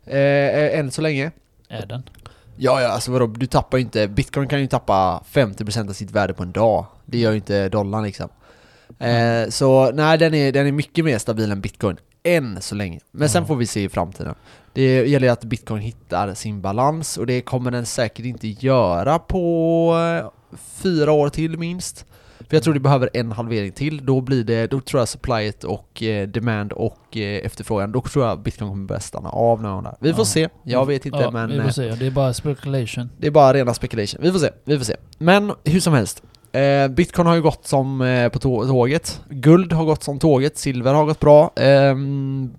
Eh, 0.06 0.18
eh, 0.64 0.80
än 0.80 0.92
så 0.92 1.02
länge. 1.02 1.32
är 1.70 1.86
den. 1.86 2.04
Ja, 2.58 2.82
ja, 2.82 2.88
alltså 2.88 3.12
vadå, 3.12 3.28
du 3.28 3.46
tappar 3.48 3.78
ju 3.78 3.84
inte, 3.84 4.08
bitcoin 4.08 4.48
kan 4.48 4.60
ju 4.62 4.68
tappa 4.68 5.24
50% 5.32 5.90
av 5.90 5.94
sitt 5.94 6.12
värde 6.12 6.34
på 6.34 6.44
en 6.44 6.52
dag. 6.52 6.86
Det 7.06 7.18
gör 7.18 7.32
ju 7.32 7.38
inte 7.38 7.70
dollarn 7.70 8.04
liksom. 8.04 8.30
Eh, 9.00 9.50
så 9.50 9.92
nej, 9.92 10.18
den 10.18 10.34
är, 10.34 10.52
den 10.52 10.68
är 10.68 10.72
mycket 10.72 11.06
mer 11.06 11.18
stabil 11.18 11.52
än 11.52 11.62
bitcoin. 11.62 11.98
Än 12.24 12.62
så 12.62 12.76
länge. 12.76 13.00
Men 13.12 13.30
sen 13.30 13.42
Ja. 13.44 13.48
får 13.48 13.56
vi 13.56 13.66
se 13.68 13.84
i 13.84 13.90
framtiden. 13.90 14.36
Det 14.74 15.08
gäller 15.08 15.28
ju 15.28 15.34
att 15.34 15.44
bitcoin 15.44 15.82
hittar 15.82 16.34
sin 16.34 16.62
balans 16.62 17.18
och 17.18 17.26
det 17.28 17.42
kommer 17.42 17.72
den 17.72 17.86
säkert 17.86 18.26
inte 18.26 18.48
göra 18.48 19.20
på 19.20 19.94
eh, 20.22 20.58
fyra 20.60 21.12
år 21.12 21.30
till 21.30 21.58
minst. 21.58 22.06
För 22.50 22.56
jag 22.56 22.64
tror 22.64 22.74
det 22.74 22.80
behöver 22.80 23.10
en 23.14 23.32
halvering 23.32 23.72
till, 23.72 24.06
då 24.06 24.22
blir 24.22 24.44
det, 24.44 24.68
då 24.72 24.80
tror 24.82 25.02
jag 25.02 25.08
supplyet 25.08 25.64
och 25.64 26.04
eh, 26.04 26.28
demand 26.28 26.72
och 26.72 27.18
eh, 27.18 27.46
efterfrågan, 27.46 27.92
då 27.92 28.02
tror 28.02 28.26
jag 28.26 28.40
bitcoin 28.42 28.70
kommer 28.72 28.88
börja 28.88 29.00
stanna 29.02 29.30
av 29.30 29.62
någon 29.62 29.84
där. 29.84 29.96
Vi 30.00 30.14
får 30.14 30.22
Ja. 30.22 30.26
se, 30.26 30.50
jag 30.64 30.86
vet 30.86 31.06
inte 31.06 31.18
ja, 31.20 31.32
men 31.32 31.50
Vi 31.50 31.58
eh, 31.58 31.64
får 31.64 31.72
se, 31.72 31.92
det 31.92 32.06
är 32.08 32.12
bara 32.12 32.34
speculation. 32.34 33.10
det 33.18 33.28
är 33.28 33.32
bara 33.32 33.54
rena 33.54 33.74
speculation. 33.74 34.20
Vi 34.24 34.32
får 34.32 34.40
se, 34.40 34.50
vi 34.66 34.78
får 34.78 34.86
se. 34.86 34.96
Men 35.18 35.52
hur 35.64 35.80
som 35.80 35.94
helst. 35.94 36.24
Eh, 36.52 36.88
Bitcoin 36.88 37.28
har 37.28 37.36
ju 37.36 37.42
gått 37.42 37.68
som 37.68 38.02
eh, 38.02 38.30
på 38.30 38.40
tå- 38.40 38.66
tåget. 38.68 39.22
Guld 39.30 39.74
har 39.74 39.86
gått 39.86 40.04
som 40.04 40.20
tåget. 40.20 40.58
Silver 40.58 40.94
har 40.94 41.06
gått 41.06 41.20
bra. 41.20 41.52
Ehm, 41.56 42.52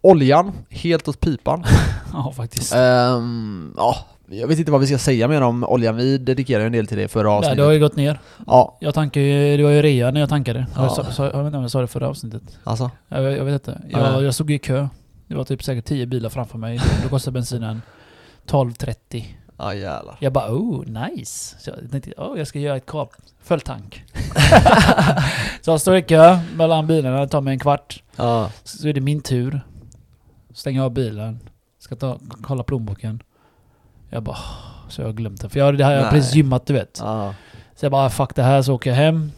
oljan, 0.00 0.52
helt 0.70 1.08
åt 1.08 1.20
pipan. 1.20 1.64
Ja, 2.12 2.32
faktiskt. 2.36 2.74
Ehm, 2.74 3.74
ja, 3.76 3.96
jag 4.28 4.48
vet 4.48 4.58
inte 4.58 4.72
vad 4.72 4.80
vi 4.80 4.86
ska 4.86 4.98
säga 4.98 5.28
mer 5.28 5.40
om 5.40 5.64
oljan. 5.64 5.96
Vi 5.96 6.18
dedikerar 6.18 6.60
ju 6.60 6.66
en 6.66 6.72
del 6.72 6.86
till 6.86 6.98
det 6.98 7.08
förra 7.08 7.28
Nej, 7.28 7.38
avsnittet. 7.38 7.56
det 7.56 7.62
har 7.62 7.72
ju 7.72 7.80
gått 7.80 7.96
ner. 7.96 8.20
Ja, 8.46 8.76
Jag 8.80 8.94
tankar 8.94 9.20
ju, 9.20 9.56
det 9.56 9.62
var 9.62 9.70
ju 9.70 9.82
rea 9.82 10.10
när 10.10 10.20
jag 10.20 10.28
tankade. 10.28 10.66
Ja. 10.74 10.82
Jag, 10.82 10.92
sa, 10.92 11.12
sa, 11.12 11.24
jag 11.24 11.38
vet 11.38 11.46
inte 11.46 11.56
om 11.56 11.62
jag 11.62 11.70
sa 11.70 11.80
det 11.80 11.86
förra 11.86 12.08
avsnittet. 12.08 12.42
alltså. 12.64 12.90
Jag, 13.08 13.22
jag 13.22 13.44
vet 13.44 13.54
inte. 13.54 13.82
Ja. 13.90 14.12
Jag, 14.12 14.22
jag 14.22 14.34
stod 14.34 14.50
i 14.50 14.58
kö. 14.58 14.88
Det 15.26 15.34
var 15.34 15.44
typ 15.44 15.62
säkert 15.62 15.84
10 15.84 16.06
bilar 16.06 16.28
framför 16.30 16.58
mig. 16.58 16.80
Då 17.02 17.08
kostade 17.08 17.32
bensinen 17.32 17.82
12,30. 18.46 19.24
Ja 19.58 19.74
jävlar. 19.74 20.16
Jag 20.20 20.32
bara 20.32 20.52
oh, 20.52 20.84
nice. 20.86 21.56
Så 21.58 21.70
jag 21.70 21.90
tänkte, 21.90 22.10
oh, 22.16 22.38
jag 22.38 22.46
ska 22.46 22.58
göra 22.58 22.76
ett 22.76 22.86
kap. 22.86 23.12
Full 23.42 23.60
tank. 23.60 24.04
så 25.60 25.70
jag 25.70 25.80
står 25.80 25.96
i 25.96 26.02
kö 26.02 26.38
mellan 26.56 26.86
bilarna, 26.86 27.20
det 27.20 27.28
tar 27.28 27.40
mig 27.40 27.52
en 27.52 27.58
kvart. 27.58 28.02
Ja. 28.16 28.50
Så 28.64 28.88
är 28.88 28.92
det 28.92 29.00
min 29.00 29.20
tur. 29.20 29.60
Stänger 30.54 30.82
av 30.82 30.90
bilen. 30.90 31.38
Ska 31.78 31.96
ta, 31.96 32.18
kolla 32.42 32.62
plånboken. 32.62 33.22
Jag 34.14 34.22
bara, 34.22 34.38
så 34.88 35.00
jag 35.02 35.08
har 35.08 35.12
glömt 35.12 35.40
det. 35.40 35.48
För 35.48 35.58
jag, 35.58 35.78
det 35.78 35.84
här, 35.84 35.92
jag 35.92 36.02
har 36.04 36.10
precis 36.10 36.34
gymmat 36.34 36.66
du 36.66 36.72
vet. 36.72 36.98
Ja. 37.02 37.34
Så 37.74 37.84
jag 37.84 37.92
bara, 37.92 38.10
fuck 38.10 38.34
det 38.34 38.42
här, 38.42 38.62
så 38.62 38.74
åker 38.74 38.90
jag 38.90 38.96
hem. 38.96 39.32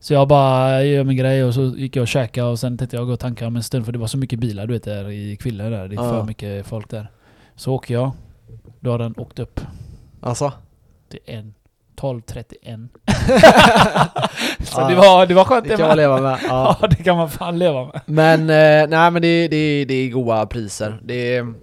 Så 0.00 0.14
jag 0.14 0.28
bara 0.28 0.82
gör 0.82 1.04
min 1.04 1.16
grej 1.16 1.44
och 1.44 1.54
så 1.54 1.62
gick 1.62 1.96
jag 1.96 2.02
och 2.02 2.08
käkade 2.08 2.48
och 2.48 2.58
sen 2.58 2.78
tänkte 2.78 2.96
jag 2.96 3.06
gå 3.06 3.12
och 3.12 3.20
tanka 3.20 3.46
om 3.46 3.56
en 3.56 3.62
stund 3.62 3.84
för 3.84 3.92
det 3.92 3.98
var 3.98 4.06
så 4.06 4.18
mycket 4.18 4.38
bilar 4.38 4.66
du 4.66 4.72
vet 4.72 4.84
där 4.84 5.10
i 5.10 5.36
Kville 5.36 5.64
där. 5.64 5.88
Det 5.88 5.94
är 5.94 6.02
Ja. 6.04 6.10
för 6.10 6.24
mycket 6.24 6.66
folk 6.66 6.90
där. 6.90 7.10
Så 7.56 7.72
åker 7.74 7.94
jag. 7.94 8.10
Då 8.80 8.90
har 8.90 8.98
den 8.98 9.14
åkt 9.16 9.38
upp 9.38 9.60
Alltså. 10.20 10.52
till 11.10 11.20
en 11.26 11.54
12.31. 11.96 12.88
så 14.64 14.80
Ja. 14.80 14.88
det, 14.88 14.94
var, 14.94 15.26
det 15.26 15.34
var 15.34 15.44
skönt 15.44 15.68
Det 15.68 15.76
kan 15.76 15.88
man 15.88 15.96
leva 15.96 16.20
med. 16.20 16.38
Ja. 16.48 16.76
Ja 16.82 16.86
det 16.88 16.96
kan 17.02 17.16
man 17.16 17.30
fan 17.30 17.58
leva 17.58 17.84
med. 17.84 18.00
Men, 18.06 18.40
eh, 18.40 18.88
nej 18.98 19.10
men 19.10 19.22
det, 19.22 19.48
det, 19.48 19.84
det 19.84 19.94
är 19.94 20.10
goda 20.10 20.46
priser. 20.46 21.00
Det 21.02 21.36
är, 21.36 21.54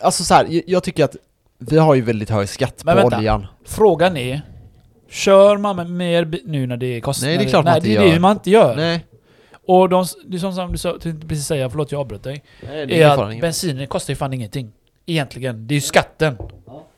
alltså 0.00 0.24
så 0.24 0.34
här, 0.34 0.46
jag- 0.66 0.82
tycker 0.82 1.04
att 1.04 1.16
vi 1.58 1.78
har 1.78 1.94
ju 1.94 2.00
väldigt 2.02 2.30
hög 2.30 2.48
skatt 2.48 2.82
Men 2.84 2.94
på 2.96 3.00
vänta. 3.02 3.18
oljan. 3.18 3.46
Frågan 3.64 4.16
är, 4.16 4.40
kör 5.10 5.56
man 5.56 5.76
med 5.76 5.90
mer 5.90 6.24
bi- 6.24 6.42
nu 6.46 6.66
när 6.66 6.76
det 6.76 7.00
kostar? 7.00 7.26
Nej, 7.26 7.36
det 7.38 7.44
är 7.44 7.48
klart 7.48 7.64
man 7.64 7.70
Nej, 7.72 7.78
inte 7.78 7.88
det 7.88 7.96
är 7.96 8.06
gör. 8.06 8.14
det 8.14 8.20
man 8.20 8.32
inte 8.32 8.50
gör. 8.50 8.76
Nej. 8.76 9.04
Och 9.66 9.88
de, 9.88 10.06
det 10.26 10.36
är 10.36 10.38
som, 10.38 10.52
som 10.52 10.72
du 10.72 10.78
sa, 10.78 10.98
tänkte 10.98 11.26
precis 11.28 11.46
säga, 11.46 11.70
förlåt 11.70 11.92
jag 11.92 12.00
avbröt 12.00 12.22
dig. 12.22 12.44
Nej, 12.62 12.86
det 12.86 13.02
är 13.02 13.16
fan 13.16 13.30
att 13.34 13.40
bensinen 13.40 13.86
kostar 13.86 14.12
ju 14.12 14.16
fan 14.16 14.32
ingenting. 14.32 14.72
Egentligen. 15.06 15.66
Det 15.66 15.72
är 15.72 15.76
ju 15.76 15.80
skatten. 15.80 16.36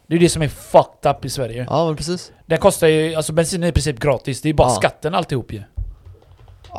Det 0.06 0.14
är 0.16 0.18
det 0.20 0.28
som 0.28 0.42
är 0.42 0.48
fucked 0.48 1.10
up 1.10 1.24
i 1.24 1.28
Sverige. 1.30 1.66
Ja 1.70 1.86
men 1.86 1.96
precis. 1.96 2.32
Den 2.46 2.58
kostar 2.58 2.86
ju, 2.86 3.14
alltså 3.14 3.32
bensinen 3.32 3.64
är 3.64 3.68
i 3.68 3.72
princip 3.72 4.00
gratis. 4.00 4.42
Det 4.42 4.48
är 4.48 4.54
bara 4.54 4.68
Ja. 4.68 4.74
skatten 4.74 5.14
alltihop 5.14 5.52
ju. 5.52 5.62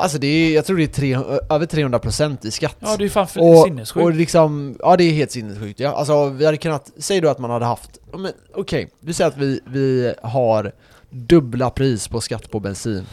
Alltså 0.00 0.18
det 0.18 0.26
är, 0.26 0.54
jag 0.54 0.64
tror 0.66 0.76
det 0.76 0.82
är 0.82 0.86
tre, 0.86 1.14
över 1.50 1.66
300% 1.66 2.46
i 2.46 2.50
skatt. 2.50 2.76
Ja 2.80 2.96
det 2.98 3.04
är 3.04 3.08
fan 3.08 3.26
för 3.26 3.40
och, 3.40 3.64
sinnessjukt. 3.64 4.04
och 4.04 4.14
liksom, 4.14 4.76
ja 4.80 4.96
det 4.96 5.04
är 5.04 5.12
helt 5.12 5.30
sinnessjukt 5.30 5.80
ja. 5.80 5.90
Alltså 5.90 6.28
vi 6.28 6.46
hade 6.46 6.56
kunnat, 6.56 6.90
säg 6.96 7.20
då 7.20 7.28
att 7.28 7.38
man 7.38 7.50
hade 7.50 7.64
haft, 7.64 7.98
men 8.12 8.32
okej, 8.54 8.90
vi 9.00 9.14
säger 9.14 9.30
att 9.30 9.36
vi, 9.36 9.60
vi 9.66 10.14
har 10.22 10.72
dubbla 11.10 11.70
pris 11.70 12.08
på 12.08 12.20
skatt 12.20 12.50
på 12.50 12.60
bensin. 12.60 13.06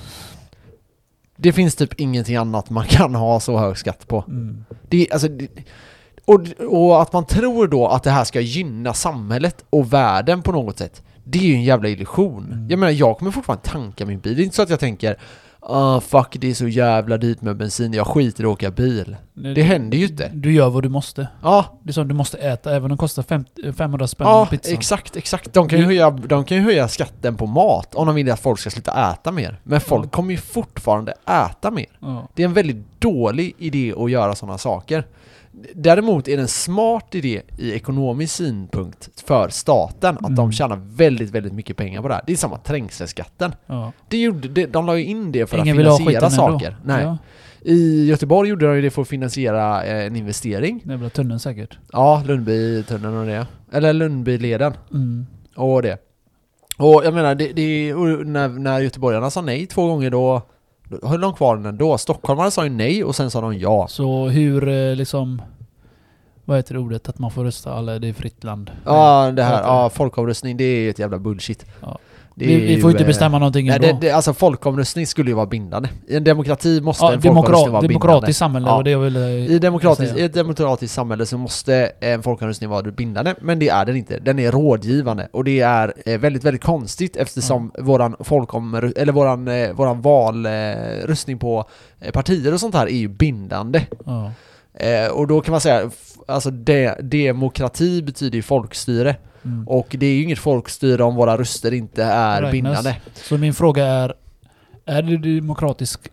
Det 1.36 1.54
finns 1.54 1.76
typ 1.76 2.00
ingenting 2.00 2.36
annat 2.36 2.70
man 2.70 2.86
kan 2.86 3.16
ha 3.16 3.40
så 3.40 3.58
hög 3.58 3.78
skatt 3.78 4.08
på. 4.08 4.24
Mm. 4.28 4.66
Det, 4.90 5.08
alltså, 5.12 5.28
det, 5.28 5.48
och, 6.26 6.42
och 6.60 7.02
att 7.02 7.14
man 7.14 7.26
tror 7.26 7.68
då 7.68 7.88
att 7.88 8.04
det 8.04 8.12
här 8.12 8.24
ska 8.24 8.40
gynna 8.42 8.94
samhället 8.94 9.66
och 9.70 9.94
världen 9.94 10.42
på 10.42 10.52
något 10.52 10.78
sätt. 10.78 11.04
Det 11.24 11.40
är 11.40 11.44
ju 11.44 11.54
en 11.54 11.64
jävla 11.64 11.90
illusion. 11.90 12.46
Mm. 12.46 12.70
Jag 12.70 12.80
menar, 12.80 12.92
jag 12.92 13.18
kommer 13.18 13.32
fortfarande 13.32 13.64
tanka 13.64 14.06
min 14.06 14.20
bil. 14.20 14.36
Det 14.36 14.42
är 14.42 14.44
inte 14.44 14.56
så 14.56 14.62
att 14.62 14.70
jag 14.70 14.80
tänker 14.80 15.18
ah 15.70 16.00
fuck 16.00 16.38
det 16.40 16.50
är 16.50 16.54
så 16.54 16.68
jävla 16.68 17.18
dyrt 17.18 17.42
med 17.42 17.58
bensin, 17.58 17.94
jag 17.94 18.08
skiter 18.08 18.44
i 18.44 18.48
att 18.48 18.52
åka 18.52 18.72
bil. 18.72 19.16
Det 19.34 19.64
händer 19.64 19.98
ju 19.98 20.06
inte. 20.08 20.32
Du 20.34 20.54
gör 20.54 20.70
vad 20.70 20.84
du 20.84 20.90
måste. 20.90 21.28
Ja, 21.44 21.80
Det 21.84 21.90
är 21.90 21.94
som 21.94 22.08
du 22.08 22.14
måste 22.14 22.38
äta, 22.38 22.70
även 22.72 22.84
om 22.84 22.90
det 22.90 22.98
kostar 22.98 23.24
50, 23.24 23.74
500 23.74 24.08
spänn 24.08 24.28
ja 24.28 24.46
pizzan. 24.46 24.74
exakt, 24.74 25.16
exakt. 25.16 25.54
De 25.54 25.70
kan, 25.70 25.80
ju 25.80 25.86
höja, 25.86 26.10
de 26.10 26.44
kan 26.46 26.58
ju 26.58 26.64
höja 26.64 26.88
skatten 26.88 27.36
på 27.36 27.46
mat 27.46 27.96
om 27.96 28.06
de 28.08 28.16
vill 28.16 28.32
att 28.32 28.40
folk 28.40 28.60
ska 28.60 28.70
sluta 28.70 29.12
äta 29.12 29.32
mer. 29.32 29.60
Men 29.64 29.82
folk 29.82 30.12
kommer 30.12 30.32
ju 30.32 30.38
fortfarande 30.38 31.14
äta 31.26 31.72
mer. 31.72 31.86
Ja. 32.00 32.28
Det 32.34 32.44
är 32.44 32.48
en 32.48 32.54
väldigt 32.54 33.02
dålig 33.02 33.56
idé 33.58 33.94
att 33.98 34.12
göra 34.12 34.36
sådana 34.36 34.58
saker. 34.58 35.04
Däremot 35.76 36.28
är 36.28 36.36
det 36.38 36.42
en 36.42 36.48
smart 36.48 37.16
idé 37.16 37.42
i 37.58 37.72
ekonomisk 37.74 38.36
synpunkt 38.36 39.10
för 39.26 39.50
staten 39.50 40.16
att 40.16 40.22
Mm. 40.22 40.36
de 40.36 40.52
tjänar 40.52 40.80
väldigt, 40.84 41.30
väldigt 41.30 41.54
mycket 41.54 41.78
pengar 41.78 42.02
på 42.02 42.08
det 42.08 42.14
här. 42.14 42.24
Det 42.28 42.34
är 42.34 42.38
samma 42.38 42.58
trängselskatten. 42.58 43.56
Ja. 43.66 43.92
Det 44.10 44.18
gjorde, 44.18 44.48
det, 44.48 44.66
de 44.66 44.86
la 44.86 44.98
ju 44.98 45.04
in 45.06 45.32
det 45.32 45.48
för 45.48 45.58
Ingen 45.58 45.88
att 45.88 45.98
finansiera 45.98 46.30
saker. 46.30 46.78
Nej. 46.86 47.04
Ja. 47.04 47.18
I 47.62 48.06
Göteborg 48.06 48.50
gjorde 48.50 48.68
de 48.68 48.76
ju 48.76 48.82
det 48.82 48.90
för 48.90 49.02
att 49.02 49.08
finansiera 49.08 49.84
eh, 49.84 50.06
en 50.06 50.16
investering. 50.16 50.82
Det 50.84 50.96
väl 50.98 51.10
tunneln 51.10 51.40
säkert. 51.40 51.78
Ja, 51.92 52.24
Lundbytunneln 52.26 53.18
och 53.18 53.26
det. 53.26 53.48
Eller 53.72 53.94
Lundbyleden 53.94 54.74
Mm. 54.94 55.26
och 55.56 55.82
det. 55.82 55.98
Och 56.78 57.02
jag 57.06 57.14
menar, 57.14 57.36
det, 57.36 57.52
det, 57.54 57.94
när, 58.26 58.48
när 58.50 58.80
göteborgarna 58.80 59.30
sa 59.30 59.42
nej 59.42 59.66
två 59.66 59.88
gånger 59.88 60.10
då, 60.10 60.42
då 60.90 61.08
höll 61.08 61.22
de 61.22 61.34
kvar 61.34 61.56
den 61.56 61.66
ändå. 61.66 61.98
Stockholmarna 61.98 62.52
sa 62.52 62.64
ju 62.64 62.70
nej 62.70 63.04
och 63.04 63.16
sen 63.16 63.32
sa 63.32 63.42
de 63.42 63.58
ja. 63.58 63.88
Så 63.88 64.28
hur 64.28 64.68
eh, 64.68 64.96
liksom... 64.96 65.42
Vad 66.46 66.58
heter 66.58 66.74
det 66.74 66.80
ordet? 66.80 67.10
Att 67.10 67.20
man 67.20 67.32
får 67.32 67.44
rösta 67.44 67.74
alla, 67.74 68.00
det 68.00 68.08
är 68.08 68.14
fritt 68.14 68.44
land. 68.44 68.72
Ja, 68.86 69.32
det 69.32 69.44
här, 69.44 69.62
ja, 69.64 69.90
folkomröstning, 69.90 70.58
det 70.58 70.64
är 70.64 70.80
ju 70.80 70.90
ett 70.90 71.00
jävla 71.00 71.18
bullshit. 71.18 71.66
Ja. 71.82 71.98
Vi, 72.40 72.46
vi 72.46 72.74
ju, 72.74 72.82
får 72.82 72.92
inte 72.92 73.04
eh, 73.04 73.08
bestämma 73.08 73.40
någonting 73.40 73.68
Nej, 73.68 73.80
det, 73.80 73.98
det, 74.02 74.12
alltså 74.12 74.34
folkomröstning 74.34 75.08
skulle 75.08 75.30
ju 75.30 75.36
vara 75.36 75.46
bindande. 75.46 75.90
I 76.08 76.16
en 76.16 76.24
demokrati 76.24 76.82
måste 76.82 77.06
ja, 77.06 77.14
en 77.14 77.22
folkomröstning 77.22 77.72
vara 77.72 77.82
bindande. 77.82 77.88
demokratiskt 77.88 78.40
samhälle 78.40 78.68
Ja. 78.68 78.82
det 78.84 78.92
jag 78.92 79.00
ville 79.00 79.30
I, 79.30 79.60
demokratisk, 79.60 80.12
säga. 80.12 80.24
I 80.24 80.26
ett 80.26 80.34
demokratiskt 80.34 80.96
samhälle 80.96 81.26
så 81.26 81.38
måste 81.38 81.92
en 82.00 82.24
folkomröstning 82.24 82.70
vara 82.70 82.92
bindande, 82.92 83.36
men 83.42 83.60
det 83.60 83.70
är 83.70 83.86
den 83.86 83.96
inte. 83.96 84.20
Den 84.20 84.40
är 84.40 84.52
rådgivande 84.52 85.28
och 85.34 85.44
det 85.44 85.60
är 85.60 85.94
eh, 86.06 86.20
väldigt, 86.20 86.44
väldigt 86.44 86.64
konstigt 86.64 87.16
eftersom 87.16 87.72
våran 87.80 88.16
folkom, 88.20 88.92
eller 88.96 89.12
våran, 89.12 89.48
eh, 89.48 89.72
våran 89.74 90.02
valröstning 90.02 91.40
på 91.40 91.66
eh, 92.00 92.12
partier 92.12 92.54
och 92.54 92.60
sånt 92.60 92.76
här 92.76 92.88
är 92.88 92.98
ju 92.98 93.08
bindande. 93.08 93.82
Eh, 94.74 95.12
och 95.12 95.28
då 95.28 95.42
kan 95.42 95.52
man 95.52 95.62
säga, 95.62 95.90
alltså 96.28 96.52
de, 96.52 96.92
demokrati 97.02 98.02
betyder 98.02 98.36
ju 98.36 98.42
folkstyre. 98.42 99.16
Mm. 99.48 99.68
Och 99.68 99.96
det 100.00 100.06
är 100.06 100.14
ju 100.14 100.24
inget 100.24 100.40
folkstyre 100.40 101.04
om 101.04 101.16
våra 101.16 101.38
röster 101.38 101.74
inte 101.74 102.04
är 102.04 102.42
Räknas. 102.42 102.52
bindande. 102.52 102.96
Så 103.14 103.38
min 103.38 103.54
fråga 103.54 103.86
är, 103.86 104.14
är 104.86 105.02
det 105.02 105.14
ett 105.14 105.42
demokratiskt 105.42 106.10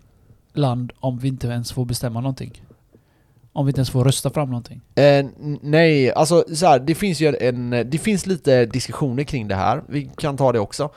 land 0.53 0.92
om 1.01 1.18
vi 1.18 1.29
inte 1.29 1.47
ens 1.47 1.73
får 1.73 1.85
bestämma 1.85 2.20
någonting? 2.20 2.62
Om 3.53 3.66
vi 3.66 3.70
inte 3.70 3.79
ens 3.79 3.90
får 3.90 4.05
rösta 4.05 4.31
fram 4.31 4.49
någonting? 4.49 4.81
Eh, 4.94 5.27
nej, 5.62 6.12
alltså 6.12 6.44
så 6.55 6.66
här, 6.66 6.79
det 6.79 6.94
finns 6.94 7.20
ju 7.20 7.37
en, 7.40 7.70
det 7.70 7.99
finns 7.99 8.27
lite 8.27 8.66
diskussioner 8.66 9.25
kring 9.25 9.49
det 9.49 9.55
här, 9.55 9.83
vi 9.88 10.11
kan 10.16 10.37
ta 10.37 10.53
det 10.53 10.59
också 10.59 10.90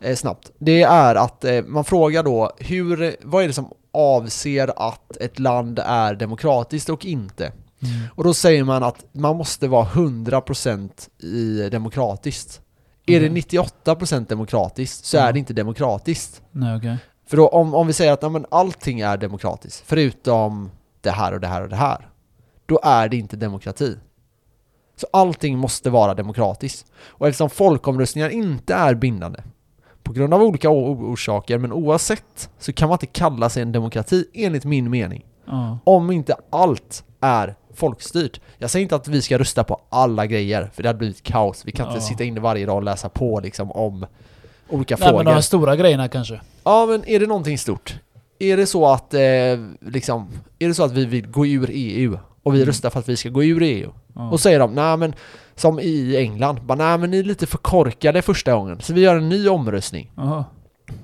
eh, 0.00 0.16
snabbt. 0.16 0.50
Det 0.58 0.82
är 0.82 1.14
att 1.14 1.44
eh, 1.44 1.62
man 1.62 1.84
frågar 1.84 2.22
då, 2.22 2.50
hur, 2.58 3.16
vad 3.22 3.44
är 3.44 3.48
det 3.48 3.54
som 3.54 3.72
avser 3.92 4.88
att 4.88 5.16
ett 5.16 5.38
land 5.38 5.78
är 5.78 6.14
demokratiskt 6.14 6.88
och 6.88 7.06
inte? 7.06 7.52
Och 8.14 8.24
då 8.24 8.34
säger 8.34 8.64
man 8.64 8.82
att 8.82 9.04
man 9.12 9.36
måste 9.36 9.68
vara 9.68 9.84
100% 9.86 11.08
i 11.22 11.68
demokratiskt. 11.68 12.60
Är 13.06 13.20
det 13.20 13.26
Mhm. 13.26 13.34
98% 13.36 14.28
demokratiskt 14.28 15.04
så 15.04 15.16
Ja. 15.16 15.22
är 15.22 15.32
det 15.32 15.38
inte 15.38 15.52
demokratiskt. 15.52 16.42
Nej 16.50 16.76
okej. 16.76 16.96
För 17.26 17.36
då, 17.36 17.48
om, 17.48 17.74
om 17.74 17.86
vi 17.86 17.92
säger 17.92 18.12
att 18.12 18.32
men 18.32 18.46
allting 18.50 19.00
är 19.00 19.16
demokratiskt, 19.16 19.82
förutom 19.86 20.70
det 21.00 21.10
här 21.10 21.32
och 21.32 21.40
det 21.40 21.46
här 21.46 21.62
och 21.62 21.68
det 21.68 21.76
här, 21.76 22.08
då 22.66 22.80
är 22.82 23.08
det 23.08 23.16
inte 23.16 23.36
demokrati. 23.36 23.96
Så 24.96 25.06
allting 25.12 25.58
måste 25.58 25.90
vara 25.90 26.14
demokratiskt. 26.14 26.86
Och 27.06 27.28
eftersom 27.28 27.50
folkomröstningar 27.50 28.28
inte 28.28 28.74
är 28.74 28.94
bindande, 28.94 29.42
på 30.02 30.12
grund 30.12 30.34
av 30.34 30.42
olika 30.42 30.70
orsaker, 30.70 31.58
men 31.58 31.72
oavsett, 31.72 32.50
så 32.58 32.72
kan 32.72 32.88
man 32.88 32.94
inte 32.94 33.06
kalla 33.06 33.48
sig 33.50 33.62
en 33.62 33.72
demokrati, 33.72 34.24
enligt 34.34 34.64
min 34.64 34.90
mening. 34.90 35.24
Ja. 35.46 35.78
Om 35.84 36.10
inte 36.10 36.34
allt 36.50 37.04
är 37.20 37.54
folkstyrt. 37.74 38.40
Jag 38.58 38.70
säger 38.70 38.82
inte 38.82 38.96
att 38.96 39.08
vi 39.08 39.22
ska 39.22 39.38
rösta 39.38 39.64
på 39.64 39.80
alla 39.88 40.26
grejer, 40.26 40.70
för 40.74 40.82
det 40.82 40.88
hade 40.88 40.98
blivit 40.98 41.22
kaos. 41.22 41.62
Vi 41.64 41.72
kan 41.72 41.86
inte 41.86 41.96
Ja. 41.98 42.00
sitta 42.08 42.24
inne 42.24 42.40
varje 42.40 42.66
dag 42.66 42.76
och 42.76 42.82
läsa 42.82 43.08
på 43.08 43.40
liksom 43.40 43.72
om 43.72 44.06
olika 44.68 44.94
Nej 44.96 45.00
men 45.00 45.08
frågor. 45.08 45.24
de 45.24 45.30
här 45.34 45.40
stora 45.40 45.76
grejerna 45.76 46.08
kanske. 46.08 46.40
Ja 46.64 46.86
men 46.86 47.08
är 47.08 47.20
det 47.20 47.26
någonting 47.26 47.58
stort? 47.58 47.98
Är 48.38 48.56
det 48.56 48.66
så 48.66 48.86
att, 48.86 49.14
eh, 49.14 49.20
liksom, 49.80 50.28
är 50.58 50.68
det 50.68 50.74
så 50.74 50.84
att 50.84 50.92
vi 50.92 51.04
vill 51.04 51.26
gå 51.26 51.46
ur 51.46 51.70
EU 51.72 52.18
och 52.42 52.54
vi 52.54 52.58
Mm. 52.58 52.66
röstar 52.66 52.90
för 52.90 52.98
att 52.98 53.08
vi 53.08 53.16
ska 53.16 53.28
gå 53.28 53.44
ur 53.44 53.62
EU? 53.62 53.90
Ja. 54.14 54.30
Och 54.30 54.40
säger 54.40 54.58
de, 54.58 54.74
nej 54.74 54.96
men 54.96 55.14
som 55.54 55.80
i 55.80 56.16
England, 56.16 56.60
bara 56.62 56.74
nej 56.78 56.98
men 56.98 57.10
ni 57.10 57.18
är 57.18 57.22
lite 57.24 57.46
för 57.46 57.58
korkade 57.58 58.22
första 58.22 58.52
gången, 58.54 58.80
så 58.80 58.92
vi 58.92 59.00
gör 59.00 59.16
en 59.16 59.28
ny 59.28 59.48
omröstning. 59.48 60.10
Jaha. 60.16 60.44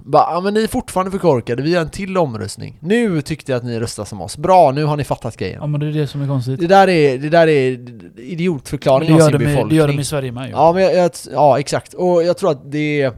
Bara, 0.04 0.34
ja 0.34 0.40
men 0.40 0.54
ni 0.54 0.62
är 0.62 0.66
fortfarande 0.68 1.10
för 1.12 1.18
korkade, 1.18 1.62
vi 1.62 1.70
gör 1.70 1.80
en 1.80 1.90
till 1.90 2.16
omröstning. 2.18 2.76
Nu 2.80 3.22
tyckte 3.22 3.52
jag 3.52 3.56
att 3.56 3.64
ni 3.64 3.80
röstar 3.80 4.04
som 4.04 4.20
oss, 4.20 4.36
bra 4.36 4.70
nu 4.72 4.84
har 4.84 4.96
ni 4.96 5.04
fattat 5.04 5.36
grejen. 5.36 5.58
Ja 5.60 5.66
men 5.66 5.80
det 5.80 5.86
är 5.86 5.92
det 5.92 6.06
som 6.06 6.22
är 6.22 6.26
konstigt. 6.26 6.60
Det 6.60 6.66
där 6.66 6.88
är, 6.88 7.18
det 7.18 7.28
där 7.28 7.46
är 7.48 7.78
idiotförklaring 8.16 9.08
det, 9.08 9.14
av 9.14 9.18
gör 9.20 9.26
sin 9.30 9.38
de, 9.38 9.44
i- 9.44 9.46
det 9.46 9.52
befolkning. 9.54 9.78
gör 9.78 9.88
de 9.88 9.98
i 10.00 10.04
Sverige 10.04 10.32
med 10.32 10.46
ju. 10.46 10.50
Ja, 10.52 10.72
men 10.72 10.82
jag, 10.82 10.94
jag, 10.94 11.10
ja, 11.32 11.58
exakt. 11.58 11.94
Och 11.94 12.22
jag 12.24 12.38
tror 12.38 12.50
att 12.50 12.72
det 12.72 13.02
är... 13.02 13.12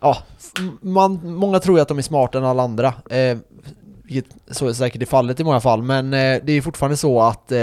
Ja, 0.00 0.16
man, 0.80 1.20
många 1.34 1.58
tror 1.60 1.78
ju 1.78 1.82
att 1.82 1.88
de 1.88 1.98
är 1.98 2.02
smartare 2.02 2.42
än 2.42 2.48
alla 2.48 2.62
andra. 2.62 2.86
Eh, 3.10 3.36
vilket 4.06 4.36
så 4.50 4.68
är 4.68 4.72
säkert 4.72 5.02
i 5.02 5.06
fallet 5.06 5.40
i 5.40 5.44
många 5.44 5.60
fall, 5.60 5.82
men 5.82 6.14
eh, 6.14 6.40
det 6.44 6.52
är 6.52 6.60
fortfarande 6.60 6.96
så 6.96 7.20
att 7.20 7.52
eh, 7.52 7.58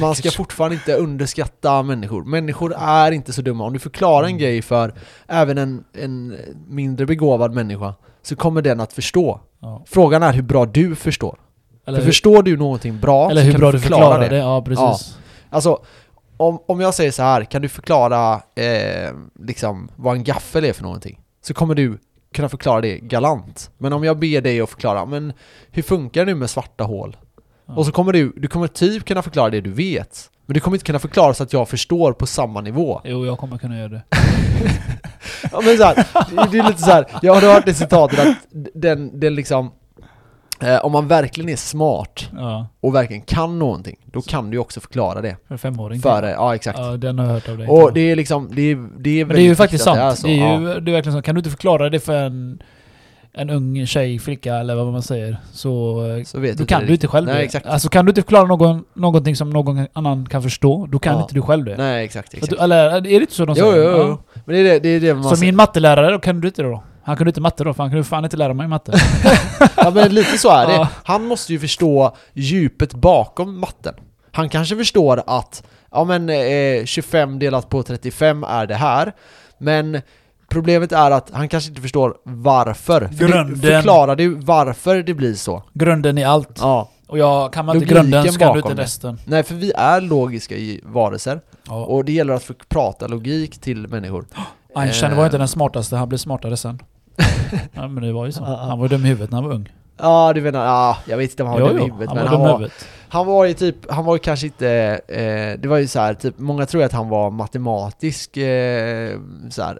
man 0.00 0.14
ska 0.14 0.30
fortfarande 0.30 0.74
inte 0.76 0.94
underskatta 0.94 1.82
människor. 1.82 2.24
Människor 2.24 2.74
är 2.78 3.12
inte 3.12 3.32
så 3.32 3.42
dumma. 3.42 3.64
Om 3.64 3.72
du 3.72 3.78
förklarar 3.78 4.24
en 4.24 4.30
Mm. 4.30 4.38
grej 4.38 4.62
för 4.62 4.94
även 5.28 5.58
en, 5.58 5.84
en 5.92 6.36
mindre 6.68 7.06
begåvad 7.06 7.52
människa 7.54 7.94
så 8.22 8.36
kommer 8.36 8.62
den 8.62 8.80
att 8.80 8.92
förstå. 8.92 9.40
Ja. 9.60 9.82
Frågan 9.86 10.22
är 10.22 10.32
hur 10.32 10.42
bra 10.42 10.66
du 10.66 10.94
förstår. 10.96 11.38
Eller, 11.86 11.98
för 11.98 12.06
förstår 12.06 12.42
du 12.42 12.56
någonting 12.56 13.00
bra 13.00 13.30
eller 13.30 13.40
så 13.40 13.44
hur 13.44 13.52
kan 13.52 13.60
bra 13.60 13.72
du 13.72 13.80
förklarar 13.80 14.28
det. 14.30 14.36
Ja 14.36 14.62
precis. 14.62 15.16
Alltså, 15.50 15.82
om, 16.36 16.58
om 16.66 16.80
jag 16.80 16.94
säger 16.94 17.10
så 17.10 17.22
här, 17.22 17.44
kan 17.44 17.62
du 17.62 17.68
förklara 17.68 18.34
eh, 18.54 19.12
liksom 19.40 19.88
vad 19.96 20.16
en 20.16 20.24
gaffel 20.24 20.64
är 20.64 20.72
för 20.72 20.82
någonting? 20.82 21.20
Så 21.44 21.54
kommer 21.54 21.74
du 21.74 21.98
kunna 22.32 22.48
förklara 22.48 22.80
det 22.80 22.98
galant. 22.98 23.70
Men 23.78 23.92
om 23.92 24.04
jag 24.04 24.18
ber 24.18 24.40
dig 24.40 24.60
att 24.60 24.70
förklara, 24.70 25.06
men 25.06 25.32
hur 25.70 25.82
funkar 25.82 26.20
det 26.24 26.32
nu 26.32 26.38
med 26.38 26.50
svarta 26.50 26.84
hål? 26.84 27.16
Ja. 27.66 27.74
Och 27.74 27.86
så 27.86 27.92
kommer 27.92 28.12
du, 28.12 28.32
du 28.36 28.48
kommer 28.48 28.66
typ 28.66 29.04
kunna 29.04 29.22
förklara 29.22 29.50
det 29.50 29.60
du 29.60 29.70
vet. 29.70 30.30
Men 30.46 30.54
du 30.54 30.60
kommer 30.60 30.76
inte 30.76 30.84
kunna 30.84 30.98
förklara 30.98 31.34
så 31.34 31.42
att 31.42 31.52
jag 31.52 31.68
förstår 31.68 32.12
på 32.12 32.26
samma 32.26 32.60
nivå. 32.60 33.00
Jo 33.04 33.26
jag 33.26 33.38
kommer 33.38 33.58
kunna 33.58 33.78
göra 33.78 33.88
det. 33.88 34.02
Ja 35.52 35.60
men 35.64 35.76
så 35.76 35.84
här, 35.84 35.94
det, 36.52 36.58
är 36.58 36.68
lite 36.68 36.82
så 36.82 36.90
här. 36.90 37.06
jag 37.22 37.34
har 37.34 37.40
hört 37.54 37.66
det 37.66 37.74
citatet 37.74 38.18
att 38.18 38.36
den, 38.74 39.20
den 39.20 39.34
liksom 39.34 39.70
om 40.82 40.92
man 40.92 41.08
verkligen 41.08 41.48
är 41.50 41.56
smart 41.56 42.28
Ja. 42.36 42.66
och 42.80 42.94
verkligen 42.94 43.22
kan 43.22 43.58
någonting, 43.58 43.96
då 44.04 44.22
kan 44.22 44.50
du 44.50 44.56
ju 44.56 44.60
också 44.60 44.80
förklara 44.80 45.20
det. 45.20 45.36
För 45.48 45.56
femåring. 45.56 46.00
För, 46.00 46.22
ja 46.28 46.54
exakt. 46.54 46.78
Ja 46.78 46.96
den 46.96 47.18
har 47.18 47.26
jag 47.26 47.32
hört 47.32 47.48
av 47.48 47.58
dig. 47.58 47.68
Och 47.68 47.92
det 47.92 48.00
är 48.10 48.16
liksom, 48.16 48.48
det 48.52 48.62
är, 48.62 48.88
det 48.98 49.20
är 49.20 49.24
det 49.24 49.40
är 49.40 49.42
ju 49.42 49.54
faktiskt 49.54 49.84
sant. 49.84 50.22
Det 50.22 50.28
är, 50.30 50.36
Det 50.38 50.42
är, 50.44 50.74
ju, 50.74 50.80
det 50.80 50.90
är 50.90 50.92
verkligen 50.94 51.18
så. 51.18 51.22
Kan 51.22 51.34
du 51.34 51.38
inte 51.38 51.50
förklara 51.50 51.90
det 51.90 52.00
för 52.00 52.12
en, 52.14 52.62
en 53.34 53.50
ung 53.50 53.86
tjej, 53.86 54.18
flicka 54.18 54.54
eller 54.54 54.74
vad 54.74 54.86
man 54.92 55.02
säger 55.02 55.36
så, 55.52 56.04
eh, 56.06 56.24
så 56.24 56.40
vet 56.40 56.56
då 56.58 56.62
du 56.62 56.66
kan 56.66 56.80
det 56.80 56.86
du 56.86 56.92
inte 56.92 57.08
själv 57.08 57.26
Nej 57.26 57.36
det. 57.36 57.42
exakt. 57.42 57.66
Alltså 57.66 57.88
kan 57.88 58.04
du 58.04 58.10
inte 58.10 58.22
förklara 58.22 58.46
någon, 58.46 58.84
någonting 58.94 59.36
som 59.36 59.50
någon 59.50 59.86
annan 59.92 60.26
kan 60.26 60.42
förstå, 60.42 60.86
då 60.86 60.98
kan 60.98 61.14
Ja. 61.16 61.22
inte 61.22 61.34
du 61.34 61.42
själv 61.42 61.64
det. 61.64 61.76
Nej 61.76 62.04
exakt, 62.04 62.34
exakt. 62.34 62.50
du, 62.52 62.58
eller 62.58 62.90
är 62.96 63.00
det 63.00 63.10
inte 63.14 63.32
så 63.34 63.44
de 63.44 63.56
Jo, 63.58 63.70
säger? 63.72 63.90
jo, 63.92 63.98
jo. 63.98 64.18
Men 64.44 64.54
det 64.54 64.60
är 64.60 64.64
det, 64.64 64.78
det, 64.78 64.88
är 64.88 65.00
det 65.00 65.14
man 65.14 65.22
Så 65.24 65.36
säger. 65.36 65.46
min 65.52 65.56
mattelärare, 65.56 66.10
då 66.12 66.18
kan 66.18 66.40
du 66.40 66.48
inte 66.48 66.62
det 66.62 66.68
då? 66.68 66.82
Han 67.04 67.16
kunde 67.16 67.28
inte 67.30 67.40
matte 67.40 67.64
då, 67.64 67.74
för 67.74 67.82
han 67.82 67.90
kunde 67.90 68.04
fan 68.04 68.24
inte 68.24 68.36
lära 68.36 68.54
mig 68.54 68.68
matte. 68.68 68.92
Ja 69.76 69.90
men 69.90 70.14
lite 70.14 70.38
så 70.38 70.50
är 70.50 70.66
det. 70.66 70.88
Han 71.04 71.24
måste 71.24 71.52
ju 71.52 71.58
förstå 71.58 72.16
djupet 72.32 72.94
bakom 72.94 73.60
matten. 73.60 73.94
Han 74.32 74.48
kanske 74.48 74.76
förstår 74.76 75.22
att, 75.26 75.62
ja 75.90 76.04
men 76.04 76.28
eh, 76.30 76.84
25 76.84 77.38
delat 77.38 77.68
på 77.68 77.82
35 77.82 78.44
är 78.44 78.66
det 78.66 78.74
här. 78.74 79.12
Men 79.58 80.00
problemet 80.48 80.92
är 80.92 81.10
att 81.10 81.30
han 81.32 81.48
kanske 81.48 81.68
inte 81.70 81.82
förstår 81.82 82.14
varför. 82.24 83.00
För 83.00 83.26
det- 83.26 83.32
Grunden. 83.32 83.60
Förklarar 83.60 84.16
du 84.16 84.34
varför 84.34 85.02
det 85.02 85.14
blir 85.14 85.34
så? 85.34 85.62
Grunden 85.74 86.18
i 86.18 86.24
allt. 86.24 86.58
Ja. 86.60 86.88
Och 87.06 87.18
jag 87.18 87.52
kan 87.52 87.64
man 87.66 87.76
inte 87.76 87.94
Logiken 87.94 88.10
grunden 88.10 88.32
så 88.32 88.38
kan 88.38 88.52
du 88.52 88.58
inte 88.58 88.74
det. 88.74 88.82
resten. 88.82 89.18
Nej 89.24 89.42
för 89.42 89.54
vi 89.54 89.72
är 89.76 90.00
logiska 90.00 90.54
i 90.56 90.80
varelser. 90.84 91.40
Ja. 91.68 91.84
Och 91.84 92.04
det 92.04 92.12
gäller 92.12 92.34
att 92.34 92.42
få 92.44 92.54
prata 92.68 93.06
logik 93.06 93.60
till 93.60 93.88
människor. 93.88 94.24
Einstein 94.76 95.12
Eh. 95.12 95.18
var 95.18 95.24
inte 95.24 95.38
den 95.38 95.48
smartaste, 95.48 95.96
han 95.96 96.08
blev 96.08 96.18
smartare 96.18 96.56
sen. 96.56 96.78
ja 97.72 97.88
men 97.88 98.02
det 98.02 98.12
var 98.12 98.26
ju 98.26 98.32
så. 98.32 98.44
Han 98.44 98.78
var 98.78 98.88
dum 98.88 99.04
i 99.04 99.08
huvudet 99.08 99.30
när 99.30 99.38
han 99.40 99.48
var 99.48 99.54
ung. 99.54 99.72
Ja 99.98 100.32
du 100.34 100.40
menar, 100.40 100.64
ja 100.64 100.96
jag 101.06 101.16
vet 101.16 101.30
inte 101.30 101.42
om 101.42 101.48
han 101.48 101.60
var 101.60 101.68
Jo, 101.70 101.76
dum 101.76 101.86
i 101.86 101.90
huvudet 101.90 102.08
han 102.08 102.16
men 102.16 102.24
var 102.24 102.30
han 102.32 102.40
var, 102.40 102.56
huvudet. 102.58 102.86
han 103.08 103.26
var 103.26 103.44
ju 103.44 103.54
typ, 103.54 103.90
han 103.90 104.04
var 104.04 104.14
ju 104.14 104.18
kanske 104.18 104.46
inte, 104.46 104.68
eh, 105.08 105.60
det 105.60 105.68
var 105.68 105.76
ju 105.78 105.86
så 105.86 106.00
här, 106.00 106.14
typ, 106.14 106.38
många 106.38 106.66
tror 106.66 106.82
att 106.82 106.92
han 106.92 107.08
var 107.08 107.30
matematisk 107.30 108.36
eh, 108.36 109.18
så 109.50 109.62
här, 109.62 109.78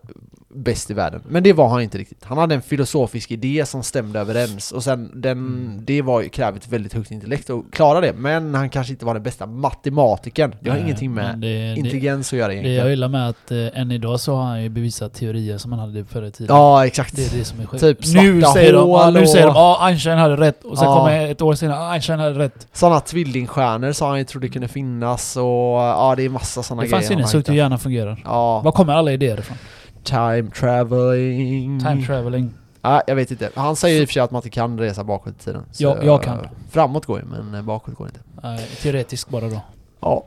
bäst 0.54 0.90
i 0.90 0.94
världen. 0.94 1.20
Men 1.28 1.42
det 1.42 1.52
var 1.52 1.68
han 1.68 1.82
inte 1.82 1.98
riktigt. 1.98 2.24
Han 2.24 2.38
hade 2.38 2.54
en 2.54 2.62
filosofisk 2.62 3.30
idé 3.30 3.66
som 3.66 3.82
stämde 3.82 4.20
överens 4.20 4.72
och 4.72 4.84
sen 4.84 5.10
den, 5.14 5.32
Mm. 5.38 5.80
det 5.84 6.02
var 6.02 6.22
ju, 6.22 6.28
krävde 6.28 6.58
ett 6.58 6.68
väldigt 6.68 6.94
högt 6.94 7.10
intellekt 7.10 7.50
att 7.50 7.62
klara 7.72 8.00
det. 8.00 8.12
Men 8.12 8.54
han 8.54 8.70
kanske 8.70 8.92
inte 8.92 9.04
var 9.04 9.14
den 9.14 9.22
bästa 9.22 9.46
matematikern. 9.46 10.54
Det 10.60 10.70
har 10.70 10.76
Nej, 10.76 10.84
ingenting 10.84 11.14
med 11.14 11.38
det, 11.38 11.46
det, 11.46 11.74
intelligens 11.76 12.32
att 12.32 12.38
göra 12.38 12.48
det 12.48 12.54
jag 12.54 12.64
egentligen. 12.64 12.90
gillar 12.90 13.08
med 13.08 13.28
att 13.28 13.50
eh, 13.50 13.80
än 13.80 13.90
idag 13.92 14.20
så 14.20 14.34
har 14.34 14.42
han 14.44 14.62
ju 14.62 14.68
bevisat 14.68 15.14
teorier 15.14 15.58
som 15.58 15.72
han 15.72 15.80
hade 15.80 16.04
förr 16.04 16.22
i 16.22 16.30
tiden. 16.30 16.56
Ja 16.56 16.86
exakt. 16.86 17.16
Det 17.16 17.32
är 17.34 17.38
det 17.38 17.44
som 17.44 17.60
är 17.60 17.66
sjukt. 17.66 17.80
Typ 17.82 17.98
nu 18.14 18.42
säger 18.42 18.72
de, 18.72 18.88
hål 18.88 19.12
nu 19.12 19.20
och- 19.22 19.28
säger 19.28 19.46
de 19.46 19.54
ja 19.56 19.78
Einstein 19.82 20.18
hade 20.18 20.36
rätt 20.36 20.64
och 20.64 20.78
sen 20.78 20.88
Ja. 20.88 20.96
kommer 20.98 21.30
ett 21.30 21.42
år 21.42 21.54
senare, 21.54 21.76
ja, 21.78 21.90
Einstein 21.92 22.18
hade 22.18 22.38
rätt. 22.38 22.66
Sådana 22.72 23.00
tvillingstjärnor 23.00 23.92
sa 23.92 24.08
han 24.08 24.18
ju 24.18 24.24
trodde 24.24 24.48
kunde 24.48 24.68
finnas 24.68 25.36
och 25.36 25.42
ja 25.42 26.14
det 26.16 26.24
är 26.24 26.28
massa 26.28 26.62
sådana 26.62 26.82
Det 26.82 26.88
grejer. 26.88 26.96
fanns 27.00 27.08
han 27.08 27.18
har 27.18 27.26
sinnessjukt 27.28 27.48
hur 27.48 27.54
hjärnan 27.54 27.78
fungerar. 27.78 28.22
Ja, 28.24 28.60
Var 28.60 28.72
kommer 28.72 28.92
alla 28.92 29.12
idéer 29.12 29.38
ifrån? 29.38 29.56
Time 30.04 30.50
traveling. 30.50 31.80
Time 31.80 32.06
traveling. 32.06 32.54
Ja, 32.82 33.02
jag 33.06 33.14
vet 33.14 33.30
inte. 33.30 33.50
Han 33.54 33.76
säger 33.76 33.96
ju 33.96 34.02
i 34.02 34.04
och 34.04 34.08
för 34.08 34.12
sig 34.12 34.22
att 34.22 34.30
man 34.30 34.38
inte 34.38 34.50
kan 34.50 34.78
resa 34.78 35.04
bakåt 35.04 35.32
i 35.40 35.44
tiden. 35.44 35.62
Så, 35.72 35.82
Ja, 35.82 35.96
jag 36.02 36.22
kan. 36.22 36.48
Framåt 36.70 37.06
går 37.06 37.18
ju, 37.18 37.24
men 37.24 37.54
eh, 37.54 37.62
bakåt 37.62 37.94
går 37.94 38.06
inte. 38.06 38.20
Nej, 38.42 38.68
teoretiskt 38.82 39.28
bara 39.28 39.48
då. 39.48 39.60
Ja. 40.00 40.26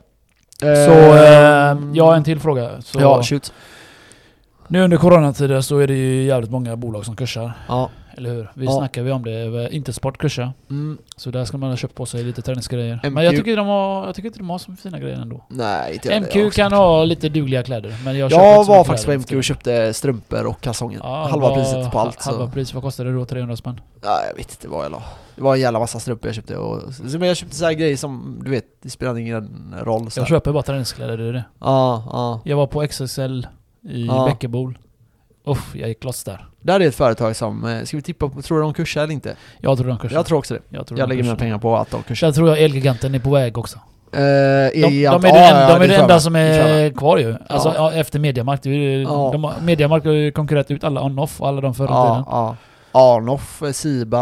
Så, 0.59 0.91
eh, 1.15 1.77
jag 1.93 2.05
har 2.05 2.15
en 2.15 2.23
till 2.23 2.39
fråga. 2.39 2.81
Så 2.81 2.99
Ja, 3.01 3.23
shoot. 3.23 3.53
Nu 4.67 4.83
under 4.83 4.97
coronatider 4.97 5.61
så 5.61 5.77
är 5.77 5.87
det 5.87 5.93
ju 5.93 6.23
jävligt 6.23 6.51
många 6.51 6.75
bolag 6.75 7.05
som 7.05 7.15
kursar. 7.15 7.51
Ja. 7.67 7.89
Eller 8.17 8.29
hur? 8.33 8.51
Vi 8.53 8.65
Ja. 8.65 8.71
snackar 8.71 9.01
vi 9.03 9.11
om 9.11 9.23
det. 9.25 9.69
Intersport 9.71 10.17
kursar. 10.17 10.53
Mm. 10.69 10.97
Så 11.17 11.31
där 11.31 11.45
ska 11.45 11.57
man 11.57 11.69
ha 11.69 11.77
köpt 11.77 11.95
på 11.95 12.05
sig 12.05 12.23
lite 12.23 12.41
träningsgrejer. 12.41 12.95
MQ. 12.95 13.09
Men 13.13 13.23
jag 13.23 13.35
tycker, 13.35 13.57
de 13.57 13.67
har, 13.67 14.05
jag 14.05 14.15
tycker 14.15 14.27
inte 14.27 14.39
de 14.39 14.49
har 14.49 14.57
så 14.57 14.71
fina 14.75 14.99
grejer 14.99 15.15
ändå. 15.21 15.45
Nej, 15.49 15.93
inte 15.93 16.07
jag. 16.09 16.21
MQ 16.21 16.35
Jag 16.35 16.53
kan 16.53 16.71
ha 16.73 17.03
lite 17.03 17.29
dugliga 17.29 17.63
kläder. 17.63 17.95
Men 18.05 18.17
jag, 18.17 18.31
Jag 18.31 18.59
inte 18.61 18.69
var 18.71 18.83
faktiskt 18.83 19.05
på 19.05 19.13
MQ 19.13 19.31
och 19.31 19.43
köpte 19.43 19.93
strumpor 19.93 20.45
och 20.45 20.61
kalsonger. 20.61 20.99
Ja, 21.03 21.27
halva 21.31 21.55
priset 21.55 21.91
på 21.91 21.99
allt. 21.99 22.25
Halva 22.25 22.45
Så. 22.45 22.51
pris, 22.51 22.73
vad 22.73 22.83
kostade 22.83 23.09
det 23.09 23.15
då? 23.15 23.25
300 23.25 23.55
spänn? 23.55 23.79
Ja, 24.03 24.19
jag 24.29 24.35
vet 24.37 24.51
inte 24.51 24.67
vad 24.67 24.85
jag 24.85 24.91
la. 24.91 25.03
Det 25.35 25.41
var 25.41 25.55
en 25.55 25.61
jävla 25.61 25.79
massa 25.79 25.99
strumpor 25.99 26.27
jag 26.27 26.35
köpte. 26.35 26.57
Och, 26.57 26.81
men 27.19 27.21
jag 27.27 27.37
köpte 27.37 27.55
så 27.55 27.65
här 27.65 27.73
grejer 27.73 27.97
som, 27.97 28.41
du 28.45 28.51
vet, 28.51 28.65
det 28.81 28.89
spelar 28.89 29.17
ingen 29.17 29.73
roll. 29.83 30.11
Så 30.11 30.19
Jag 30.19 30.27
köper 30.27 30.51
bara 30.51 30.63
träningskläder, 30.63 31.17
det 31.17 31.23
är 31.23 31.33
det. 31.33 31.43
Ja, 31.59 32.03
ja. 32.11 32.41
Jag 32.45 32.57
var 32.57 32.67
på 32.67 32.87
XXL 32.87 33.47
i 33.89 34.05
Ja. 34.05 34.25
Bäckebol. 34.25 34.77
Uff, 35.45 35.75
jag 35.75 35.89
gick 35.89 36.03
loss 36.03 36.23
där. 36.23 36.45
Där 36.61 36.79
är 36.79 36.87
ett 36.87 36.95
företag 36.95 37.35
som, 37.35 37.65
eh, 37.65 37.83
ska 37.83 37.97
vi 37.97 38.03
tippa 38.03 38.29
på, 38.29 38.41
tror 38.41 38.57
du 38.57 38.63
de 38.63 38.73
kursar 38.73 39.03
eller 39.03 39.13
inte? 39.13 39.35
Jag 39.61 39.77
tror 39.77 39.87
de 39.87 39.97
kursar. 39.97 40.15
Jag 40.15 40.25
tror 40.25 40.37
också 40.37 40.53
det. 40.53 40.59
jag, 40.69 40.87
tror 40.87 40.99
Jag 40.99 41.09
de 41.09 41.13
lägger 41.15 41.23
mina 41.23 41.35
pengar 41.35 41.57
på 41.57 41.77
att 41.77 41.91
de 41.91 42.03
kursar. 42.03 42.27
Jag 42.27 42.35
tror 42.35 42.51
att 42.51 42.57
Elgiganten 42.57 43.15
är 43.15 43.19
på 43.19 43.29
väg 43.29 43.57
också. 43.57 43.77
Eh, 44.11 44.19
De, 44.19 44.21
de 44.21 44.25
är 44.25 44.71
Elgiganten- 44.71 45.21
det, 45.21 45.29
en, 45.39 45.79
de 45.79 45.83
är 45.83 45.87
det 45.87 45.95
enda 45.95 46.19
som 46.19 46.35
är 46.35 46.89
kvar 46.89 47.17
ju. 47.17 47.35
Alltså 47.49 47.73
Ja. 47.75 47.93
efter 47.93 48.19
Mediamarkt. 48.19 48.65
Ja. 48.65 49.29
De, 49.33 49.51
Mediamarkt 49.65 50.05
har 50.05 50.13
ju 50.13 50.31
konkurrerat 50.31 50.71
ut 50.71 50.83
alla 50.83 51.01
on-off 51.01 51.41
och 51.41 51.47
alla 51.47 51.61
de 51.61 51.73
förra 51.73 51.87
Ja, 51.89 52.09
tiden. 52.13 52.23
ja. 52.31 52.55
Arnoff, 52.91 53.61
eh, 53.61 53.71
Siba, 53.71 54.17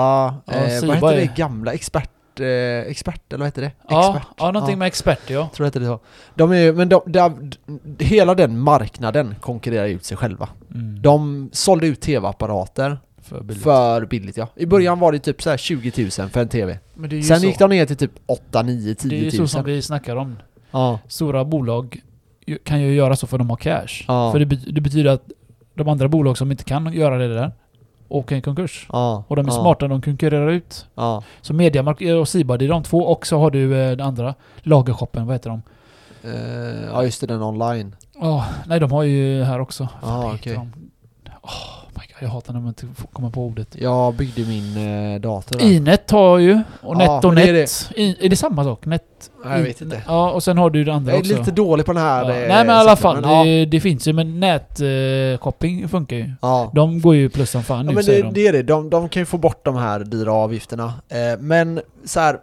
Ja, 0.46 0.54
eh, 0.54 0.68
Siba 0.80 0.88
vad 1.02 1.12
hette 1.14 1.24
är- 1.24 1.28
det 1.28 1.36
gamla? 1.36 1.74
Expert, 1.74 2.10
eh, 2.40 2.92
expert 2.92 3.22
eller 3.34 3.38
vad 3.40 3.48
hette 3.48 3.62
det? 3.62 3.72
Ja, 3.90 4.10
Expert. 4.16 4.28
ja, 4.38 4.52
någonting 4.52 4.74
Ja. 4.74 4.78
med 4.78 4.86
experter 4.88 5.34
ja. 5.34 5.50
Tror 5.54 5.66
jag 5.66 5.68
hette 5.68 5.80
det 5.80 5.86
så. 5.86 6.00
De 6.36 6.52
är 6.52 6.56
ju- 6.56 6.74
men 6.74 6.90
de, 6.90 7.02
de, 7.06 7.52
de, 7.98 8.06
hela 8.06 8.36
den 8.36 8.60
marknaden 8.60 9.36
konkurrerar 9.42 9.88
ut 9.88 10.06
sig 10.06 10.18
själva. 10.18 10.50
Mm. 10.74 11.02
De 11.02 11.50
sålde 11.54 11.88
ut 11.88 12.02
tv-apparater 12.02 12.98
för 13.22 13.42
billigt. 13.42 13.64
för 13.64 14.06
billigt 14.06 14.38
ja. 14.38 14.48
I 14.56 14.66
början 14.66 15.00
var 15.00 15.12
det 15.12 15.20
typ 15.20 15.42
så 15.42 15.50
här 15.50 15.58
20 15.58 15.92
000 16.20 16.30
för 16.30 16.42
en 16.42 16.48
tv. 16.50 16.80
Men 16.94 17.10
det 17.10 17.16
är 17.16 17.18
ju 17.18 17.24
Sen 17.24 17.40
så. 17.40 17.46
gick 17.46 17.60
de 17.60 17.70
ner 17.70 17.86
till 17.86 17.98
typ 17.98 18.12
8, 18.26 18.62
9, 18.64 18.86
Det 18.86 18.92
är 18.92 19.10
10 19.10 19.18
ju 19.20 19.24
000. 19.24 19.32
så 19.32 19.48
som 19.48 19.64
vi 19.66 19.82
snackar 19.82 20.16
om. 20.16 20.36
Ja. 20.72 21.00
Stora 21.08 21.46
bolag 21.46 22.00
kan 22.64 22.82
ju 22.82 22.94
göra 22.94 23.16
så 23.16 23.28
för 23.28 23.38
de 23.38 23.50
har 23.50 23.58
cash. 23.58 24.04
Ja. 24.08 24.32
För 24.32 24.40
det, 24.40 24.46
det 24.46 24.82
betyder 24.82 25.10
att 25.12 25.24
de 25.76 25.88
andra 25.90 26.08
bolag 26.08 26.38
som 26.38 26.52
inte 26.52 26.64
kan 26.64 26.94
göra 26.94 27.18
det 27.18 27.34
där 27.34 27.52
åker 28.08 28.36
i 28.36 28.42
konkurs. 28.42 28.88
Ja. 28.92 29.24
Och 29.28 29.36
de 29.36 29.46
är 29.46 29.52
ja, 29.52 29.62
smarta, 29.62 29.88
de 29.88 30.02
konkurrerar 30.02 30.50
ut. 30.50 30.88
Ja. 30.96 31.24
Så 31.42 31.54
Mediamarkt 31.54 32.02
och 32.02 32.28
Siba, 32.28 32.58
det 32.58 32.66
är 32.66 32.70
de 32.70 32.84
två. 32.84 32.98
Och 32.98 33.28
så 33.28 33.40
har 33.40 33.52
du 33.52 33.82
eh, 33.82 33.90
den 33.90 34.08
andra, 34.08 34.36
Lagershoppen, 34.62 35.26
vad 35.28 35.36
heter 35.36 35.50
de? 35.50 35.62
Eh, 36.24 36.86
ja 36.92 37.04
just 37.04 37.22
det, 37.22 37.28
den 37.28 37.42
online. 37.42 37.96
Åh, 38.16 38.46
nej 38.66 38.80
de 38.80 38.92
har 38.92 39.04
ju 39.04 39.44
här 39.44 39.60
också. 39.60 39.88
Ja, 40.02 40.22
heter 40.22 40.36
okej. 40.36 40.54
de? 40.54 40.72
God, 41.24 41.83
Jag 42.24 42.30
hatar 42.30 42.54
när 42.54 42.60
man 42.60 42.68
inte 42.68 42.88
får 42.96 43.08
komma 43.08 43.30
på 43.30 43.42
ordet. 43.46 43.68
Jag 43.80 44.14
byggde 44.14 44.42
min 44.42 44.78
eh, 45.14 45.22
dator 45.22 45.60
där. 45.60 45.66
Inet 45.66 46.12
har 46.12 46.38
ju, 46.38 46.54
och 46.82 46.96
Ja, 46.96 46.98
Net 46.98 47.26
och 47.26 47.34
men 47.34 47.46
det 47.46 47.62
är. 47.62 48.00
I, 48.00 48.26
är 48.26 48.30
det 48.30 48.36
samma 48.36 48.64
sak? 48.64 48.86
Net? 48.86 49.04
Nej, 49.46 49.58
jag 49.58 49.64
vet 49.64 49.82
inte. 49.82 50.02
Ja, 50.08 50.32
och 50.32 50.44
sen 50.44 50.58
har 50.58 50.70
du 50.70 50.84
det 50.84 50.94
andra 50.94 51.12
Jag 51.12 51.18
är 51.18 51.22
också. 51.22 51.38
lite 51.40 51.52
dålig 51.52 51.86
på 51.86 51.94
den 51.94 52.02
här 52.02 52.24
ja. 52.24 52.36
eh, 52.36 52.48
Nej 52.48 52.66
men 52.66 52.76
i 52.76 52.80
alla 52.80 52.96
fall, 52.96 53.22
men 53.22 53.46
det, 53.46 53.66
det 53.66 53.80
finns 53.80 54.08
ju, 54.08 54.14
men 54.14 54.40
nätkoppling 54.40 55.90
funkar 55.90 56.16
ju. 56.16 56.32
Ja. 56.42 56.72
De 56.76 57.02
går 57.02 57.16
ju 57.16 57.30
plus 57.30 57.50
som 57.52 57.64
fan 57.64 57.86
nu 57.86 57.94
men 57.94 58.06
det, 58.06 58.22
de. 58.22 58.34
det 58.34 58.48
är 58.48 58.54
det, 58.54 58.64
de, 58.64 58.90
de 58.90 59.10
kan 59.10 59.22
ju 59.22 59.26
få 59.26 59.38
bort 59.38 59.66
de 59.66 59.76
här 59.76 60.00
dyra 60.00 60.34
avgifterna. 60.34 60.94
Eh, 61.10 61.40
men 61.40 61.82
så 62.06 62.20
här, 62.20 62.38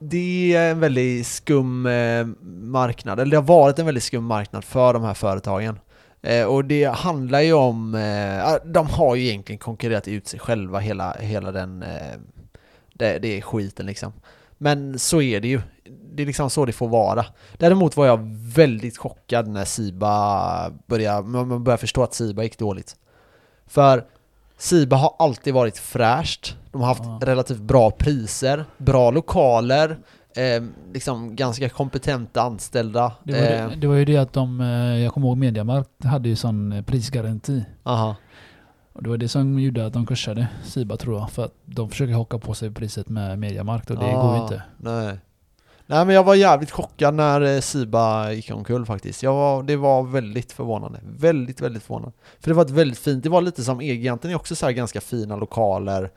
det 0.00 0.54
är 0.54 0.70
en 0.70 0.80
väldigt 0.80 1.26
skum 1.26 1.86
eh, 1.86 2.26
marknad, 2.62 3.20
eller 3.20 3.30
det 3.30 3.36
har 3.36 3.44
varit 3.44 3.78
en 3.78 3.86
väldigt 3.86 4.04
skum 4.04 4.24
marknad 4.24 4.64
för 4.64 4.92
de 4.92 5.02
här 5.04 5.14
företagen. 5.14 5.78
Eh, 6.24 6.44
och 6.46 6.64
det 6.64 6.84
handlar 6.84 7.40
ju 7.40 7.52
om, 7.52 7.94
eh, 7.94 8.54
de 8.64 8.86
har 8.86 9.14
ju 9.14 9.26
egentligen 9.28 9.58
konkurrerat 9.58 10.08
ut 10.08 10.28
sig 10.28 10.40
själva 10.40 10.78
hela, 10.78 11.12
hela 11.12 11.52
den, 11.52 11.82
eh, 11.82 12.16
det, 12.94 13.18
det 13.18 13.38
är 13.38 13.40
skiten 13.40 13.86
liksom. 13.86 14.12
Men 14.58 14.98
så 14.98 15.22
är 15.22 15.40
det 15.40 15.48
ju. 15.48 15.60
Det 16.14 16.22
är 16.22 16.26
liksom 16.26 16.50
så 16.50 16.64
det 16.64 16.72
får 16.72 16.88
vara. 16.88 17.26
Däremot 17.58 17.96
var 17.96 18.06
jag 18.06 18.20
väldigt 18.54 18.98
chockad 18.98 19.48
när 19.48 19.64
Siba 19.64 20.70
började, 20.86 21.28
man 21.28 21.64
började 21.64 21.80
förstå 21.80 22.02
att 22.02 22.14
Siba 22.14 22.42
gick 22.42 22.58
dåligt. 22.58 22.96
För 23.66 24.04
Siba 24.58 24.96
har 24.96 25.14
alltid 25.18 25.54
varit 25.54 25.78
fräscht. 25.78 26.56
De 26.72 26.80
har 26.80 26.88
haft 26.88 27.04
Ja. 27.04 27.18
relativt 27.22 27.60
bra 27.60 27.90
priser, 27.90 28.64
bra 28.78 29.10
lokaler, 29.10 29.98
eh, 30.36 30.62
liksom 30.92 31.36
ganska 31.36 31.68
kompetenta 31.68 32.42
anställda. 32.42 33.12
Det 33.24 33.32
var, 33.32 33.40
eh, 33.40 33.68
det, 33.70 33.76
det 33.76 33.86
var 33.86 33.94
ju 33.94 34.04
det 34.04 34.16
att 34.16 34.32
de, 34.32 34.60
eh, 34.60 34.66
jag 35.02 35.12
kommer 35.12 35.26
ihåg 35.28 35.36
Mediamarkt 35.36 36.04
hade 36.04 36.28
ju 36.28 36.36
sån 36.36 36.72
eh, 36.72 36.82
prisgaranti. 36.82 37.64
aha. 37.82 38.16
Och 38.92 39.02
det 39.02 39.10
var 39.10 39.16
det 39.16 39.28
som 39.28 39.58
gjorde 39.58 39.86
att 39.86 39.92
de 39.92 40.06
kursade 40.06 40.46
Siba 40.64 40.96
tror 40.96 41.18
jag. 41.18 41.30
För 41.30 41.44
att 41.44 41.54
de 41.64 41.90
försöker 41.90 42.14
haka 42.14 42.38
på 42.38 42.54
sig 42.54 42.70
priset 42.70 43.08
med 43.08 43.38
Mediamarkt 43.38 43.90
och 43.90 43.96
det 43.98 44.04
går 44.04 44.12
ju 44.12 44.16
Ah, 44.40 44.42
inte. 44.42 44.62
Nej. 44.76 45.18
Nej 45.86 46.04
men 46.06 46.14
jag 46.14 46.24
var 46.24 46.34
jävligt 46.34 46.70
chockad 46.70 47.14
när 47.14 47.60
Siba 47.60 48.32
gick 48.32 48.50
omkull 48.50 48.86
faktiskt. 48.86 49.22
Jag 49.22 49.32
var, 49.34 49.62
det 49.62 49.76
var 49.76 50.02
väldigt 50.02 50.52
förvånande. 50.52 51.00
Väldigt, 51.02 51.60
väldigt 51.60 51.82
förvånande. 51.82 52.16
För 52.40 52.50
det 52.50 52.54
var 52.54 52.64
ett 52.64 52.70
väldigt 52.70 52.98
fint, 52.98 53.22
det 53.22 53.28
var 53.28 53.42
lite 53.42 53.64
som 53.64 53.80
EG, 53.80 53.90
egentligen 54.00 54.34
är 54.34 54.38
också 54.40 54.56
så 54.56 54.70
ganska 54.70 55.00
fina 55.00 55.36
lokaler, 55.36 56.10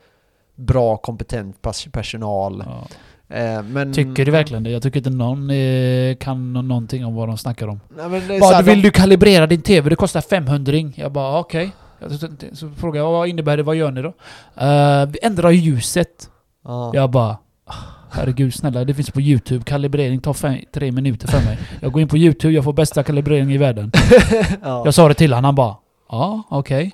bra 0.54 0.96
kompetent 0.96 1.56
pers- 1.62 1.90
personal. 1.90 2.62
Ja. 2.66 2.86
Eh, 3.30 3.62
men, 3.62 3.92
Tycker 3.92 4.24
du 4.24 4.30
verkligen 4.30 4.62
det? 4.62 4.70
Jag 4.70 4.82
tycker 4.82 4.98
inte 5.00 5.10
någon 5.10 5.50
eh, 5.50 6.16
kan 6.16 6.52
nå- 6.52 6.62
någonting 6.62 7.04
om 7.06 7.14
vad 7.14 7.28
de 7.28 7.38
snackar 7.38 7.68
om. 7.68 7.80
Nej, 7.96 8.04
är 8.36 8.40
Bara, 8.40 8.62
vill 8.62 8.76
de- 8.82 8.82
du 8.82 8.90
kalibrera 8.90 9.46
din 9.46 9.62
TV? 9.62 9.90
Det 9.90 9.96
kostar 9.96 10.20
500 10.20 10.72
Jag 10.94 11.12
bara 11.12 11.38
okej. 11.38 11.70
Jag 12.00 12.10
så- 12.58 12.70
frågar 12.76 13.00
jag 13.00 13.10
vad 13.12 13.28
innebär 13.28 13.56
det? 13.56 13.62
Vad 13.62 13.76
gör 13.76 13.90
ni 13.90 14.02
då? 14.02 14.08
"Eh, 14.56 15.06
vi 15.06 15.18
ändrar 15.22 15.50
ljuset. 15.50 16.30
Ja. 16.64 16.90
Jag 16.94 17.10
bara 17.10 17.38
"Ah, 17.64 17.74
Herregud 18.10 18.54
snälla, 18.54 18.84
det 18.84 18.94
finns 18.94 19.10
på 19.10 19.20
Youtube. 19.20 19.64
Kalibrering 19.64 20.20
tar 20.20 20.32
fem, 20.34 20.58
tre 20.74 20.92
minuter 20.92 21.28
för 21.28 21.44
mig. 21.44 21.58
Jag 21.80 21.92
går 21.92 22.02
in 22.02 22.08
på 22.08 22.16
Youtube, 22.18 22.54
jag 22.54 22.64
får 22.64 22.72
bästa 22.72 23.02
kalibrering 23.02 23.52
i 23.52 23.58
världen. 23.58 23.92
ja. 24.62 24.82
Jag 24.84 24.94
sa 24.94 25.08
det 25.08 25.14
till 25.14 25.32
honom, 25.32 25.44
han 25.44 25.54
bara 25.54 25.76
Ja, 26.10 26.42
okej. 26.50 26.92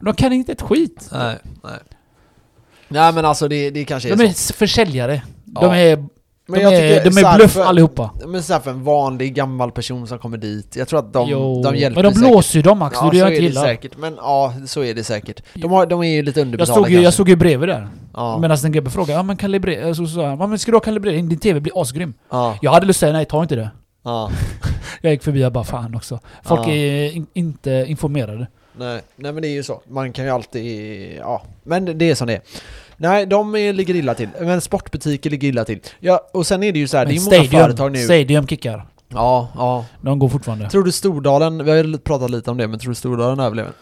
De 0.00 0.14
kan 0.14 0.32
inte 0.32 0.52
ett 0.52 0.62
skit. 0.62 1.08
Nej, 1.12 1.36
nej. 1.64 1.72
Nej 2.88 3.12
men 3.12 3.24
alltså 3.24 3.48
det, 3.48 3.70
det 3.70 3.84
kanske 3.84 4.08
är 4.12 4.16
De 4.16 4.22
är 4.22 4.26
så. 4.26 4.30
s- 4.32 4.52
försäljare. 4.52 5.22
De 5.60 5.64
Ja. 5.66 5.76
är, 5.76 5.96
Men 5.96 6.08
de 6.58 6.60
jag 6.60 6.74
är, 6.74 7.04
de 7.04 7.10
så 7.10 7.26
är 7.26 7.36
bluff 7.36 7.52
för- 7.52 7.64
allihopa. 7.64 8.10
Men 8.26 8.42
så 8.42 8.58
för 8.60 8.70
en 8.70 8.84
vanlig 8.84 9.34
gammal 9.34 9.70
person 9.72 10.06
som 10.06 10.18
kommer 10.18 10.36
dit, 10.38 10.76
jag 10.76 10.88
tror 10.88 10.98
att 10.98 11.12
de, 11.12 11.28
Jo, 11.30 11.62
de 11.62 11.76
hjälper 11.76 12.02
men 12.02 12.12
de 12.12 12.20
blåser 12.20 12.56
ju 12.58 12.62
dem 12.62 12.78
Max, 12.78 12.98
det 13.00 13.06
är 13.06 13.10
det 13.10 13.16
så 13.16 13.18
jag 13.18 13.28
är 13.28 13.32
inte 13.32 13.42
gillar. 13.44 13.62
säkert, 13.64 13.96
men 13.96 14.14
ja, 14.16 14.54
så 14.66 14.82
är 14.84 14.94
det 14.94 15.04
säkert. 15.04 15.42
De, 15.54 15.70
har, 15.70 15.86
de 15.86 16.00
är 16.02 16.08
ju 16.08 16.22
lite 16.22 16.40
Jag 16.40 16.44
underbetalda 16.46 16.72
stod, 16.74 16.88
ju, 16.88 16.94
kanske. 16.94 17.04
jag 17.04 17.14
stod 17.14 17.28
ju 17.28 17.36
bredvid 17.36 17.68
där. 17.68 17.88
ja. 18.14 18.38
Medan 18.38 18.58
en 18.64 18.72
gubbe 18.72 18.90
frågade 18.90 19.12
ja 19.12 19.22
men 19.22 19.36
kalibrera, 19.36 19.94
så 19.94 20.06
sa 20.06 20.22
jag 20.22 20.40
ja, 20.40 20.46
men 20.46 20.58
ska 20.58 20.70
du 20.70 20.76
ha 20.76 20.80
kalibrering? 20.82 21.28
Din 21.28 21.38
TV 21.38 21.60
blir 21.60 21.80
asgrym. 21.82 22.14
ja, 22.30 22.58
Jag 22.62 22.72
hade 22.72 22.86
lust 22.86 22.96
att 22.96 23.00
säga 23.00 23.12
nej, 23.12 23.24
ta 23.24 23.42
inte 23.42 23.56
det. 23.56 23.70
ja. 24.04 24.30
Jag 25.00 25.12
gick 25.12 25.22
förbi 25.22 25.44
och 25.44 25.52
bara 25.52 25.64
fan 25.64 25.94
också. 25.94 26.20
Folk 26.44 26.60
Ja. 26.66 26.70
är 26.72 27.10
in, 27.16 27.26
inte 27.34 27.84
informerade. 27.88 28.46
Nej, 28.78 29.00
nej 29.16 29.32
men 29.32 29.42
det 29.42 29.48
är 29.48 29.52
ju 29.52 29.62
så. 29.62 29.82
Man 29.88 30.12
kan 30.12 30.24
ju 30.24 30.30
alltid, 30.30 31.16
ja. 31.20 31.42
Men 31.62 31.98
det 31.98 32.10
är 32.10 32.14
som 32.14 32.26
det 32.26 32.32
är. 32.34 32.40
Nej, 32.96 33.26
de 33.26 33.54
är, 33.54 33.72
ligger 33.72 33.94
illa 33.94 34.14
till. 34.14 34.28
Men 34.40 34.60
sportbutiker 34.60 35.30
ligger 35.30 35.48
illa 35.48 35.64
till. 35.64 35.80
Ja, 36.00 36.30
och 36.32 36.46
sen 36.46 36.62
är 36.62 36.72
det 36.72 36.78
ju 36.78 36.88
så 36.88 36.96
här, 36.96 37.06
det 37.06 37.12
är 37.12 37.14
ju 37.14 37.38
många 37.38 37.62
företag 37.62 37.92
nu. 37.92 37.98
Stadium 37.98 38.46
kickar. 38.46 38.86
Ja, 39.08 39.48
ja. 39.54 39.84
De 40.00 40.18
går 40.18 40.28
fortfarande. 40.28 40.70
Tror 40.70 40.84
du 40.84 40.92
Stordalen, 40.92 41.64
vi 41.64 41.70
har 41.70 41.76
ju 41.76 41.98
pratat 41.98 42.30
lite 42.30 42.50
om 42.50 42.56
det, 42.56 42.68
men 42.68 42.78
tror 42.78 42.90
du 42.90 42.94
Stordalen 42.94 43.40
överlever? 43.40 43.72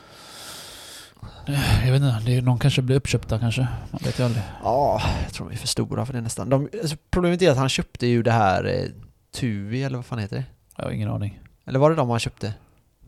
Jag 1.84 1.92
vet 1.92 2.02
inte, 2.02 2.22
det 2.26 2.36
är, 2.36 2.42
någon 2.42 2.58
kanske 2.58 2.82
blir 2.82 2.96
uppköpta 2.96 3.38
kanske. 3.38 3.66
Man 3.90 4.00
vet 4.04 4.18
ju 4.20 4.24
aldrig. 4.24 4.42
Ja, 4.64 5.02
jag 5.24 5.32
tror 5.32 5.48
de 5.48 5.54
är 5.54 5.58
för 5.58 5.68
stora 5.68 6.06
för 6.06 6.12
det 6.12 6.20
nästan. 6.20 6.48
De, 6.48 6.68
alltså, 6.82 6.96
problemet 7.10 7.42
är 7.42 7.50
att 7.50 7.56
han 7.56 7.68
köpte 7.68 8.06
ju 8.06 8.22
det 8.22 8.30
här 8.30 8.64
eh, 8.64 8.90
Tuvi, 9.34 9.82
eller 9.82 9.96
vad 9.96 10.06
fan 10.06 10.18
heter 10.18 10.36
det? 10.36 10.44
Jag 10.76 10.84
har 10.84 10.90
ingen 10.90 11.10
aning. 11.10 11.40
Eller 11.66 11.78
var 11.78 11.90
det 11.90 11.96
de 11.96 12.10
han 12.10 12.18
köpte? 12.18 12.54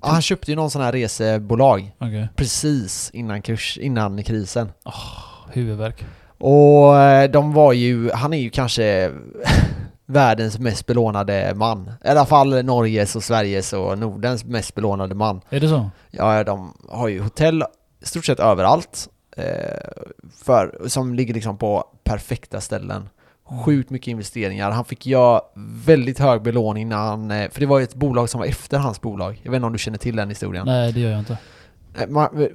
Ja, 0.03 0.09
han 0.09 0.23
köpte 0.23 0.51
ju 0.51 0.57
någon 0.57 0.71
sån 0.71 0.83
här 0.83 0.93
resebolag 0.93 1.93
Okej. 1.99 2.29
precis 2.37 3.11
innan, 3.15 3.43
kurs, 3.43 3.79
innan 3.79 4.25
krisen. 4.25 4.73
Huvudvärk. 5.53 6.05
Och 6.39 6.97
eh, 6.97 7.31
de 7.31 7.53
var 7.53 7.73
ju, 7.73 8.11
han 8.11 8.33
är 8.33 8.39
ju 8.39 8.51
kanske 8.51 9.13
världens 10.07 10.59
mest 10.59 10.87
belånade 10.87 11.53
man. 11.55 11.91
I 12.05 12.09
alla 12.09 12.27
fall 12.27 12.65
Norges 12.65 13.17
och 13.17 13.23
Sveriges 13.25 13.73
och 13.73 13.99
Nordens 13.99 14.45
mest 14.45 14.75
belånade 14.75 15.15
man. 15.15 15.41
Är 15.51 15.61
det 15.61 15.69
så? 15.69 15.91
Ja, 16.11 16.45
de 16.45 16.73
har 16.89 17.09
ju 17.09 17.21
hotell 17.21 17.65
stort 18.03 18.25
sett 18.25 18.41
överallt. 18.41 19.09
Eh, 19.37 19.45
för, 20.45 20.79
som 20.87 21.15
ligger 21.15 21.35
liksom 21.35 21.59
på 21.59 21.85
perfekta 22.05 22.61
ställen. 22.61 23.09
Sjukt 23.65 23.91
mycket 23.91 24.09
investeringar. 24.09 24.71
Han 24.71 24.85
fick 24.85 25.07
göra 25.07 25.41
väldigt 25.85 26.19
hög 26.19 26.43
belåning 26.43 26.89
när 26.89 26.97
han, 26.97 27.31
eh, 27.31 27.51
för 27.51 27.61
det 27.61 27.67
var 27.67 27.79
ju 27.79 27.85
ett 27.85 27.95
bolag 27.95 28.29
som 28.29 28.41
var 28.41 28.47
efter 28.47 28.79
hans 28.79 29.01
bolag. 29.01 29.41
Jag 29.43 29.51
vet 29.51 29.57
inte 29.57 29.67
om 29.67 29.73
du 29.73 29.79
känner 29.79 29.99
till 29.99 30.17
den 30.17 30.29
historien. 30.29 30.67
Nej, 30.67 30.93
det 30.93 31.01
gör 31.01 31.11
jag 31.11 31.19
inte. 31.19 31.39
Man, 32.09 32.49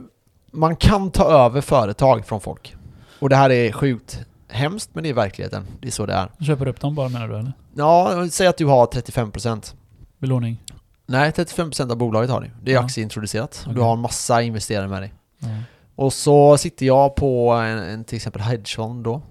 man 0.52 0.76
kan 0.76 1.12
ta 1.12 1.24
över 1.24 1.62
företag 1.62 2.26
från 2.26 2.42
folk. 2.42 2.76
Och 3.20 3.30
det 3.30 3.36
här 3.36 3.50
är 3.50 3.72
sjukt 3.72 4.20
hemskt, 4.48 4.90
men 4.94 5.04
det 5.04 5.10
är 5.10 5.14
verkligheten. 5.14 5.66
Det 5.82 5.88
är 5.88 5.92
så 5.92 6.06
det 6.06 6.14
är. 6.14 6.32
Du 6.38 6.46
köper 6.46 6.68
upp 6.68 6.80
dem 6.80 6.96
bara 6.96 7.10
menar 7.10 7.28
du 7.28 7.38
eller? 7.40 7.54
Ja, 7.76 8.28
säg 8.32 8.48
att 8.48 8.58
du 8.58 8.66
har 8.66 8.86
35%. 8.86 9.74
Belåning? 10.18 10.64
Nej, 11.06 11.32
35% 11.32 11.92
av 11.92 11.98
bolaget 11.98 12.30
har 12.30 12.42
du. 12.42 12.52
Det 12.64 12.72
är 12.72 12.76
Ja. 12.76 12.82
aktieintroducerat. 12.86 13.62
Du 13.66 13.72
Okej. 13.72 13.84
har 13.84 13.94
en 13.94 14.00
massa 14.00 14.42
investerare 14.42 14.88
med 14.88 15.02
dig. 15.02 15.14
Ja. 15.40 15.48
Och 15.96 16.14
så 16.14 16.58
sitter 16.58 16.86
jag 16.86 17.16
på 17.16 17.52
en, 17.52 17.78
en 17.80 18.04
till 18.04 18.16
exempel 18.16 18.42
hedgefond 18.42 19.04
då. 19.04 19.22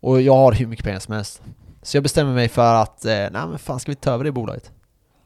Och 0.00 0.20
jag 0.20 0.36
har 0.36 0.52
hur 0.52 0.66
mycket 0.66 0.84
pengar 0.84 0.98
som 0.98 1.14
helst. 1.14 1.42
Så 1.82 1.96
jag 1.96 2.02
bestämmer 2.02 2.34
mig 2.34 2.48
för 2.48 2.74
att, 2.74 3.04
eh, 3.04 3.10
nej 3.12 3.30
men 3.32 3.58
fan 3.58 3.80
ska 3.80 3.92
vi 3.92 3.96
ta 3.96 4.10
över 4.10 4.24
det 4.24 4.32
bolaget? 4.32 4.70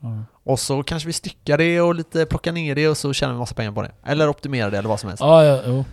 Ja. 0.01 0.23
Och 0.45 0.61
så 0.61 0.83
kanske 0.83 1.07
vi 1.07 1.13
styckar 1.13 1.59
det 1.59 1.81
och 1.81 1.95
lite 1.95 2.27
plockar 2.27 2.53
ner 2.53 2.75
det 2.75 2.89
och 2.89 2.97
så 2.97 3.13
tjänar 3.13 3.33
vi 3.33 3.39
massa 3.39 3.55
pengar 3.55 3.73
på 3.73 3.83
det. 3.83 3.91
Eller 4.07 4.29
optimerar 4.29 4.71
det 4.71 4.79
eller 4.79 4.89
vad 4.89 5.01
som 5.01 5.09
helst. 5.09 5.21
Ja, 5.21 5.45
ja, 5.45 5.63
jo. 5.67 5.85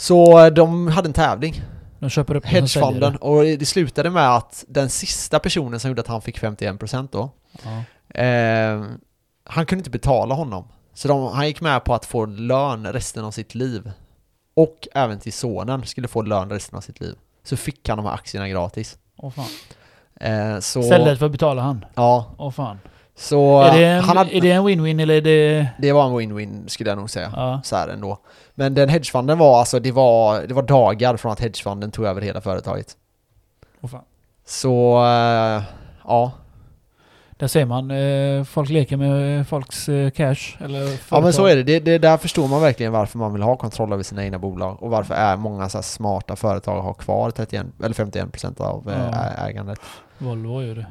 Så 0.00 0.38
eh, 0.44 0.46
de 0.52 0.88
hade 0.88 1.08
en 1.08 1.12
tävling, 1.12 1.62
De 1.98 2.10
köper 2.10 2.34
upp 2.34 2.46
hedgefonden, 2.46 3.16
och 3.16 3.42
det 3.42 3.66
slutade 3.68 4.10
med 4.10 4.36
att 4.36 4.64
den 4.68 4.90
sista 4.90 5.38
personen 5.38 5.80
som 5.80 5.88
gjorde 5.90 6.00
att 6.00 6.06
han 6.06 6.22
fick 6.22 6.38
51% 6.40 7.08
då, 7.12 7.30
Ja. 7.62 8.20
eh, 8.22 8.84
han 9.44 9.66
kunde 9.66 9.80
inte 9.80 9.90
betala 9.90 10.34
honom. 10.34 10.64
Så 10.94 11.08
de, 11.08 11.26
han 11.32 11.46
gick 11.46 11.60
med 11.60 11.84
på 11.84 11.94
att 11.94 12.04
få 12.06 12.26
lön 12.26 12.86
resten 12.92 13.24
av 13.24 13.30
sitt 13.30 13.54
liv. 13.54 13.90
Och 14.54 14.88
även 14.94 15.18
till 15.18 15.32
sonen 15.32 15.86
skulle 15.86 16.08
få 16.08 16.22
lön 16.22 16.50
resten 16.50 16.76
av 16.76 16.80
sitt 16.80 17.00
liv. 17.00 17.14
Så 17.44 17.56
fick 17.56 17.88
han 17.88 17.98
de 17.98 18.06
här 18.06 18.14
aktierna 18.14 18.48
gratis. 18.48 18.98
Åh 19.16 19.30
fan. 19.30 19.44
Eh, 20.20 20.58
så, 20.60 20.80
Istället 20.80 21.18
för 21.18 21.26
att 21.26 21.32
betala 21.32 21.62
han. 21.62 21.84
Ja, 21.94 22.34
Åh 22.38 22.50
fan. 22.50 22.78
Så 23.20 23.60
är, 23.62 23.78
det 23.78 23.86
en, 23.86 24.02
han 24.04 24.16
hade, 24.16 24.36
är 24.36 24.40
det 24.40 24.50
en 24.52 24.62
win-win 24.68 25.02
eller 25.02 25.14
är 25.14 25.20
det... 25.20 25.66
det 25.78 25.92
var 25.92 26.06
en 26.06 26.12
win-win 26.20 26.68
skulle 26.68 26.90
jag 26.90 26.98
nog 26.98 27.10
säga. 27.10 27.32
Ja. 27.36 27.60
Så 27.64 27.76
här 27.76 27.88
ändå. 27.88 28.18
Men 28.54 28.74
den 28.74 28.88
hedgefonden 28.88 29.38
var 29.38 29.58
alltså, 29.58 29.78
det 29.80 29.92
var, 29.92 30.42
det 30.42 30.54
var 30.54 30.62
dagar 30.62 31.16
från 31.16 31.32
att 31.32 31.40
hedgefonden 31.40 31.90
tog 31.90 32.04
över 32.04 32.20
hela 32.20 32.40
företaget. 32.40 32.96
Åh 33.80 33.90
fan. 33.90 34.02
Så, 34.46 34.98
eh, 35.04 35.62
ja. 36.04 36.32
Där 37.30 37.46
ser 37.46 37.64
man, 37.64 37.90
eh, 37.90 38.44
folk 38.44 38.70
leker 38.70 38.96
med 38.96 39.48
folks 39.48 39.88
eh, 39.88 40.10
cash. 40.10 40.56
Eller 40.64 40.98
Ja 41.10 41.20
men 41.20 41.32
så 41.32 41.46
är 41.46 41.56
det. 41.56 41.62
det, 41.62 41.80
det 41.80 41.98
där 41.98 42.16
förstår 42.16 42.48
man 42.48 42.60
verkligen 42.62 42.92
varför 42.92 43.18
man 43.18 43.32
vill 43.32 43.42
ha 43.42 43.56
kontroll 43.56 43.92
över 43.92 44.02
sina 44.02 44.24
egna 44.24 44.38
bolag 44.38 44.82
och 44.82 44.90
varför 44.90 45.14
är 45.14 45.36
många 45.36 45.68
så 45.68 45.82
smarta 45.82 46.36
företag 46.36 46.82
har 46.82 46.94
kvar 46.94 47.30
31 47.30 47.66
eller 47.84 47.94
51% 47.94 48.60
av 48.60 48.90
eh, 48.90 48.98
Ja. 49.12 49.18
ä- 49.18 49.48
ägandet. 49.48 49.78
Volvo 50.18 50.62
gör 50.62 50.74
det. 50.74 50.86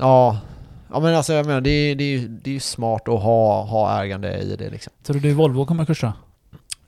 Ja, 0.00 0.38
ja 0.94 1.00
men 1.00 1.14
alltså 1.14 1.32
jag 1.32 1.46
menar 1.46 1.60
det 1.60 1.70
är, 1.70 1.94
det 1.94 2.04
är, 2.04 2.18
det 2.18 2.50
är 2.50 2.54
ju 2.54 2.60
smart 2.60 3.08
att 3.08 3.22
ha, 3.22 3.62
ha 3.62 4.02
ägande 4.02 4.38
i 4.38 4.56
det 4.56 4.70
liksom. 4.70 4.92
Tror 5.02 5.16
du 5.20 5.34
Volvo 5.34 5.66
kommer 5.66 5.84
kursa? 5.84 6.12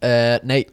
Eh, 0.01 0.39
nej. 0.43 0.65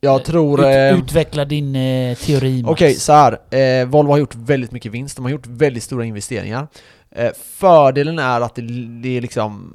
Jag 0.00 0.24
tror... 0.24 0.60
Ut, 0.60 0.66
eh, 0.66 0.98
utveckla 0.98 1.44
din 1.44 1.76
eh, 1.76 2.16
teori. 2.16 2.64
Okej, 2.66 2.94
så 2.94 3.12
här. 3.12 3.54
Eh, 3.54 3.86
Volvo 3.86 4.10
har 4.10 4.18
gjort 4.18 4.34
väldigt 4.34 4.72
mycket 4.72 4.92
vinst, 4.92 5.16
de 5.16 5.24
har 5.24 5.32
gjort 5.32 5.46
väldigt 5.46 5.82
stora 5.82 6.04
investeringar. 6.04 6.66
Eh, 7.10 7.30
fördelen 7.44 8.18
är 8.18 8.40
att 8.40 8.54
det, 8.54 8.62
det 9.02 9.16
är 9.16 9.20
liksom... 9.20 9.74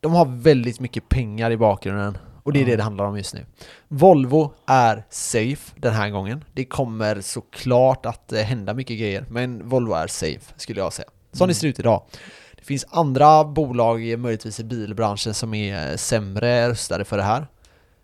De 0.00 0.12
har 0.14 0.24
väldigt 0.24 0.80
mycket 0.80 1.08
pengar 1.08 1.50
i 1.50 1.56
bakgrunden 1.56 2.18
Och 2.42 2.52
det 2.52 2.58
är 2.58 2.60
Ja. 2.60 2.66
det 2.70 2.76
det 2.76 2.82
handlar 2.82 3.04
om 3.04 3.16
just 3.16 3.34
nu. 3.34 3.44
Volvo 3.88 4.52
är 4.66 5.04
safe 5.10 5.72
den 5.76 5.92
här 5.94 6.10
gången. 6.10 6.44
Det 6.52 6.64
kommer 6.64 7.20
såklart 7.20 8.06
att 8.06 8.32
eh, 8.32 8.40
hända 8.40 8.74
mycket 8.74 8.98
grejer, 8.98 9.24
men 9.30 9.68
Volvo 9.68 9.92
är 9.92 10.06
safe 10.06 10.54
skulle 10.56 10.80
jag 10.80 10.92
säga. 10.92 11.08
Som 11.32 11.38
det 11.46 11.50
Mm. 11.50 11.54
ser 11.54 11.68
ut 11.68 11.78
idag. 11.78 12.02
Det 12.56 12.64
finns 12.64 12.86
andra 12.90 13.44
bolag, 13.44 14.18
möjligtvis 14.18 14.60
i 14.60 14.64
bilbranschen, 14.64 15.34
som 15.34 15.54
är 15.54 15.90
eh, 15.90 15.96
sämre 15.96 16.68
rustade 16.68 17.04
för 17.04 17.16
det 17.16 17.22
här. 17.22 17.46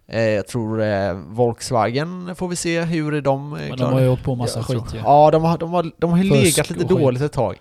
Eh, 0.08 0.20
Jag 0.22 0.46
tror 0.46 0.82
eh, 0.82 1.12
Volkswagen 1.14 2.34
får 2.36 2.48
vi 2.48 2.56
se 2.56 2.80
hur 2.82 3.20
de 3.20 3.50
Men 3.50 3.68
de 3.70 3.76
klarar 3.76 3.92
har 3.92 4.00
ju 4.00 4.08
åkt 4.08 4.24
på 4.24 4.34
massa 4.34 4.62
skit 4.62 4.82
ju. 4.94 4.98
Ja, 4.98 5.30
de 5.30 5.44
har, 5.44 5.58
de 5.58 5.70
har, 5.72 5.90
de 5.98 6.10
har 6.10 6.18
legat 6.24 6.70
lite 6.70 6.80
skit. 6.80 6.88
dåligt 6.88 7.22
ett 7.22 7.32
tag. 7.32 7.60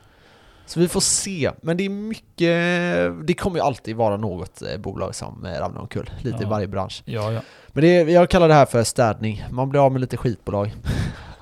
Så 0.67 0.79
vi 0.79 0.87
får 0.87 0.99
se. 0.99 1.51
Men 1.61 1.77
det 1.77 1.85
är 1.85 1.89
mycket... 1.89 3.27
Det 3.27 3.33
kommer 3.33 3.57
ju 3.57 3.61
alltid 3.65 3.95
vara 3.95 4.17
något 4.17 4.61
bolag 4.79 5.15
som 5.15 5.47
ramlar 5.59 5.81
omkull. 5.81 6.09
Lite 6.21 6.37
i 6.37 6.41
Ja. 6.41 6.49
varje 6.49 6.67
bransch. 6.67 7.01
Ja, 7.05 7.31
ja. 7.31 7.41
Men 7.67 7.81
det 7.83 8.01
jag 8.11 8.29
kallar 8.29 8.47
det 8.47 8.53
här 8.53 8.65
för 8.65 8.83
städning. 8.83 9.45
Man 9.51 9.69
blir 9.69 9.85
av 9.85 9.91
med 9.91 10.01
lite 10.01 10.17
skitbolag. 10.17 10.75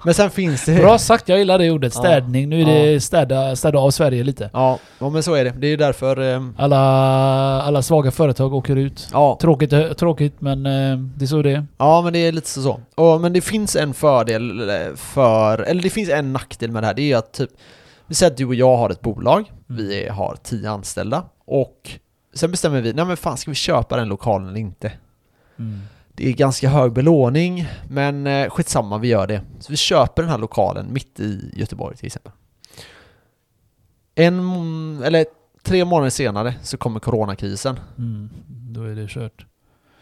Men 0.06 0.14
sen 0.14 0.30
finns 0.30 0.66
det... 0.66 0.76
Bra 0.76 0.98
sagt, 0.98 1.30
jag 1.30 1.40
gillar 1.40 1.60
det 1.60 1.72
ordet. 1.72 1.94
Städning. 1.94 2.50
Nu 2.50 2.62
är 2.62 2.66
det 2.66 3.02
städa, 3.02 3.56
städa 3.56 3.80
av 3.80 3.92
Sverige 3.92 4.24
lite. 4.24 4.50
Ja, 4.54 4.80
ja, 5.00 5.10
men 5.10 5.24
så 5.24 5.34
är 5.34 5.44
det. 5.44 5.50
Det 5.58 5.68
är 5.68 5.72
ju 5.72 5.78
därför... 5.78 6.34
Eh, 6.34 6.42
Alla, 6.58 6.78
alla 7.62 7.82
svaga 7.82 8.12
företag 8.12 8.54
åker 8.54 8.76
ut. 8.76 9.10
ja, 9.14 9.38
Tråkigt, 9.42 9.98
tråkigt 9.98 10.42
men 10.42 10.66
eh, 10.66 10.98
det 10.98 11.26
är 11.26 11.28
så 11.28 11.42
det 11.42 11.52
är. 11.52 11.66
ja, 11.78 12.02
men 12.02 12.14
det 12.14 12.20
är 12.20 12.32
lite 12.32 12.50
så. 12.50 12.80
Och, 12.96 13.22
men 13.22 13.34
det 13.34 13.42
finns 13.42 13.76
en 13.76 13.94
fördel 13.94 14.70
eh, 14.70 14.76
för... 14.96 15.58
Eller 15.62 15.82
det 15.82 15.90
finns 15.90 16.10
en 16.10 16.34
nackdel 16.34 16.72
med 16.72 16.84
det 16.84 16.88
här. 16.88 16.94
Det 16.94 17.12
är 17.12 17.18
att 17.18 17.34
typ... 17.34 17.50
Vi 18.08 18.16
säger 18.16 18.32
att 18.32 18.38
du 18.38 18.46
och 18.46 18.56
jag 18.56 18.78
har 18.78 18.90
ett 18.90 19.02
bolag. 19.02 19.52
Vi 19.68 20.04
är- 20.06 20.12
har 20.12 20.36
tio 20.44 20.70
anställda. 20.70 21.24
Och 21.46 21.90
sen 22.34 22.52
bestämmer 22.52 22.82
vi, 22.82 22.94
nej 22.94 23.06
men 23.06 23.18
fan 23.18 23.38
ska 23.38 23.52
vi 23.52 23.56
köpa 23.56 23.96
den 23.98 24.08
lokalen 24.08 24.48
eller 24.50 24.60
inte? 24.60 24.92
Mm. 25.60 25.82
Det 26.16 26.30
är 26.30 26.34
ganska 26.34 26.70
hög 26.70 26.94
belåning, 26.94 27.68
men 27.90 28.28
eh, 28.28 28.50
skitsamma, 28.50 28.98
vi 28.98 29.08
gör 29.08 29.28
det. 29.28 29.42
Så 29.60 29.72
vi 29.72 29.78
köper 29.78 30.22
den 30.22 30.32
här 30.32 30.38
lokalen 30.38 30.94
mitt 30.94 31.20
i 31.20 31.52
Göteborg 31.54 31.98
till 31.98 32.06
exempel. 32.06 32.32
En, 34.16 35.04
eller 35.04 35.26
tre 35.64 35.86
månader 35.86 36.10
senare 36.10 36.56
så 36.62 36.78
kommer 36.78 37.00
coronakrisen. 37.00 37.80
Mm. 37.98 38.30
Då 38.48 38.84
är 38.84 38.96
det 38.96 39.08
kört. 39.10 39.46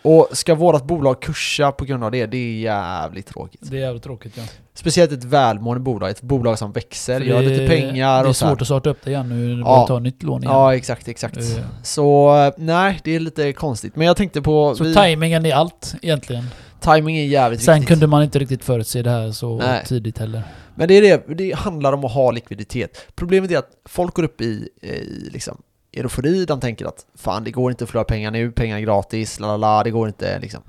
Och 0.01 0.27
ska 0.31 0.55
vårt 0.55 0.83
bolag 0.83 1.21
kursa 1.21 1.71
på 1.71 1.85
grund 1.85 2.03
av 2.03 2.11
det, 2.11 2.25
det 2.25 2.37
är 2.37 2.59
jävligt 2.59 3.27
tråkigt. 3.27 3.61
Det 3.61 3.77
är 3.77 3.79
jävligt 3.79 4.03
tråkigt 4.03 4.37
ja. 4.37 4.43
Speciellt 4.81 5.11
ett 5.11 5.23
välmående 5.23 5.79
bolag, 5.79 6.09
ett 6.09 6.21
bolag 6.21 6.57
som 6.59 6.71
växer, 6.71 7.21
gör 7.21 7.41
det- 7.41 7.49
lite 7.49 7.67
pengar 7.67 8.23
Det 8.23 8.27
är 8.27 8.29
och 8.29 8.35
så 8.35 8.45
här. 8.45 8.51
svårt 8.51 8.61
att 8.61 8.67
starta 8.67 8.89
upp 8.89 8.97
det 9.03 9.09
igen 9.11 9.29
nu 9.29 9.59
Ja. 9.59 9.63
bara 9.65 9.87
ta 9.87 9.99
nytt 9.99 10.23
lån 10.23 10.43
igen. 10.43 10.53
Ja, 10.53 10.75
exakt, 10.75 11.07
exakt. 11.07 11.37
Eh, 11.37 11.43
Så 11.83 12.35
eh, 12.37 12.53
nej, 12.57 12.99
det 13.03 13.15
är 13.15 13.19
lite 13.19 13.53
konstigt. 13.53 13.95
Men 13.95 14.07
jag 14.07 14.17
tänkte 14.17 14.41
på... 14.41 14.75
Så 14.75 14.83
vi, 14.83 14.93
tajmingen 14.93 15.45
är 15.45 15.53
allt 15.53 15.95
egentligen. 16.01 16.43
timing 16.79 17.17
är 17.17 17.25
jävligt 17.25 17.61
Sen 17.61 17.73
viktigt. 17.73 17.87
kunde 17.87 18.07
man 18.07 18.23
inte 18.23 18.39
riktigt 18.39 18.63
förutse 18.63 19.01
det 19.01 19.09
här 19.09 19.31
så 19.31 19.57
Nej. 19.57 19.83
tidigt 19.85 20.17
heller. 20.17 20.43
Men 20.75 20.87
det 20.87 20.93
är 20.93 21.01
det, 21.01 21.35
det 21.35 21.55
handlar 21.55 21.93
om 21.93 22.05
att 22.05 22.11
ha 22.11 22.31
likviditet. 22.31 22.97
Problemet 23.15 23.51
är 23.51 23.57
att 23.57 23.69
folk 23.85 24.13
går 24.15 24.23
upp 24.23 24.41
i, 24.41 24.69
i 24.81 25.29
liksom 25.31 25.61
eufori, 25.93 26.45
de 26.45 26.59
tänker 26.59 26.85
att 26.85 27.05
fan 27.15 27.43
det 27.43 27.51
går 27.51 27.71
inte 27.71 27.83
att 27.83 27.89
förlora 27.89 28.03
pengar 28.05 28.31
nu, 28.31 28.51
pengar 28.51 28.77
är 28.77 28.81
gratis, 28.81 29.39
la 29.39 29.47
la 29.47 29.57
la, 29.57 29.83
det 29.83 29.91
går 29.91 30.07
inte 30.07 30.39
liksom. 30.39 30.61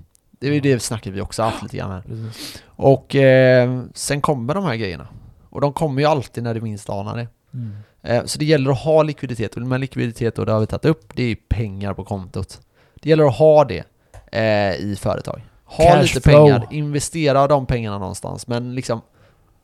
Det 0.43 0.49
är 0.49 0.53
ju 0.53 0.61
det 0.61 0.83
snacket 0.83 1.13
vi 1.13 1.21
också 1.21 1.43
haft 1.43 1.63
lite 1.63 1.77
grann 1.77 1.91
här. 1.91 2.01
Precis. 2.01 2.63
Och 2.67 3.15
eh, 3.15 3.83
sen 3.95 4.21
kommer 4.21 4.55
de 4.55 4.65
här 4.65 4.77
grejerna. 4.77 5.09
Och 5.51 5.61
de 5.61 5.73
kommer 5.73 6.03
ju 6.03 6.09
alltid 6.09 6.45
när 6.45 6.55
du 6.55 6.61
minst 6.61 6.91
anar 6.91 7.17
det. 7.17 7.29
Mm. 7.55 7.77
Eh, 8.03 8.25
så 8.25 8.39
det 8.39 8.45
gäller 8.45 8.71
att 8.71 8.79
ha 8.79 9.03
likviditet, 9.03 9.55
och 9.55 9.63
med 9.63 9.81
likviditet 9.81 10.39
och 10.39 10.47
det 10.47 10.53
har 10.53 10.61
vi 10.61 10.67
tagit 10.67 10.85
upp, 10.85 11.13
det 11.15 11.23
är 11.23 11.37
pengar 11.49 11.95
på 11.95 12.05
kontot. 12.05 12.61
Det 12.95 13.09
gäller 13.09 13.25
att 13.25 13.37
ha 13.37 13.65
det 13.65 13.85
eh, 14.33 14.75
i 14.75 14.97
företag. 15.01 15.41
Ha 15.65 15.85
Cash 15.85 16.03
lite 16.03 16.21
flow. 16.21 16.47
pengar, 16.47 16.69
investera 16.71 17.47
de 17.47 17.67
pengarna 17.67 17.99
någonstans, 17.99 18.47
men 18.47 18.75
liksom 18.75 19.01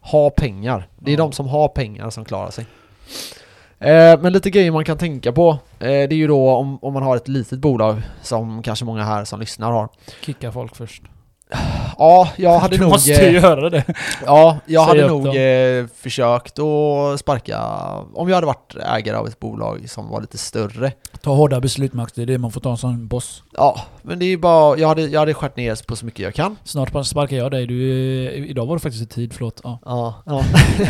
ha 0.00 0.30
pengar. 0.30 0.88
Det 0.98 1.12
är 1.12 1.16
de 1.16 1.32
som 1.32 1.48
har 1.48 1.68
pengar 1.68 2.10
som 2.10 2.24
klarar 2.24 2.50
sig. 2.50 2.66
Eh, 3.80 4.20
men 4.20 4.32
lite 4.32 4.50
grejer 4.50 4.70
man 4.70 4.84
kan 4.84 4.98
tänka 4.98 5.32
på, 5.32 5.50
eh, 5.50 5.86
det 5.86 5.90
är 5.90 6.12
ju 6.12 6.26
då 6.26 6.50
om, 6.50 6.78
om 6.82 6.94
man 6.94 7.02
har 7.02 7.16
ett 7.16 7.28
litet 7.28 7.58
bolag, 7.58 8.02
som 8.22 8.62
kanske 8.62 8.84
många 8.84 9.04
här 9.04 9.24
som 9.24 9.40
lyssnar 9.40 9.72
har. 9.72 9.88
Kicka 10.20 10.52
folk 10.52 10.76
först. 10.76 11.02
Ja, 11.98 12.28
jag 12.36 12.58
hade 12.58 12.76
du 12.76 12.82
nog... 12.82 12.90
måste 12.92 13.12
eh, 13.12 13.30
ju 13.32 13.38
göra 13.40 13.70
det. 13.70 13.84
Ja, 14.26 14.58
jag 14.66 14.88
Säg 14.88 15.00
hade 15.00 15.12
nog 15.12 15.24
dem. 15.24 15.36
eh, 15.36 15.86
försökt 16.02 16.58
att 16.58 17.20
sparka, 17.20 17.60
om 18.14 18.28
jag 18.28 18.34
hade 18.34 18.46
varit 18.46 18.74
ägare 18.76 19.16
av 19.16 19.26
ett 19.26 19.40
bolag 19.40 19.90
som 19.90 20.08
var 20.10 20.20
lite 20.20 20.38
större. 20.38 20.92
Ta 21.22 21.30
hårda 21.34 21.60
beslut 21.60 21.92
Max, 21.92 22.12
det 22.12 22.22
är 22.22 22.26
det 22.26 22.38
man 22.38 22.50
får 22.52 22.60
ta 22.60 22.76
som 22.76 23.08
boss. 23.08 23.42
Ja, 23.56 23.80
men 24.02 24.18
det 24.18 24.24
är 24.24 24.28
ju 24.28 24.36
bara, 24.38 24.78
jag 24.78 24.88
hade, 24.88 25.02
jag 25.02 25.20
hade 25.20 25.34
skärt 25.34 25.56
ner 25.56 25.86
på 25.86 25.96
så 25.96 26.04
mycket 26.06 26.20
jag 26.20 26.34
kan. 26.34 26.56
Snart 26.64 27.06
sparkar 27.06 27.36
jag 27.36 27.50
dig. 27.50 27.66
Du, 27.66 27.88
är- 28.26 28.30
idag 28.32 28.66
var 28.66 28.76
det 28.76 28.80
faktiskt 28.80 29.02
i 29.04 29.06
tid, 29.06 29.32
förlåt. 29.32 29.60
Ja. 29.64 29.78
Ja, 29.84 30.14
ja. 30.26 30.42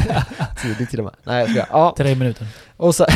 Tidigt 0.62 0.90
till 0.90 0.98
och 0.98 1.04
med. 1.04 1.14
Nej 1.24 1.38
jag 1.40 1.48
skojar. 1.48 1.66
Ja, 1.72 1.94
Tre 1.96 2.14
minuter. 2.14 2.46
och 2.76 2.94
så, 2.94 3.06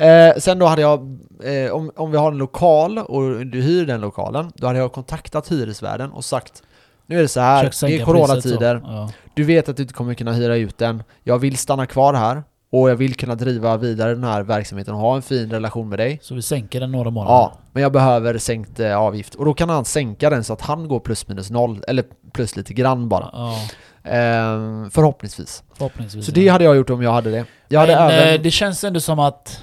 eh, 0.00 0.34
sen 0.38 0.58
då 0.58 0.66
hade 0.66 0.82
jag, 0.82 1.18
eh, 1.44 1.70
om, 1.72 1.90
om 1.96 2.10
vi 2.10 2.16
har 2.18 2.32
en 2.32 2.38
lokal 2.38 2.98
och 2.98 3.46
du 3.46 3.60
hyr 3.62 3.86
den 3.86 4.00
lokalen, 4.00 4.52
då 4.54 4.66
hade 4.66 4.78
jag 4.78 4.92
kontaktat 4.92 5.52
hyresvärden 5.52 6.10
och 6.12 6.24
sagt 6.24 6.62
nu 7.06 7.18
är 7.18 7.22
det 7.22 7.28
så 7.28 7.40
här, 7.40 7.86
det 7.86 7.96
är 8.00 8.04
coronatider. 8.04 8.80
Ja. 8.84 9.10
Du 9.34 9.44
vet 9.44 9.68
att 9.68 9.76
du 9.76 9.82
inte 9.82 9.94
kommer 9.94 10.14
kunna 10.14 10.32
hyra 10.32 10.56
ut 10.56 10.78
den. 10.78 11.02
Jag 11.22 11.38
vill 11.38 11.56
stanna 11.56 11.86
kvar 11.86 12.14
här 12.14 12.42
och 12.72 12.90
jag 12.90 12.96
vill 12.96 13.14
kunna 13.14 13.34
driva 13.34 13.76
vidare 13.76 14.14
den 14.14 14.24
här 14.24 14.42
verksamheten 14.42 14.94
och 14.94 15.00
ha 15.00 15.16
en 15.16 15.22
fin 15.22 15.50
relation 15.50 15.88
med 15.88 15.98
dig. 15.98 16.18
Så 16.22 16.34
vi 16.34 16.42
sänker 16.42 16.80
den 16.80 16.92
några 16.92 17.10
månader. 17.10 17.34
Ja, 17.34 17.52
men 17.72 17.82
jag 17.82 17.92
behöver 17.92 18.38
sänkt 18.38 18.80
eh, 18.80 18.96
avgift. 18.96 19.34
Och 19.34 19.44
då 19.44 19.54
kan 19.54 19.68
han 19.68 19.84
sänka 19.84 20.30
den 20.30 20.44
så 20.44 20.52
att 20.52 20.60
han 20.60 20.88
går 20.88 21.00
plus 21.00 21.28
minus 21.28 21.50
noll, 21.50 21.84
eller 21.88 22.04
plus 22.32 22.56
lite 22.56 22.72
grann 22.74 23.08
bara. 23.08 23.30
Ja, 23.32 23.56
Ehm, 24.04 24.90
förhoppningsvis. 24.90 25.62
förhoppningsvis. 25.74 26.26
Så 26.26 26.32
det 26.32 26.48
hade 26.48 26.64
jag 26.64 26.76
gjort 26.76 26.90
om 26.90 27.02
jag 27.02 27.12
hade 27.12 27.30
det. 27.30 27.44
Jag 27.68 27.80
hade 27.80 27.94
Men 27.96 28.10
även... 28.10 28.34
eh, 28.34 28.40
det 28.42 28.50
känns 28.50 28.84
ändå 28.84 29.00
som 29.00 29.18
att 29.18 29.60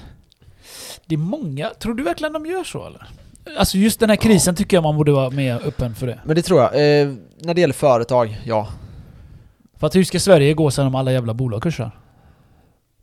det 1.08 1.14
är 1.14 1.18
många... 1.18 1.70
Tror 1.70 1.94
du 1.94 2.02
verkligen 2.02 2.32
de 2.32 2.46
gör 2.46 2.64
så 2.64 2.86
eller? 2.86 3.06
Alltså 3.58 3.78
just 3.78 4.00
den 4.00 4.08
här 4.10 4.16
krisen 4.16 4.54
tycker 4.54 4.76
jag 4.76 4.82
man 4.82 4.96
borde 4.96 5.12
vara 5.12 5.30
mer 5.30 5.60
öppen 5.66 5.94
för 5.94 6.06
det. 6.06 6.18
Men 6.24 6.36
det 6.36 6.42
tror 6.42 6.60
jag. 6.60 6.70
Eh, 6.74 7.08
när 7.40 7.54
det 7.54 7.60
gäller 7.60 7.74
företag, 7.74 8.40
ja. 8.44 8.68
För 9.76 9.86
att 9.86 9.96
hur 9.96 10.04
ska 10.04 10.20
Sverige 10.20 10.54
gå 10.54 10.70
sen 10.70 10.86
om 10.86 10.94
alla 10.94 11.12
jävla 11.12 11.34
bolag 11.34 11.62
kursar? 11.62 11.90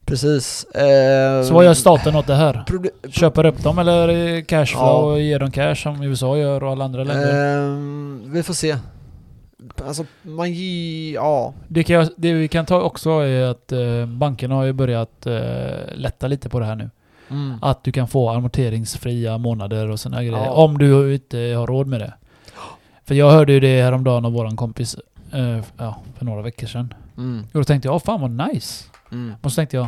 Precis. 0.06 0.64
Eh, 0.64 1.44
Så 1.44 1.54
vad 1.54 1.66
gör 1.66 1.74
staten 1.74 2.16
åt 2.16 2.28
det 2.28 2.36
här? 2.36 2.64
Köper 3.10 3.46
upp 3.46 3.64
dem 3.64 3.80
eller 3.80 4.10
eh, 4.10 4.42
cashflow 4.44 4.84
Ja. 4.84 4.94
och 5.14 5.22
ger 5.22 5.40
dem 5.40 5.52
cash 5.52 5.76
som 5.76 6.04
USA 6.04 6.38
gör 6.38 6.64
och 6.64 6.72
alla 6.72 6.86
andra 6.86 7.04
länder? 7.04 7.64
Ehm, 7.66 8.24
vi 8.34 8.44
får 8.44 8.54
se. 8.54 8.78
Alltså, 9.88 10.06
man. 10.22 10.48
Ja. 11.14 11.54
Det, 11.68 11.84
kan 11.84 12.10
det 12.18 12.34
vi 12.34 12.48
kan 12.48 12.66
ta 12.66 12.82
också 12.82 13.10
är 13.10 13.44
att 13.46 13.72
eh, 13.72 14.06
bankerna 14.06 14.56
har 14.56 14.64
ju 14.64 14.74
börjat 14.74 15.26
eh, 15.26 15.34
lätta 15.96 16.28
lite 16.28 16.50
på 16.50 16.60
det 16.60 16.66
här 16.66 16.76
nu. 16.76 16.90
Mm. 17.30 17.58
Att 17.62 17.84
du 17.84 17.92
kan 17.92 18.08
få 18.08 18.30
amorteringsfria 18.30 19.38
månader 19.38 19.90
och 19.90 20.00
sådana 20.00 20.24
grejer. 20.24 20.46
Ja. 20.46 20.52
Om 20.52 20.78
du 20.78 21.14
inte 21.14 21.38
har 21.38 21.68
råd 21.68 21.88
med 21.88 22.00
det. 22.02 22.14
För 23.06 23.16
jag 23.16 23.32
hörde 23.32 23.54
ju 23.54 23.60
det 23.60 23.82
häromdagen 23.82 24.26
av 24.26 24.32
våran 24.34 24.56
kompis 24.56 24.96
eh, 25.34 25.60
ja, 25.78 26.02
för 26.18 26.26
några 26.26 26.42
veckor 26.42 26.68
sedan. 26.68 26.94
Mm. 27.18 27.44
Och 27.54 27.60
då 27.60 27.64
tänkte 27.64 27.88
jag, 27.88 27.96
åh 27.96 28.02
fan 28.02 28.22
vad 28.22 28.50
nice. 28.54 28.84
Mm. 29.12 29.34
Och 29.42 29.52
så 29.52 29.56
tänkte 29.56 29.78
jag, 29.78 29.88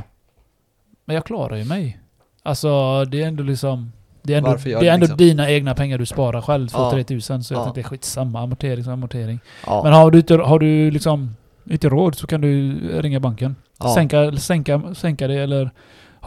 men 1.05 1.15
jag 1.15 1.25
klarar 1.25 1.55
ju 1.55 1.65
mig. 1.65 1.99
Alltså 2.43 3.03
det 3.05 3.23
är 3.23 3.27
ändå 3.27 3.43
liksom... 3.43 3.91
Det 4.21 4.33
är 4.33 4.38
ändå, 4.38 4.55
det 4.63 4.71
är 4.73 4.83
ändå 4.93 5.03
liksom? 5.03 5.17
dina 5.17 5.49
egna 5.51 5.75
pengar 5.75 5.97
du 5.97 6.05
sparar 6.05 6.41
själv, 6.41 6.67
2 6.67 6.77
Ja. 6.79 6.91
3 6.91 7.03
tusen. 7.03 7.43
Så 7.43 7.53
jag 7.53 7.59
Ja. 7.61 7.63
tänkte 7.63 7.83
skitsamma, 7.83 8.39
amortering 8.39 8.83
som 8.83 8.93
amortering. 8.93 9.39
Ja. 9.65 9.81
Men 9.83 9.93
har 9.93 10.11
du 10.11 10.17
inte, 10.17 10.35
har 10.35 10.59
du 10.59 10.91
liksom 10.91 11.35
inte 11.69 11.89
råd 11.89 12.15
så 12.15 12.27
kan 12.27 12.41
du 12.41 12.71
ringa 13.01 13.19
banken. 13.19 13.55
ja. 13.79 13.93
Sänka, 13.95 14.31
sänka, 14.31 14.81
sänka 14.95 15.27
det 15.27 15.35
eller 15.35 15.71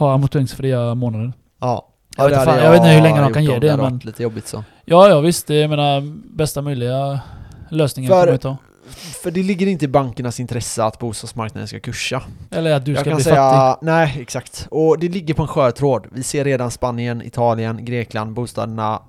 ha 0.05 0.13
amorteringsfria 0.13 0.95
månader. 0.95 1.33
Ja. 1.61 1.87
Jag 2.17 2.29
vet 2.29 2.43
fan- 2.43 2.57
jag 2.63 2.71
vet 2.71 2.77
inte 2.77 2.89
hur 2.89 3.01
länge 3.01 3.21
de 3.21 3.33
kan 3.33 3.43
ge 3.43 3.59
det, 3.59 3.77
men- 3.77 3.97
lite 4.03 4.23
jobbigt 4.23 4.47
så. 4.47 4.63
Ja, 4.85 5.09
ja 5.09 5.19
visst. 5.19 5.47
Det 5.47 5.55
är, 5.55 5.61
jag 5.61 5.69
menar, 5.69 6.01
bästa 6.37 6.61
möjliga 6.61 7.19
lösningen 7.69 8.09
För- 8.11 8.25
kommer 8.25 8.37
ta. 8.37 8.57
För 9.23 9.31
det 9.31 9.43
ligger 9.43 9.67
inte 9.67 9.85
i 9.85 9.87
bankernas 9.87 10.39
intresse 10.39 10.83
att 10.83 10.99
bostadsmarknaden 10.99 11.67
ska 11.67 11.79
kursa. 11.79 12.23
Eller 12.51 12.73
att 12.73 12.85
du 12.85 12.91
jag 12.91 12.99
ska 13.01 13.09
kan 13.09 13.15
bli 13.15 13.23
säga, 13.23 13.35
fattig. 13.51 13.85
nej 13.85 14.17
exakt. 14.21 14.67
Och 14.71 14.99
det 14.99 15.09
ligger 15.09 15.33
på 15.33 15.41
en 15.41 15.47
skör 15.47 15.71
tråd. 15.71 16.07
Vi 16.11 16.23
ser 16.23 16.43
redan 16.43 16.71
Spanien, 16.71 17.21
Italien, 17.21 17.85
Grekland, 17.85 18.33
bostäderna 18.33 19.01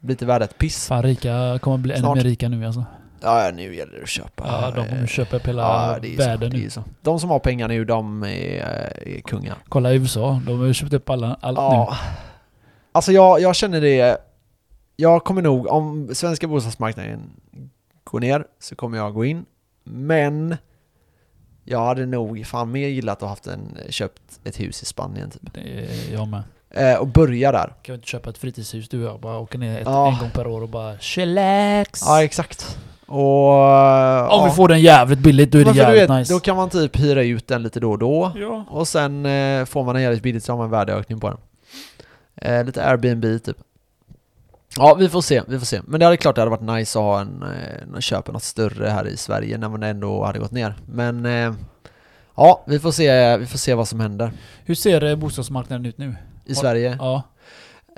blir 0.00 0.14
inte 0.14 0.26
värda 0.26 0.44
ett 0.44 0.58
piss. 0.58 0.86
Fan, 0.88 1.02
rika 1.02 1.58
kommer 1.62 1.78
bli 1.78 1.92
ännu 1.92 2.00
Snart. 2.00 2.16
mer 2.16 2.24
rika 2.24 2.48
nu 2.48 2.66
alltså. 2.66 2.84
Ja, 3.26 3.50
nu 3.54 3.74
gäller 3.76 3.96
det 3.96 4.02
att 4.02 4.08
köpa. 4.08 4.44
Ja, 4.46 4.70
de 4.70 4.96
eh, 4.96 5.06
köpa 5.06 5.36
upp 5.36 5.46
hela 5.48 5.62
ja, 5.62 5.98
det 6.02 6.14
är 6.14 6.16
världen 6.16 6.50
så, 6.50 6.56
det 6.56 6.60
är 6.60 6.64
nu. 6.64 6.70
så. 6.70 6.84
De 7.02 7.20
som 7.20 7.30
har 7.30 7.38
pengar 7.38 7.68
nu, 7.68 7.84
de 7.84 8.22
är, 8.24 8.28
är 9.08 9.20
kungar. 9.20 9.56
Kolla 9.68 9.92
USA, 9.94 10.40
de 10.46 10.58
har 10.58 10.66
ju 10.66 10.74
köpt 10.74 10.92
upp 10.92 11.10
alla, 11.10 11.36
allt 11.40 11.58
nu. 11.58 11.64
Ja. 11.64 11.96
Alltså 12.92 13.12
jag, 13.12 13.40
jag 13.40 13.56
känner 13.56 13.80
det, 13.80 14.18
jag 14.96 15.24
kommer 15.24 15.42
nog, 15.42 15.66
om 15.66 16.08
svenska 16.14 16.46
bostadsmarknaden 16.48 17.30
går 18.04 18.20
ner 18.20 18.44
så 18.60 18.76
kommer 18.76 18.98
jag 18.98 19.14
gå 19.14 19.24
in. 19.24 19.44
Men 19.84 20.56
jag 21.64 21.84
hade 21.86 22.06
nog 22.06 22.46
fan 22.46 22.72
mer 22.72 22.88
gillat 22.88 23.16
att 23.16 23.20
ha 23.22 23.28
haft 23.28 23.46
en, 23.46 23.78
köpt 23.90 24.22
ett 24.44 24.60
hus 24.60 24.82
i 24.82 24.86
Spanien 24.86 25.30
typ. 25.30 25.54
Det 25.54 25.88
jag 26.12 26.28
med. 26.28 26.42
Eh, 26.70 26.98
och 26.98 27.06
börja 27.06 27.52
där. 27.52 27.66
Kan 27.82 27.92
vi 27.92 27.94
inte 27.94 28.08
köpa 28.08 28.30
ett 28.30 28.38
fritidshus 28.38 28.88
du 28.88 29.04
och 29.06 29.12
jag? 29.12 29.20
Bara 29.20 29.38
åka 29.38 29.58
ner 29.58 29.78
ett, 29.80 29.86
Ja. 29.86 30.12
en 30.12 30.18
gång 30.18 30.30
per 30.30 30.46
år 30.46 30.60
och 30.62 30.68
bara 30.68 30.98
chillax! 30.98 32.02
Ja, 32.04 32.22
exakt. 32.24 32.78
Och... 33.06 34.32
Om 34.38 34.48
vi 34.48 34.54
får 34.56 34.68
den 34.68 34.80
jävligt 34.80 35.18
billigt, 35.18 35.52
då 35.52 35.58
är 35.58 35.64
det 35.64 35.72
jävligt 35.72 36.02
vet, 36.02 36.10
nice. 36.10 36.32
Då 36.32 36.40
kan 36.40 36.56
man 36.56 36.70
typ 36.70 36.96
hyra 37.00 37.22
ut 37.22 37.46
den 37.48 37.62
lite 37.62 37.80
då 37.80 37.90
och 37.90 37.98
då. 37.98 38.32
Ja. 38.36 38.64
Och 38.70 38.88
sen 38.88 39.26
eh, 39.26 39.64
får 39.64 39.84
man 39.84 39.94
den 39.94 40.02
jävligt 40.02 40.22
billigt 40.22 40.44
så 40.44 40.52
har 40.52 40.56
man 40.56 40.64
en 40.64 40.70
värdeökning 40.70 41.20
på 41.20 41.28
den. 41.28 41.38
Eh, 42.36 42.64
lite 42.64 42.84
Airbnb 42.88 43.22
typ. 43.44 43.56
Ja, 44.76 44.94
vi 44.94 45.08
får 45.08 45.20
se, 45.20 45.42
vi 45.48 45.58
får 45.58 45.66
se. 45.66 45.80
Men 45.86 46.00
det 46.00 46.06
hade 46.06 46.16
klart 46.16 46.34
det 46.34 46.40
hade 46.40 46.50
varit 46.50 46.78
nice 46.78 46.98
att 46.98 47.04
ha 47.04 47.20
en, 47.20 47.42
eh, 47.94 48.00
köpa 48.00 48.32
något 48.32 48.42
större 48.42 48.88
här 48.88 49.06
i 49.06 49.16
Sverige 49.16 49.58
när 49.58 49.68
man 49.68 49.82
ändå 49.82 50.24
hade 50.24 50.38
gått 50.38 50.50
ner. 50.52 50.74
Men 50.86 51.26
eh, 51.26 51.54
ja, 52.36 52.64
vi 52.66 52.78
får 52.78 52.90
se, 52.90 53.36
vi 53.36 53.46
får 53.46 53.58
se 53.58 53.74
vad 53.74 53.88
som 53.88 54.00
händer 54.00 54.32
Hur 54.64 54.74
ser 54.74 55.04
eh, 55.04 55.16
bostadsmarknaden 55.16 55.86
ut 55.86 55.98
nu? 55.98 56.14
i 56.44 56.54
Har- 56.54 56.60
Sverige. 56.60 56.96
Ja. 57.00 57.22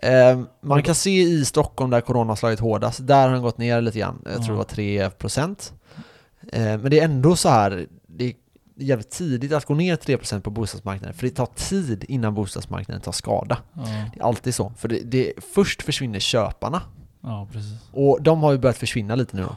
Eh, 0.03 0.41
man 0.61 0.83
kan 0.83 0.95
se 0.95 1.23
i 1.23 1.45
Stockholm 1.45 1.91
där 1.91 2.01
corona 2.01 2.31
har 2.31 2.37
slagit 2.37 2.61
hårdast, 2.61 3.07
där 3.07 3.27
har 3.27 3.33
den 3.33 3.43
gått 3.43 3.59
ner 3.59 3.81
lite 3.81 3.99
grann. 3.99 4.23
Jag 4.25 4.45
tror 4.45 4.53
det 4.53 4.59
var 4.59 4.65
3%. 4.65 5.73
Eh, 6.53 6.63
men 6.63 6.91
det 6.91 7.01
är 7.01 7.05
ändå 7.05 7.37
så 7.37 7.49
här, 7.49 7.87
det 8.07 8.25
är 8.25 8.33
jävligt 8.77 9.11
tidigt 9.11 9.53
att 9.53 9.65
gå 9.65 9.75
ner 9.75 9.97
3% 9.97 10.41
på 10.41 10.51
bostadsmarknaden, 10.51 11.15
för 11.15 11.23
det 11.23 11.31
tar 11.31 11.47
tid 11.47 12.05
innan 12.09 12.35
bostadsmarknaden 12.35 13.03
tar 13.03 13.13
skada. 13.13 13.59
Ja, 13.73 13.83
Det 14.15 14.21
är 14.21 14.25
alltid 14.25 14.55
så. 14.55 14.73
För 14.79 14.89
det, 14.89 15.01
det, 15.01 15.33
först 15.55 15.83
försvinner 15.83 16.19
köparna, 16.19 16.83
ja 17.23 17.49
precis. 17.53 17.73
och 17.93 18.23
de 18.23 18.43
har 18.43 18.53
ju 18.53 18.59
börjat 18.59 18.77
försvinna 18.77 19.15
lite 19.15 19.37
nu 19.37 19.43
då. 19.43 19.57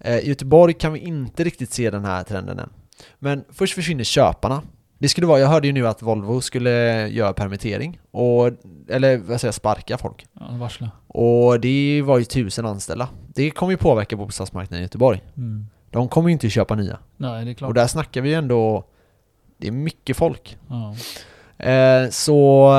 Eh, 0.00 0.18
I 0.18 0.28
Göteborg 0.28 0.74
kan 0.74 0.92
vi 0.92 0.98
inte 0.98 1.44
riktigt 1.44 1.72
se 1.72 1.90
den 1.90 2.04
här 2.04 2.22
trenden 2.22 2.58
än. 2.58 2.70
Men 3.18 3.44
först 3.52 3.74
försvinner 3.74 4.04
köparna. 4.04 4.62
Det 5.02 5.08
skulle 5.08 5.26
vara, 5.26 5.40
jag 5.40 5.48
hörde 5.48 5.66
ju 5.66 5.72
nu 5.72 5.88
att 5.88 6.02
Volvo 6.02 6.40
skulle 6.40 7.08
göra 7.08 7.32
permittering, 7.32 8.00
och, 8.10 8.50
eller 8.88 9.16
vad 9.16 9.40
säger 9.40 9.48
jag, 9.48 9.54
sparka 9.54 9.98
folk. 9.98 10.26
Ja, 10.40 10.46
varsla. 10.50 10.90
Och 11.06 11.60
det 11.60 12.02
var 12.04 12.18
ju 12.18 12.24
tusen 12.24 12.66
anställda. 12.66 13.08
Det 13.34 13.50
kommer 13.50 13.70
ju 13.70 13.76
påverka 13.76 14.16
bostadsmarknaden 14.16 14.78
i 14.80 14.82
Göteborg. 14.82 15.22
Mm. 15.36 15.66
De 15.90 16.08
kommer 16.08 16.28
ju 16.28 16.32
inte 16.32 16.50
köpa 16.50 16.74
nya. 16.74 16.98
Nej, 17.16 17.44
det 17.44 17.50
är 17.50 17.54
klart. 17.54 17.68
Och 17.68 17.74
där 17.74 17.86
snackar 17.86 18.20
vi 18.20 18.28
ju 18.28 18.34
ändå, 18.34 18.84
det 19.58 19.66
är 19.68 19.72
mycket 19.72 20.16
folk. 20.16 20.56
Ja. 20.68 20.94
Eh, 21.66 22.08
så, 22.10 22.70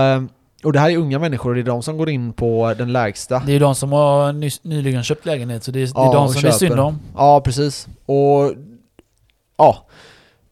och 0.64 0.74
det 0.74 0.80
här 0.80 0.90
är 0.90 0.98
unga 0.98 1.20
människor 1.20 1.50
och 1.50 1.56
det 1.56 1.62
är 1.62 1.66
de 1.66 1.84
som 1.84 1.98
går 1.98 2.10
in 2.10 2.34
på 2.34 2.74
den 2.78 2.92
lägsta. 2.94 3.40
Det 3.46 3.54
är 3.54 3.60
de 3.60 3.76
som 3.76 3.92
har 3.92 4.34
nyligen 4.68 5.04
köpt 5.04 5.26
lägenhet, 5.26 5.64
så 5.64 5.72
det 5.72 5.80
är, 5.80 5.86
det 5.86 5.92
Ja, 5.96 6.10
är 6.10 6.14
de 6.14 6.30
som 6.30 6.42
det 6.42 6.48
är 6.48 6.52
synd 6.52 6.72
köper. 6.72 6.84
om. 6.84 7.00
Ja, 7.16 7.42
precis. 7.42 7.88
Och 8.06 8.54
ja, 9.58 9.86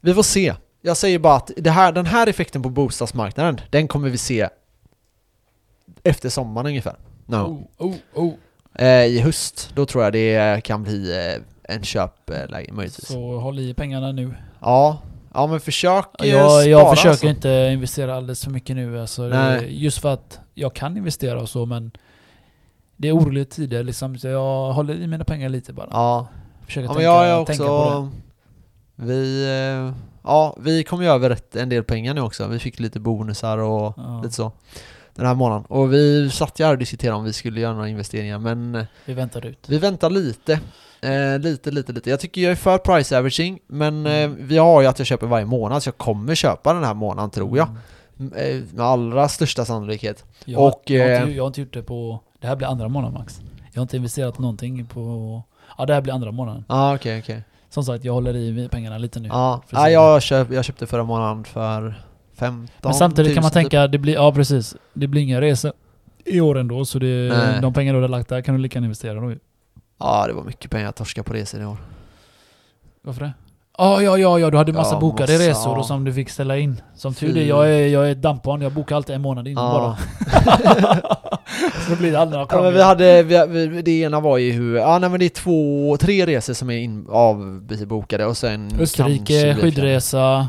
vi 0.02 0.14
får 0.14 0.24
se. 0.24 0.54
Jag 0.82 0.98
säger 0.98 1.20
bara 1.20 1.36
att 1.36 1.52
det 1.58 1.70
här, 1.72 1.92
den 1.92 2.06
här 2.06 2.28
effekten 2.28 2.62
på 2.62 2.70
bostadsmarknaden, 2.70 3.62
den 3.70 3.88
kommer 3.88 4.10
vi 4.10 4.18
se 4.18 4.50
efter 6.04 6.30
sommaren 6.30 6.68
ungefär. 6.68 6.96
No. 7.26 7.36
Oh, 7.36 7.88
oh, 7.88 7.96
oh. 8.16 8.34
Eh, 8.76 9.06
I 9.06 9.20
höst, 9.20 9.72
då 9.76 9.86
tror 9.86 10.04
jag 10.04 10.14
det 10.14 10.64
kan 10.64 10.84
bli 10.84 11.28
eh, 11.36 11.42
en 11.76 11.84
köpläge 11.84 12.72
möjligtvis. 12.74 13.08
Så 13.08 13.40
håll 13.40 13.60
i 13.60 13.74
pengarna 13.74 14.12
nu. 14.12 14.34
Ja, 14.62 15.02
ja 15.34 15.48
men 15.48 15.60
försök 15.60 16.06
eh, 16.20 16.28
Jag, 16.30 16.68
jag 16.68 16.82
spara, 16.82 16.96
försöker 16.96 17.10
alltså. 17.10 17.28
inte 17.28 17.70
investera 17.74 18.16
alldeles 18.16 18.44
för 18.44 18.52
mycket 18.52 18.76
nu. 18.76 19.00
Alltså, 19.02 19.30
det- 19.30 19.38
Nej. 19.38 19.84
just 19.84 20.02
för 20.02 20.14
att 20.14 20.40
jag 20.54 20.74
kan 20.76 20.98
investera 20.98 21.42
och 21.42 21.50
så, 21.50 21.66
men 21.66 21.92
det 22.98 23.08
är 23.08 23.16
oroliga 23.18 23.46
tider 23.46 23.84
liksom. 23.84 24.18
Så 24.18 24.28
jag 24.28 24.74
håller 24.74 24.94
i 24.94 25.08
mina 25.08 25.24
pengar 25.26 25.50
lite 25.50 25.74
bara. 25.74 25.88
Ja, 25.92 26.28
Försöker 26.66 26.86
ja 26.88 26.94
men 26.94 26.96
tänka, 26.96 27.28
jag 27.28 27.42
är 27.42 27.46
tänka 27.46 27.64
på 27.64 27.74
också... 27.74 28.10
Vi, 28.96 29.46
ja, 30.24 30.56
vi 30.60 30.84
kom 30.84 31.02
ju 31.02 31.08
över 31.08 31.30
rätt, 31.30 31.56
en 31.56 31.70
del 31.70 31.84
pengar 31.84 32.14
nu 32.14 32.22
också. 32.22 32.48
Vi 32.48 32.60
fick 32.60 32.80
lite 32.80 33.00
bonusar 33.00 33.58
och. 33.58 33.94
Ja, 33.98 34.22
lite 34.24 34.36
så. 34.36 34.52
Den 35.16 35.26
här 35.26 35.36
månaden. 35.36 35.66
Och 35.66 35.94
vi 35.94 36.30
satt 36.30 36.60
ju 36.60 36.66
här 36.66 36.72
och 36.72 36.78
diskuterade 36.78 37.18
om 37.18 37.24
vi 37.24 37.34
skulle 37.34 37.62
göra 37.62 37.74
några 37.74 37.90
investeringar, 37.90 38.40
men 38.40 38.76
eh, 38.76 38.86
vi 39.06 39.14
väntar 39.14 39.46
ut. 39.46 39.66
vi 39.70 39.78
väntar 39.78 40.10
lite. 40.10 40.60
Eh, 41.02 41.40
lite, 41.40 41.72
lite, 41.72 41.92
lite. 41.94 42.10
Jag 42.10 42.20
tycker 42.20 42.42
jag 42.42 42.52
är 42.52 42.56
för 42.56 42.78
price 42.78 43.18
averaging, 43.18 43.60
men 43.68 44.06
eh, 44.06 44.12
Mm. 44.14 44.48
vi 44.48 44.58
har 44.58 44.82
ju 44.82 44.88
att 44.88 45.00
jag 45.00 45.06
köper 45.08 45.28
varje 45.28 45.46
månad, 45.46 45.84
så 45.84 45.88
jag 45.88 45.98
kommer 45.98 46.36
köpa 46.36 46.74
den 46.74 46.84
här 46.84 46.94
månaden 46.94 47.30
tror 47.30 47.58
jag. 47.58 47.68
Mm. 47.68 47.80
M- 48.20 48.34
eh, 48.36 48.76
Med 48.78 48.86
allra 48.86 49.28
största 49.28 49.66
sannolikhet. 49.66 50.26
Jag, 50.46 50.62
Och, 50.68 50.82
jag, 50.86 51.04
har 51.04 51.10
eh, 51.12 51.22
inte, 51.22 51.32
jag 51.34 51.44
har 51.44 51.48
inte 51.48 51.62
gjort 51.62 51.74
det 51.74 51.84
på... 51.84 52.20
Det 52.42 52.48
här 52.48 52.56
blir 52.56 52.68
andra 52.68 52.88
månaden 52.88 53.14
Max. 53.14 53.42
Jag 53.74 53.80
har 53.80 53.82
inte 53.82 53.98
investerat 53.98 54.40
någonting 54.40 54.86
på... 54.86 55.44
Ja, 55.78 55.86
det 55.86 55.94
här 55.94 56.02
blir 56.02 56.14
andra 56.14 56.32
månaden. 56.32 56.66
Ja, 56.68 56.76
ah, 56.76 56.96
okej, 56.96 57.20
okej. 57.20 57.44
Som 57.74 57.84
sagt, 57.84 58.06
jag 58.06 58.14
håller 58.14 58.36
i 58.36 58.70
pengarna 58.72 58.98
lite 58.98 59.20
nu. 59.20 59.28
Ja, 59.28 59.62
ja 59.70 59.90
jag, 59.90 60.22
köp, 60.22 60.52
jag 60.52 60.66
köpte 60.66 60.88
förra 60.88 61.04
månaden 61.04 61.44
för 61.44 61.96
15 62.34 62.68
Men 62.84 62.94
samtidigt 62.94 63.34
kan 63.34 63.42
man 63.42 63.50
000 63.50 63.50
typ. 63.52 63.54
tänka, 63.54 63.88
det 63.88 63.98
blir, 63.98 64.14
ja 64.14 64.32
precis. 64.34 64.76
Det 64.94 65.08
blir 65.08 65.22
inga 65.22 65.42
resor 65.42 65.74
i 66.26 66.42
år 66.42 66.58
ändå, 66.58 66.86
så 66.86 67.00
det, 67.00 67.30
Nej. 67.30 67.62
de 67.62 67.74
pengar 67.74 67.94
du 67.94 68.02
har 68.02 68.08
lagt 68.08 68.30
där 68.30 68.42
kan 68.42 68.56
du 68.56 68.62
lika 68.62 68.76
gärna 68.78 68.86
investera 68.86 69.20
då 69.22 69.30
ju. 69.32 69.40
Ja, 70.00 70.28
det 70.28 70.34
var 70.34 70.44
mycket 70.44 70.72
pengar 70.72 70.90
att 70.90 70.96
torska 70.96 71.24
på 71.24 71.34
resor 71.34 71.62
i 71.62 71.66
år. 71.66 71.78
Varför 73.02 73.22
det? 73.22 73.34
Ja, 73.78 74.02
ja, 74.02 74.18
ja, 74.18 74.40
ja, 74.40 74.50
du 74.50 74.58
hade 74.58 74.74
massa 74.74 74.96
Ja, 74.96 75.00
bokade 75.00 75.34
massa, 75.34 75.50
resor 75.50 75.72
ja. 75.74 75.80
och 75.80 75.86
som 75.86 76.04
du 76.04 76.14
fick 76.14 76.30
ställa 76.30 76.58
in. 76.58 76.82
Som 76.96 77.14
tur 77.14 77.34
Fy. 77.34 77.40
är, 77.42 77.46
jag 77.46 77.70
är, 77.70 77.88
jag 77.88 78.08
är 78.08 78.12
ett 78.12 78.22
dampbarn, 78.22 78.62
jag 78.62 78.72
bokar 78.72 78.96
alltid 78.96 79.16
en 79.16 79.22
månad 79.22 79.48
innan 79.48 79.66
Ja. 79.66 79.74
bara. 79.74 79.98
så 81.86 81.90
då 81.90 81.96
blir 81.96 82.12
det 82.12 82.20
aldrig 82.20 82.40
några 82.40 82.56
Ja, 82.56 82.62
men 82.64 82.74
vi 82.74 82.80
krångel. 82.80 82.88
hade, 82.88 83.24
vi, 83.24 83.68
vi, 83.68 83.82
det 83.82 83.92
ena 83.92 84.20
var 84.20 84.38
ju 84.38 84.52
hur, 84.52 84.76
ja 84.78 85.00
nej 85.00 85.10
men 85.10 85.20
det 85.20 85.26
är 85.26 85.30
två, 85.30 85.98
tre 86.00 86.26
resor 86.26 86.54
som 86.54 86.70
är 86.70 86.78
in, 86.78 87.06
avbokade 87.10 88.26
och 88.26 88.38
sen 88.38 88.68
kanske 88.70 88.84
Österrike, 88.84 89.24
blir 89.24 89.46
det 89.46 89.56
skidresa. 89.62 90.48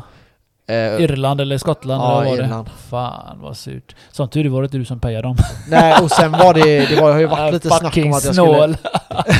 Eh, 0.67 1.01
Irland 1.03 1.41
eller 1.41 1.57
Skottland 1.57 2.01
ja, 2.01 2.21
eller 2.21 2.29
vad 2.29 2.37
var 2.37 2.45
Irland. 2.45 2.65
det? 2.67 2.71
Fan 2.89 3.39
vad 3.41 3.57
surt. 3.57 3.95
Som 4.11 4.29
tur 4.29 4.45
är 4.45 4.49
var 4.49 4.61
det 4.61 4.65
inte 4.65 4.77
du 4.77 4.85
som 4.85 4.99
pejade 4.99 5.27
dem. 5.27 5.35
Nej 5.69 5.95
och 6.03 6.11
sen 6.11 6.31
var 6.31 6.53
det, 6.53 6.85
det 6.85 7.01
var, 7.01 7.11
har 7.11 7.19
ju 7.19 7.25
varit 7.37 7.53
lite 7.53 7.69
snack 7.69 7.97
om 7.97 8.13
att 8.13 8.25
jag 8.25 8.35
skulle... 8.35 8.53
snål. 8.53 8.75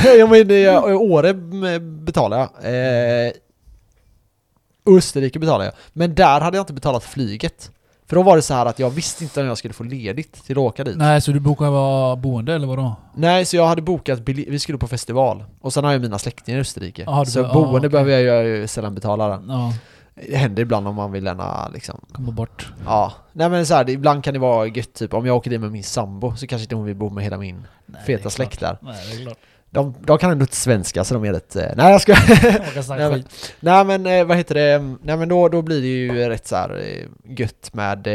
ja 0.18 0.26
men 0.26 0.48
det, 0.48 0.78
Åre 0.94 1.34
betalade 1.80 2.48
jag. 2.62 2.74
Eh, 3.26 3.32
Österrike 4.86 5.38
betalade 5.38 5.64
jag. 5.64 5.74
Men 5.92 6.14
där 6.14 6.40
hade 6.40 6.56
jag 6.56 6.62
inte 6.62 6.72
betalat 6.72 7.04
flyget. 7.04 7.70
För 8.06 8.16
då 8.16 8.22
var 8.22 8.36
det 8.36 8.42
så 8.42 8.54
här 8.54 8.66
att 8.66 8.78
jag 8.78 8.90
visste 8.90 9.24
inte 9.24 9.40
om 9.40 9.46
jag 9.46 9.58
skulle 9.58 9.74
få 9.74 9.84
ledigt 9.84 10.32
till 10.46 10.52
att 10.52 10.58
åka 10.62 10.84
dit. 10.84 10.96
Nej, 10.96 11.20
så 11.20 11.30
du 11.32 11.40
bokade 11.40 11.70
vara 11.70 12.16
boende 12.16 12.54
eller 12.54 12.66
vadå? 12.66 12.96
Nej, 13.14 13.44
så 13.44 13.56
jag 13.56 13.66
hade 13.66 13.82
bokat, 13.82 14.20
vi 14.28 14.58
skulle 14.58 14.78
på 14.78 14.88
festival. 14.88 15.44
Och 15.60 15.72
sen 15.72 15.84
har 15.84 15.92
jag 15.92 16.00
mina 16.00 16.18
släktingar 16.18 16.58
i 16.58 16.60
Österrike. 16.60 17.06
Du 17.24 17.30
så 17.30 17.42
be- 17.42 17.48
boende 17.48 17.70
ah, 17.74 17.78
okej. 17.78 17.88
behöver 17.90 18.18
jag 18.18 18.44
ju 18.46 18.66
sällan 18.66 18.94
betala. 18.94 19.28
Då. 19.36 19.42
Ja, 19.48 19.72
Det 20.28 20.36
händer 20.36 20.62
ibland 20.62 20.88
om 20.88 20.94
man 20.94 21.12
vill 21.12 21.24
gärna 21.24 21.68
liksom, 21.68 22.00
komma 22.12 22.30
bort. 22.32 22.72
ja. 22.86 23.12
Nej 23.32 23.48
men 23.50 23.66
så 23.66 23.74
här, 23.74 23.90
ibland 23.90 24.24
kan 24.24 24.34
det 24.34 24.40
vara 24.40 24.66
gött 24.66 24.94
typ, 24.94 25.14
om 25.14 25.26
jag 25.26 25.36
åker 25.36 25.50
dit 25.50 25.60
med 25.60 25.72
min 25.72 25.84
sambo 25.84 26.36
så 26.36 26.46
kanske 26.46 26.62
inte 26.64 26.74
hon 26.74 26.84
vill 26.84 26.96
bo 26.96 27.10
med 27.10 27.24
hela 27.24 27.36
min 27.38 27.66
Nej, 27.86 28.02
feta 28.06 28.30
släkt 28.30 28.60
där. 28.60 28.78
Nej, 28.80 28.94
det 29.10 29.16
är 29.20 29.22
klart. 29.24 29.38
De, 29.74 29.94
de 30.00 30.18
kan 30.18 30.30
ändå 30.30 30.42
inte 30.42 30.56
svenska 30.56 31.04
så 31.04 31.14
de 31.14 31.24
är 31.24 31.32
rätt, 31.32 31.56
eh, 31.56 31.66
nej 31.76 31.92
jag 31.92 32.00
ska 32.00 32.12
Nej, 32.96 33.10
men-. 33.10 33.24
Nej 33.60 33.84
men 33.84 34.06
eh, 34.06 34.24
vad 34.24 34.36
heter 34.36 34.54
det, 34.54 34.78
nej 35.02 35.16
men 35.16 35.28
då, 35.28 35.48
då 35.48 35.62
blir 35.62 35.80
det 35.80 35.86
ju 35.86 36.28
rätt 36.28 36.46
så 36.46 36.56
här 36.56 36.80
eh, 36.82 37.06
gött 37.38 37.70
med 37.74 38.06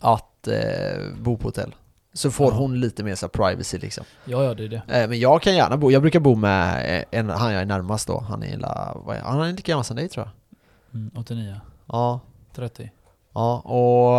att 0.00 0.48
eh, 0.48 1.02
bo 1.18 1.36
på 1.36 1.48
hotell. 1.48 1.74
Så 2.12 2.30
får 2.30 2.52
Ja. 2.52 2.58
hon 2.58 2.80
lite 2.80 3.02
mer 3.04 3.14
så 3.14 3.28
privacy 3.28 3.78
liksom. 3.78 4.04
Ja, 4.24 4.44
ja, 4.44 4.54
det 4.54 4.64
är 4.64 4.68
det. 4.68 4.82
Eh, 5.02 5.08
men 5.08 5.20
jag 5.20 5.42
kan 5.42 5.54
gärna 5.54 5.76
bo, 5.76 5.90
jag 5.90 6.02
brukar 6.02 6.20
bo 6.20 6.34
med 6.34 7.04
en, 7.10 7.28
han 7.30 7.52
jag 7.52 7.62
är 7.62 7.66
närmast 7.66 8.06
då, 8.06 8.20
han 8.28 8.42
är 8.42 8.58
la, 8.58 9.02
är, 9.08 9.20
han 9.20 9.40
är 9.40 9.52
lika 9.52 9.72
gammal 9.72 9.84
som 9.84 9.96
dig 9.96 10.08
tror 10.08 10.26
jag. 10.26 11.00
Mm, 11.00 11.10
89. 11.16 11.60
Ja, 11.86 12.20
30. 12.54 12.90
ja 13.34 13.58
och 13.58 14.14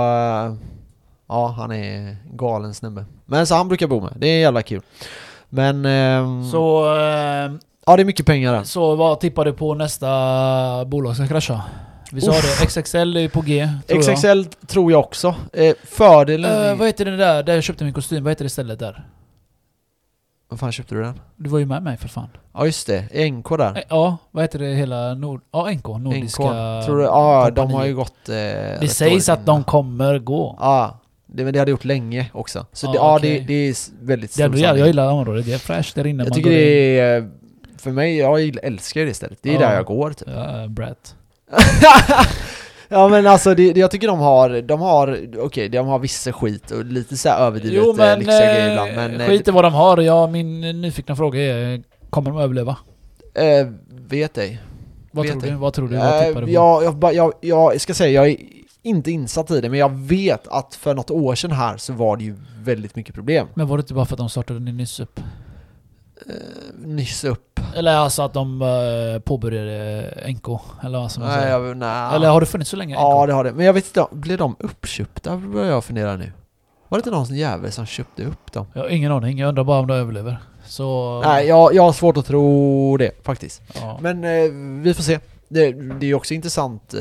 ja 1.28 1.48
han 1.58 1.72
är 1.72 2.18
galen 2.34 2.74
snubbe. 2.74 3.06
Men 3.26 3.48
så 3.48 3.56
han 3.56 3.68
brukar 3.68 3.88
bo 3.88 4.02
med, 4.02 4.14
det 4.16 4.28
är 4.28 4.40
jävla 4.40 4.62
kul. 4.62 4.82
Men 5.54 5.86
ehm, 5.86 6.44
Så, 6.52 6.86
eh, 6.96 7.52
ja 7.86 7.96
det 7.96 8.02
är 8.02 8.06
mycket 8.06 8.26
pengar 8.26 8.54
där. 8.54 8.64
så 8.64 8.96
vad 8.96 9.20
tippar 9.20 9.46
du 9.46 9.54
på 9.54 9.74
nästa 9.76 10.08
bolag 10.86 11.16
ska 11.16 11.28
krascha? 11.28 11.62
Vi 12.12 12.22
sa 12.22 12.32
det, 12.32 12.66
XXL 12.68 13.18
är 13.18 13.30
på 13.30 13.42
G, 13.42 13.70
tror 13.88 14.04
jag. 14.04 14.16
XXL 14.18 14.44
tror 14.68 14.92
jag 14.92 15.00
också. 15.00 15.36
Eh, 15.54 15.74
fördelen... 15.84 16.70
Eh, 16.70 16.76
vad 16.76 16.88
heter 16.88 17.06
det 17.06 17.18
där, 17.18 17.44
där 17.44 17.54
jag 17.54 17.64
köpte 17.64 17.84
min 17.84 17.94
kostym, 17.94 18.24
vad 18.24 18.32
heter 18.32 18.46
det 18.46 18.50
stället 18.50 18.80
där? 18.80 19.06
Vad 20.50 20.60
fan 20.60 20.72
köpte 20.72 20.96
du 20.96 21.02
den? 21.02 21.20
Du 21.36 21.50
var 21.50 21.60
ju 21.60 21.66
med 21.66 21.84
mig 21.84 21.98
för 21.98 22.08
fan. 22.08 22.28
Ja 22.54 22.66
just 22.66 22.88
det, 22.88 23.30
NK 23.32 23.50
där. 23.58 23.78
Eh, 23.78 23.84
Ja, 23.90 24.18
vad 24.32 24.44
heter 24.44 24.60
det 24.60 24.66
hela 24.76 25.14
Nord... 25.14 25.42
Ja, 25.52 25.70
NK, 25.72 25.88
Nordiska... 25.88 26.44
NK. 26.44 26.86
Tror 26.86 26.98
du? 26.98 27.04
Ja, 27.04 27.50
de 27.56 27.72
har 27.74 27.86
ju 27.86 27.96
gått... 27.96 28.30
Eh, 28.30 28.36
Det 28.82 28.92
sägs 28.92 29.30
att 29.30 29.46
de 29.46 29.64
kommer 29.64 30.20
gå. 30.20 30.56
Ja, 30.60 31.00
det, 31.32 31.52
det 31.52 31.60
hade 31.60 31.72
gjort 31.72 31.86
länge 31.86 32.30
också. 32.34 32.66
Så 32.74 32.86
Ja, 32.86 32.92
det, 32.92 32.98
ja, 32.98 33.20
det, 33.40 33.40
det 33.48 33.54
är 33.70 33.76
väldigt 34.06 34.30
Det 34.30 34.34
stor 34.34 34.46
ändå, 34.46 34.58
jag, 34.58 34.78
jag 34.78 34.88
gillar 34.88 35.12
området, 35.12 35.46
det 35.46 35.54
är 35.54 35.58
fräscht 35.58 35.96
där 35.96 36.08
inne. 36.08 36.24
Jag 36.24 36.34
tycker 36.34 36.50
det 36.50 37.00
är... 37.00 37.30
För 37.78 37.92
mig, 37.92 38.18
jag 38.18 38.56
älskar 38.64 39.06
det 39.06 39.14
stället. 39.14 39.40
Det 39.42 39.50
är 39.50 39.54
Ja. 39.54 39.60
där 39.60 39.76
jag 39.76 39.86
går 39.86 40.12
typ. 40.12 40.28
Ja, 40.36 40.68
Brat. 40.68 41.16
ja 42.90 43.08
men 43.08 43.28
alltså 43.28 43.56
det, 43.56 43.74
det, 43.74 43.80
jag 43.80 43.92
tycker 43.92 44.08
de 44.08 44.20
har, 44.20 44.62
de 44.62 44.82
har, 44.82 45.20
okej 45.38 45.70
de 45.70 45.88
har 45.88 46.00
vissa 46.00 46.34
skit 46.34 46.72
och 46.72 46.86
lite 46.86 47.18
så 47.18 47.30
överdrivet 47.30 47.78
Jo 47.86 47.90
eh, 47.92 47.96
men, 47.98 48.20
lyxiga 48.20 48.40
grejer 48.40 48.66
eh, 48.68 48.72
ibland 48.72 48.92
men... 48.96 49.22
eh, 49.22 49.28
skit 49.28 49.48
i 49.48 49.52
vad 49.52 49.64
de 49.64 49.74
har. 49.74 49.98
Ja, 50.02 50.28
min 50.28 50.62
nyfikna 50.82 51.16
fråga 51.16 51.40
är, 51.42 51.82
kommer 52.10 52.30
de 52.32 52.40
överleva? 52.40 52.78
eh, 53.34 53.68
vet 53.90 54.38
ej. 54.38 54.62
Vad 55.12 55.26
Vet 55.26 55.32
tror 55.34 55.44
ej. 55.46 55.50
du? 55.52 55.56
Vad 55.58 55.74
tror 55.74 55.88
du? 55.88 55.96
Vad 55.98 56.06
Eh, 56.22 56.28
tippar 56.28 56.42
du 56.42 56.48
på? 56.48 56.54
jag, 56.54 56.84
jag, 56.84 57.14
jag, 57.14 57.34
jag 57.42 57.82
ska 57.82 57.94
säga, 57.94 58.12
jag 58.24 58.28
är 58.30 58.38
inte 58.84 59.12
insatt 59.12 59.52
i 59.52 59.62
det, 59.62 59.70
men 59.70 59.80
jag 59.80 59.92
vet 59.92 60.48
att 60.48 60.76
för 60.76 60.96
något 60.96 61.12
år 61.12 61.36
sedan 61.36 61.52
här 61.52 61.78
så 61.78 61.94
var 61.94 62.18
det 62.18 62.24
ju 62.24 62.36
väldigt 62.64 62.96
mycket 62.96 63.16
problem. 63.16 63.48
Men 63.54 63.68
var 63.68 63.78
det 63.78 63.82
inte 63.82 63.94
bara 63.94 64.06
för 64.06 64.14
att 64.14 64.18
de 64.18 64.30
startade 64.30 64.60
nyss 64.60 65.00
upp? 65.00 65.20
Eh, 66.28 66.86
nyss 66.86 67.24
upp. 67.24 67.60
Eller 67.76 67.96
alltså 67.96 68.22
att 68.22 68.34
de 68.34 68.62
uh, 68.62 69.20
påbörjade 69.20 70.14
NK? 70.28 70.48
Eller 70.84 71.00
vad 71.00 71.12
som 71.12 71.24
Nej, 71.24 71.50
jag, 71.50 71.78
nej. 71.78 72.16
Eller 72.16 72.30
har 72.30 72.40
det 72.40 72.46
funnits 72.46 72.70
så 72.70 72.78
länge? 72.78 72.96
Ja, 72.96 73.24
NK? 73.24 73.28
det 73.28 73.34
har 73.34 73.44
det. 73.44 73.54
Men 73.54 73.66
jag 73.66 73.74
vet 73.74 73.88
inte, 73.88 74.06
blev 74.12 74.38
de 74.38 74.56
uppköpta? 74.60 75.38
Börjar 75.38 75.72
jag 75.72 75.84
fundera 75.84 76.16
nu. 76.16 76.32
Var 76.88 76.98
det 76.98 77.00
inte 77.00 77.12
någon 77.12 77.38
jävel 77.38 77.72
som 77.72 77.86
köpte 77.86 78.24
upp 78.24 78.52
dem? 78.52 78.66
Jag 78.74 78.82
har 78.82 78.90
ingen 78.90 79.12
aning, 79.12 79.40
jag 79.40 79.50
undrar 79.50 79.64
bara 79.64 79.80
om 79.80 79.88
de 79.88 79.94
överlever. 79.94 80.38
Så... 80.66 81.22
Nej, 81.26 81.48
jag, 81.48 81.74
jag 81.74 81.84
har 81.84 81.94
svårt 81.94 82.18
att 82.18 82.26
tro 82.26 82.98
det 82.98 83.12
faktiskt. 83.24 83.62
Ja. 83.74 83.98
Men 84.02 84.24
eh, 84.24 84.52
vi 84.84 84.94
får 84.94 85.04
se. 85.04 85.20
Det, 85.54 85.72
det 85.72 86.06
är 86.06 86.08
ju 86.08 86.14
också 86.14 86.34
intressant 86.34 86.94
eh, 86.94 87.00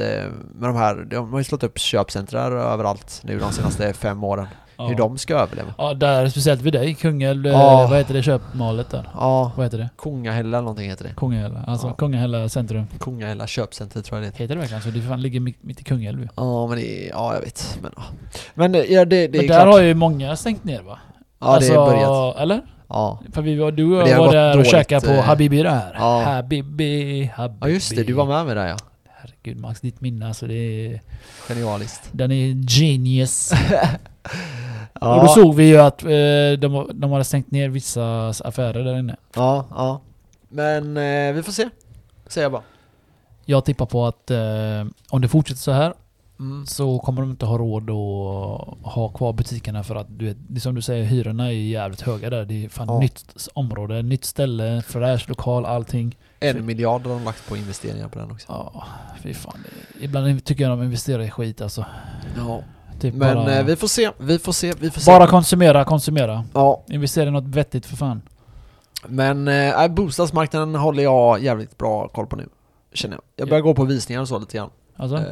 med 0.55 0.69
de 0.69 0.77
här, 0.77 0.95
de 1.11 1.33
har 1.33 1.39
ju 1.39 1.45
slått 1.45 1.63
upp 1.63 1.79
köpcentrar 1.79 2.53
överallt 2.53 3.21
nu 3.25 3.39
de 3.39 3.53
senaste 3.53 3.93
fem 3.93 4.25
åren. 4.25 4.47
ja. 4.77 4.87
Hur 4.87 4.95
de 4.95 5.19
ska 5.19 5.35
överleva. 5.35 5.75
Ja, 5.79 5.95
där 5.95 6.29
speciellt 6.29 6.61
vid 6.63 6.73
dig, 6.73 6.95
Kungälv, 6.95 7.47
eh, 7.47 7.53
Ja. 7.53 7.87
vad 7.91 7.99
heter 7.99 8.15
det 8.15 8.23
köpmålet 8.23 8.91
där? 8.91 9.11
Ja, 9.15 9.53
Vad 9.57 9.67
heter 9.67 9.79
det? 9.79 9.89
Kungahälla 9.99 10.61
någonting 10.61 10.91
heter 10.91 11.05
det. 11.05 11.15
Kungahälla, 11.17 11.65
alltså 11.67 11.87
Ja. 11.87 11.93
Kungahälla 11.95 12.49
centrum. 12.49 12.87
Kungahälla 13.01 13.47
köpcenter 13.47 14.03
tror 14.03 14.19
jag 14.19 14.23
det 14.23 14.27
heter. 14.27 14.39
Heter 14.39 14.55
det 14.55 14.61
verkligen 14.61 14.83
så? 14.83 14.91
Det 14.91 15.01
fan 15.03 15.23
ligger 15.23 15.41
mitt, 15.41 15.81
i 15.81 15.85
Kungälv. 15.85 16.29
Ja 16.37 16.67
men 16.67 16.79
det 16.79 17.07
ja 17.07 17.35
jag 17.35 17.41
vet. 17.41 17.79
Men, 17.83 17.93
ja. 17.97 18.03
men 18.55 18.75
eh, 18.75 18.81
ja, 18.81 19.05
det, 19.05 19.27
det 19.27 19.39
Men 19.39 19.45
är 19.45 19.49
där 19.49 19.63
klart. 19.63 19.75
har 19.75 19.81
ju 19.83 19.95
många 19.95 20.37
stängt 20.37 20.65
ner 20.65 20.83
va? 20.83 20.99
Alltså, 21.39 21.73
ja 21.73 21.81
det 21.87 21.93
är 21.93 22.07
börjat. 22.07 22.37
Eller? 22.37 22.61
Ja. 22.91 23.19
För 23.33 23.43
vi 23.43 23.57
var, 23.57 23.73
du 23.73 24.01
och 24.03 24.09
jag 24.09 24.19
var 24.19 24.33
där 24.33 24.59
och 24.59 24.67
käkade 24.67 25.07
på 25.07 25.13
eh, 25.13 25.21
Habibi 25.23 25.63
där. 25.63 25.95
ja. 25.99 26.23
Habibi, 26.23 27.25
Habibi. 27.35 27.59
ja 27.61 27.69
just 27.69 27.97
det, 27.97 28.03
du 28.03 28.13
var 28.13 28.27
med 28.27 28.47
mig 28.47 28.55
där 28.55 28.67
ja. 28.69 28.77
Herregud 29.09 29.61
Max, 29.61 29.81
ditt 29.81 30.01
minne 30.01 30.27
alltså 30.29 30.47
det 30.47 30.55
är... 30.55 31.01
Genialiskt. 31.49 32.09
Den 32.13 32.33
är 32.33 32.55
genius. 32.81 33.53
Ja, 35.01 35.15
Och 35.15 35.21
då 35.23 35.29
såg 35.29 35.55
vi 35.55 35.69
ju 35.69 35.79
att 35.79 36.03
eh, 36.03 36.09
de, 36.59 36.91
de 36.95 37.13
hade 37.13 37.25
stängt 37.25 37.51
ner 37.51 37.69
vissa 37.69 38.29
affärer 38.29 38.85
där 38.85 38.99
inne. 38.99 39.17
ja, 39.35 39.67
ja. 39.71 40.01
Men 40.49 40.97
eh, 40.97 41.33
vi 41.35 41.43
får 41.43 41.53
se. 41.53 41.69
Säger 42.27 42.45
jag 42.45 42.53
bara. 42.53 42.63
Jag 43.45 43.65
tippar 43.65 43.87
på 43.87 44.07
att 44.07 44.31
eh, 44.31 44.39
om 45.11 45.21
det 45.21 45.29
fortsätter 45.29 45.61
så 45.61 45.73
här 45.73 45.95
Mm. 46.41 46.67
så 46.67 46.99
kommer 46.99 47.21
de 47.21 47.31
inte 47.31 47.47
ha 47.47 47.59
råd 47.59 47.91
att 47.91 48.93
ha 48.93 49.09
kvar 49.09 49.33
butikerna 49.33 49.85
för 49.85 49.95
att 49.95 50.07
du 50.19 50.25
vet, 50.27 50.37
det 50.49 50.59
är 50.59 50.61
som 50.61 50.75
du 50.75 50.83
säger, 50.83 51.05
hyrorna 51.05 51.47
är 51.47 51.51
jävligt 51.53 52.01
höga 52.01 52.31
där. 52.31 52.45
Det 52.45 52.65
är 52.65 52.69
fan 52.69 52.87
Ja. 52.89 52.99
nytt 52.99 53.49
område, 53.55 54.03
nytt 54.03 54.25
ställe, 54.25 54.83
fräsch 54.87 55.29
lokal, 55.29 55.65
allting. 55.67 56.17
En 56.41 56.67
miljard 56.67 57.03
har 57.07 57.15
de 57.15 57.25
lagt 57.25 57.49
på 57.49 57.57
investeringar 57.57 58.09
på 58.09 58.19
den 58.19 58.31
också. 58.31 58.47
Ja, 58.49 58.85
fy 59.23 59.35
fan. 59.35 59.65
Ibland 60.01 60.45
tycker 60.45 60.65
jag 60.65 60.79
de 60.79 60.83
investerar 60.85 61.23
i 61.23 61.31
skit 61.31 61.61
alltså. 61.61 61.85
Ja. 62.37 62.61
Typ 63.01 63.15
Men 63.15 63.35
bara, 63.37 63.59
eh, 63.59 63.65
vi 63.65 63.77
får 63.77 63.89
se, 63.89 64.11
vi 64.19 64.39
får 64.39 64.53
se, 64.53 64.73
vi 64.81 64.91
får 64.91 65.01
se. 65.01 65.11
bara 65.11 65.27
konsumera, 65.27 65.85
konsumera. 65.85 66.45
Ja, 66.55 66.83
Investera 66.89 67.29
i 67.29 67.31
något 67.31 67.45
vettigt 67.45 67.87
för 67.87 67.97
fan. 67.97 68.23
men 69.09 69.49
eh, 69.49 69.89
bostadsmarknaden 69.89 70.75
håller 70.75 71.03
jag 71.03 71.43
jävligt 71.43 71.79
bra 71.79 72.09
koll 72.09 72.27
på 72.27 72.37
nu. 72.37 72.49
Känner 72.93 73.15
jag. 73.17 73.23
Jag 73.37 73.49
börjar 73.49 73.63
gå 73.63 73.75
på 73.75 73.85
visningar 73.85 74.21
och 74.21 74.29
så 74.29 74.39
lite 74.39 74.57
grann. 74.57 74.71
Alltså? 75.01 75.17
Eh, 75.17 75.23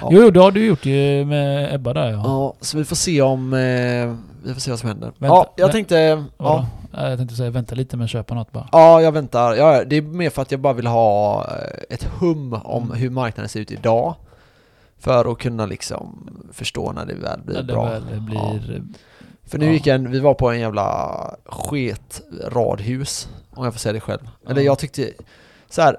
ja. 0.00 0.08
Jo, 0.10 0.22
jo, 0.22 0.30
det 0.30 0.40
har 0.40 0.50
du 0.50 0.66
gjort 0.66 0.86
ju 0.86 1.24
med 1.24 1.74
Ebba 1.74 1.92
där 1.92 2.10
ja. 2.10 2.20
Ja, 2.24 2.54
så 2.60 2.78
vi 2.78 2.84
får 2.84 2.96
se 2.96 3.22
om... 3.22 3.52
Eh, 3.54 4.14
vi 4.44 4.54
får 4.54 4.60
se 4.60 4.70
vad 4.70 4.80
som 4.80 4.88
händer. 4.88 5.12
Vänta, 5.18 5.34
ja, 5.36 5.52
jag 5.56 5.72
tänkte... 5.72 5.96
Ja, 5.96 6.66
Ja. 6.92 7.08
Jag 7.08 7.18
tänkte 7.18 7.36
säga 7.36 7.50
vänta 7.50 7.74
lite 7.74 7.96
med 7.96 8.04
att 8.04 8.10
köpa 8.10 8.34
något 8.34 8.52
bara. 8.52 8.68
ja, 8.72 9.02
jag 9.02 9.12
väntar. 9.12 9.54
Ja, 9.54 9.84
det 9.84 9.96
är 9.96 10.02
mer 10.02 10.30
för 10.30 10.42
att 10.42 10.50
jag 10.50 10.60
bara 10.60 10.72
vill 10.72 10.86
ha 10.86 11.44
eh, 11.44 11.94
ett 11.94 12.04
hum 12.04 12.52
om 12.52 12.82
Mm. 12.84 12.96
hur 12.96 13.10
marknaden 13.10 13.48
ser 13.48 13.60
ut 13.60 13.70
idag. 13.70 14.14
För 14.98 15.32
att 15.32 15.38
kunna 15.38 15.66
liksom 15.66 16.30
förstå 16.52 16.92
när 16.92 17.06
det 17.06 17.14
väl 17.14 17.40
blir 17.44 17.54
När 17.56 17.62
det 17.62 17.72
bra. 17.72 17.84
väl 17.90 18.20
blir... 18.20 18.82
För 19.46 19.58
nu 19.58 19.66
Ja. 19.66 19.72
gick 19.72 19.86
en, 19.86 20.10
vi 20.10 20.20
var 20.20 20.34
på 20.34 20.50
en 20.50 20.60
jävla 20.60 21.10
sket 21.46 22.20
radhus, 22.48 23.28
om 23.54 23.64
jag 23.64 23.72
får 23.72 23.78
säga 23.80 23.92
det 23.92 24.00
själv. 24.00 24.28
Eller 24.48 24.60
Ja. 24.60 24.66
jag 24.66 24.78
tyckte, 24.78 25.10
så 25.70 25.82
här. 25.82 25.96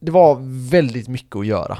det 0.00 0.10
var 0.10 0.38
väldigt 0.70 1.08
mycket 1.08 1.36
att 1.36 1.46
göra. 1.46 1.78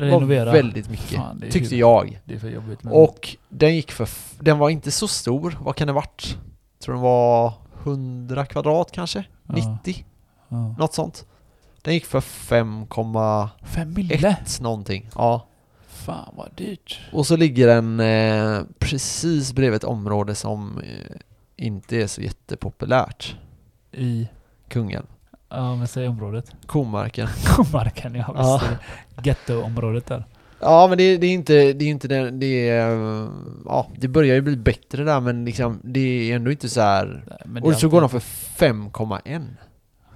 Var 0.00 0.06
Renovera. 0.08 0.52
väldigt 0.52 0.90
mycket, 0.90 1.16
Fan, 1.16 1.38
det 1.40 1.46
är 1.46 1.50
tyckte 1.50 1.76
jag. 1.76 2.20
Det 2.24 2.34
är 2.34 2.38
för 2.38 2.48
jobbigt 2.48 2.82
med 2.82 2.92
Och 2.92 3.36
den 3.48 3.74
gick 3.76 3.92
för, 3.92 4.04
f- 4.04 4.34
den 4.40 4.58
var 4.58 4.70
inte 4.70 4.90
så 4.90 5.08
stor, 5.08 5.58
vad 5.60 5.76
kan 5.76 5.86
det 5.86 5.92
varit? 5.92 6.38
Tror 6.78 6.94
den 6.94 7.02
var 7.02 7.52
100 7.82 8.46
kvadrat 8.46 8.92
kanske? 8.92 9.24
Ja. 9.48 9.54
90? 9.82 10.04
ja. 10.48 10.74
Något 10.78 10.94
sånt. 10.94 11.26
Den 11.82 11.94
gick 11.94 12.06
för 12.06 12.20
5,1 12.20 13.48
Fem 13.62 13.94
mille? 13.94 14.36
någonting. 14.60 15.10
Ja. 15.14 15.46
Fan 15.88 16.34
vad 16.36 16.48
dyrt. 16.54 17.00
Och 17.12 17.26
så 17.26 17.36
ligger 17.36 17.66
den 17.66 18.00
eh, 18.00 18.62
precis 18.78 19.52
bredvid 19.52 19.76
ett 19.76 19.84
område 19.84 20.34
som 20.34 20.78
eh, 20.80 21.16
inte 21.56 21.96
är 21.96 22.06
så 22.06 22.20
jättepopulärt. 22.22 23.36
I... 23.92 24.28
Kungälv. 24.68 25.06
Ja 25.56 25.76
men 25.76 25.88
säg 25.88 26.08
området. 26.08 26.52
Komarken. 26.66 27.28
Marken 27.72 28.14
ja, 28.14 28.24
Ja. 28.36 28.60
Gettoområdet 29.22 30.06
där. 30.06 30.24
Ja 30.60 30.86
men 30.88 30.98
det, 30.98 31.16
det 31.16 31.26
är 31.26 31.32
inte, 31.32 31.72
det 31.72 31.84
är 31.84 31.88
inte 31.88 32.08
det, 32.08 32.30
det 32.30 32.68
är, 32.68 32.90
eh, 32.90 33.28
ja 33.64 33.86
det 33.96 34.08
börjar 34.08 34.34
ju 34.34 34.40
bli 34.40 34.56
bättre 34.56 35.04
där 35.04 35.20
men 35.20 35.44
liksom 35.44 35.80
det 35.84 36.30
är 36.30 36.36
ändå 36.36 36.50
inte 36.50 36.68
så 36.68 36.80
här. 36.80 37.24
Nej, 37.44 37.62
Och 37.62 37.74
så 37.74 37.88
går 37.88 38.00
de 38.00 38.04
alltid- 38.04 38.22
för 38.22 38.66
5,1. 38.66 39.46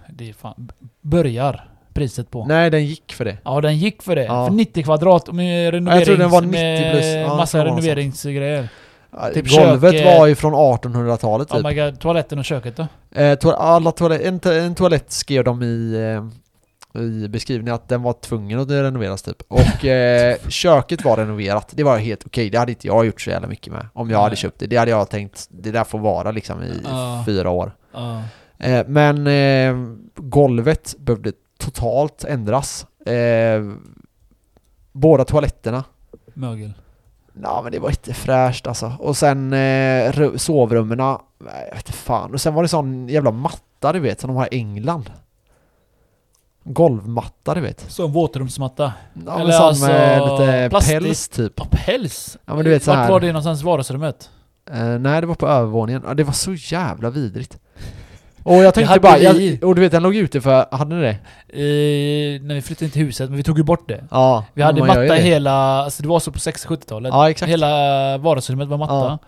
Det 0.09 0.29
är 0.29 0.33
fan... 0.33 0.71
Börjar 1.01 1.69
priset 1.93 2.31
på. 2.31 2.45
Nej 2.47 2.71
den 2.71 2.87
gick 2.87 3.13
för 3.13 3.25
det. 3.25 3.39
Ja 3.45 3.61
den 3.61 3.79
gick 3.79 4.03
för 4.03 4.17
det. 4.17 4.25
Ja. 4.25 4.47
För 4.47 4.55
90 4.55 4.83
kvadrat 4.83 5.33
med 5.33 5.71
renoverings... 5.75 5.99
jag 6.01 6.07
tror 6.07 6.17
den 6.17 6.31
var 6.31 6.41
90 6.41 6.91
plus. 6.93 7.05
Ja, 7.07 7.37
massa 7.37 7.65
renoveringsgrejer. 7.65 8.69
Typ 9.35 9.49
Golvet 9.51 9.93
kök, 9.93 10.19
var 10.19 10.27
ju 10.27 10.35
från 10.35 10.55
1800-talet 10.55 11.51
Oh 11.51 11.57
typ. 11.57 11.67
my 11.67 11.75
god, 11.75 12.01
toaletten 12.01 12.39
och 12.39 12.45
köket 12.45 12.77
då? 12.77 12.83
Eh, 13.15 13.37
to- 13.37 13.53
alla 13.53 13.93
toalett, 13.93 14.21
en, 14.21 14.41
to- 14.41 14.59
en 14.59 14.75
toalett 14.75 15.13
skrev 15.13 15.45
de 15.45 15.63
i, 15.63 15.95
eh, 16.95 17.01
i 17.03 17.29
beskrivningen 17.29 17.75
att 17.75 17.89
den 17.89 18.03
var 18.03 18.13
tvungen 18.13 18.61
att 18.61 18.71
renoveras 18.71 19.23
typ. 19.23 19.43
Och 19.49 19.85
eh, 19.85 20.37
köket 20.49 21.05
var 21.05 21.17
renoverat. 21.17 21.69
Det 21.73 21.83
var 21.85 21.99
helt 21.99 22.27
okej. 22.27 22.51
Det 22.51 22.59
hade 22.59 22.73
inte 22.73 22.87
jag 22.87 23.07
gjort 23.07 23.21
så 23.21 23.31
jävla 23.31 23.49
mycket 23.49 23.73
med. 23.73 23.87
Om 23.93 24.11
jag 24.11 24.19
hade 24.19 24.29
Nej. 24.31 24.37
köpt 24.37 24.59
det. 24.61 24.67
Det 24.67 24.77
hade 24.77 24.91
jag 24.91 25.11
tänkt, 25.11 25.47
det 25.51 25.71
där 25.71 25.85
får 25.85 25.99
vara 25.99 26.31
liksom 26.31 26.63
i 26.63 26.81
Ja. 26.85 27.23
fyra 27.27 27.51
år. 27.51 27.73
Eh, 28.59 28.87
men 28.87 29.27
eh, 29.27 29.95
golvet 30.17 30.95
behövde 30.99 31.33
totalt 31.59 32.25
ändras. 32.25 32.87
Eh, 33.07 33.63
båda 34.93 35.25
toaletterna. 35.25 35.85
Mögel. 36.35 36.73
Ja 37.43 37.61
men 37.63 37.73
det 37.73 37.79
var 37.79 37.91
inte 37.91 38.15
fräscht 38.15 38.67
alltså. 38.67 38.93
Och 38.99 39.17
sen 39.17 39.53
eh, 39.53 39.57
ru- 40.13 40.37
sovrummen, 40.37 40.99
jag 40.99 41.21
vet 41.75 41.77
inte 41.77 41.93
fan. 41.93 42.35
Och 42.35 42.41
sen 42.41 42.55
var 42.55 42.63
det 42.63 42.69
sån 42.69 43.09
jävla 43.09 43.31
matta 43.31 43.93
du 43.93 43.99
vet, 44.01 44.21
som 44.21 44.29
de 44.29 44.37
har 44.37 44.55
i 44.55 44.59
England. 44.59 45.11
Golvmatta 46.65 47.55
du 47.55 47.61
vet. 47.61 47.91
Som 47.91 48.13
våtrumsmatta. 48.13 48.93
Ja, 49.15 49.21
men 49.33 49.41
Eller 49.41 49.53
som 49.53 49.65
alltså 49.67 49.87
med 49.87 50.21
lite 50.23 50.67
plastisk. 50.71 51.01
päls 51.01 51.29
typ. 51.29 51.53
Ja, 51.57 51.67
päls! 51.71 52.39
Ja, 52.47 52.55
men 52.55 52.65
du 52.65 52.71
vet 52.71 52.83
så 52.85 52.91
Vart 52.91 52.99
här. 52.99 53.09
var 53.11 53.21
det 53.21 53.27
någonstans 53.27 53.63
i 53.63 53.65
vardagsrummet? 53.65 54.31
Eh, 54.71 54.85
nej 54.99 55.21
det 55.21 55.27
var 55.27 55.35
på 55.35 55.49
övervåningen. 55.49 56.03
Ja, 56.07 56.15
det 56.15 56.25
var 56.25 56.33
så 56.33 56.53
jävla 56.55 57.11
vidrigt. 57.11 57.59
Och 58.43 58.55
jag 58.55 58.75
tänkte 58.75 58.89
hade 58.89 59.01
bara, 59.01 59.33
vi. 59.33 59.59
jag, 59.61 59.69
och 59.69 59.75
du 59.75 59.81
vet 59.81 59.93
den 59.93 60.03
låg 60.03 60.17
ute 60.17 60.41
för, 60.41 60.77
hade 60.77 60.95
ni 60.95 61.03
det? 61.03 61.11
Eh, 61.11 62.43
när 62.43 62.55
vi 62.55 62.63
flyttade 62.63 62.85
in 62.85 62.91
till 62.91 63.03
huset, 63.03 63.29
men 63.29 63.37
vi 63.37 63.43
tog 63.43 63.59
ju 63.59 63.65
bort 63.65 63.89
det. 63.89 64.05
Ja. 64.11 64.45
Vi 64.55 64.63
hade 64.63 64.85
matta 64.85 65.19
i 65.19 65.23
hela, 65.23 65.53
alltså 65.53 66.03
det 66.03 66.09
var 66.09 66.21
så 66.21 66.33
på 66.33 66.39
60-70-talet. 66.39 67.11
Ja 67.13 67.31
exakt. 67.31 67.51
Hela 67.51 68.19
vardagsrummet 68.19 68.69
var 68.69 68.79
matta. 68.79 68.95
Ja. 68.95 69.19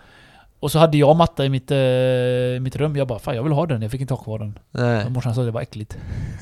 Och 0.63 0.71
så 0.71 0.79
hade 0.79 0.97
jag 0.97 1.15
matta 1.15 1.45
i 1.45 1.49
mitt, 1.49 1.71
eh, 1.71 1.77
mitt 2.61 2.75
rum. 2.75 2.95
Jag 2.95 3.07
bara 3.07 3.19
'Fan 3.19 3.35
jag 3.35 3.43
vill 3.43 3.51
ha 3.51 3.65
den' 3.65 3.81
jag 3.81 3.91
fick 3.91 4.01
inte 4.01 4.13
ha 4.13 4.23
kvar 4.23 4.39
den. 4.39 4.59
Nej. 4.71 5.05
Och 5.05 5.11
morsan 5.11 5.35
sa 5.35 5.41
att 5.41 5.47
det 5.47 5.51
var 5.51 5.61
äckligt. 5.61 5.97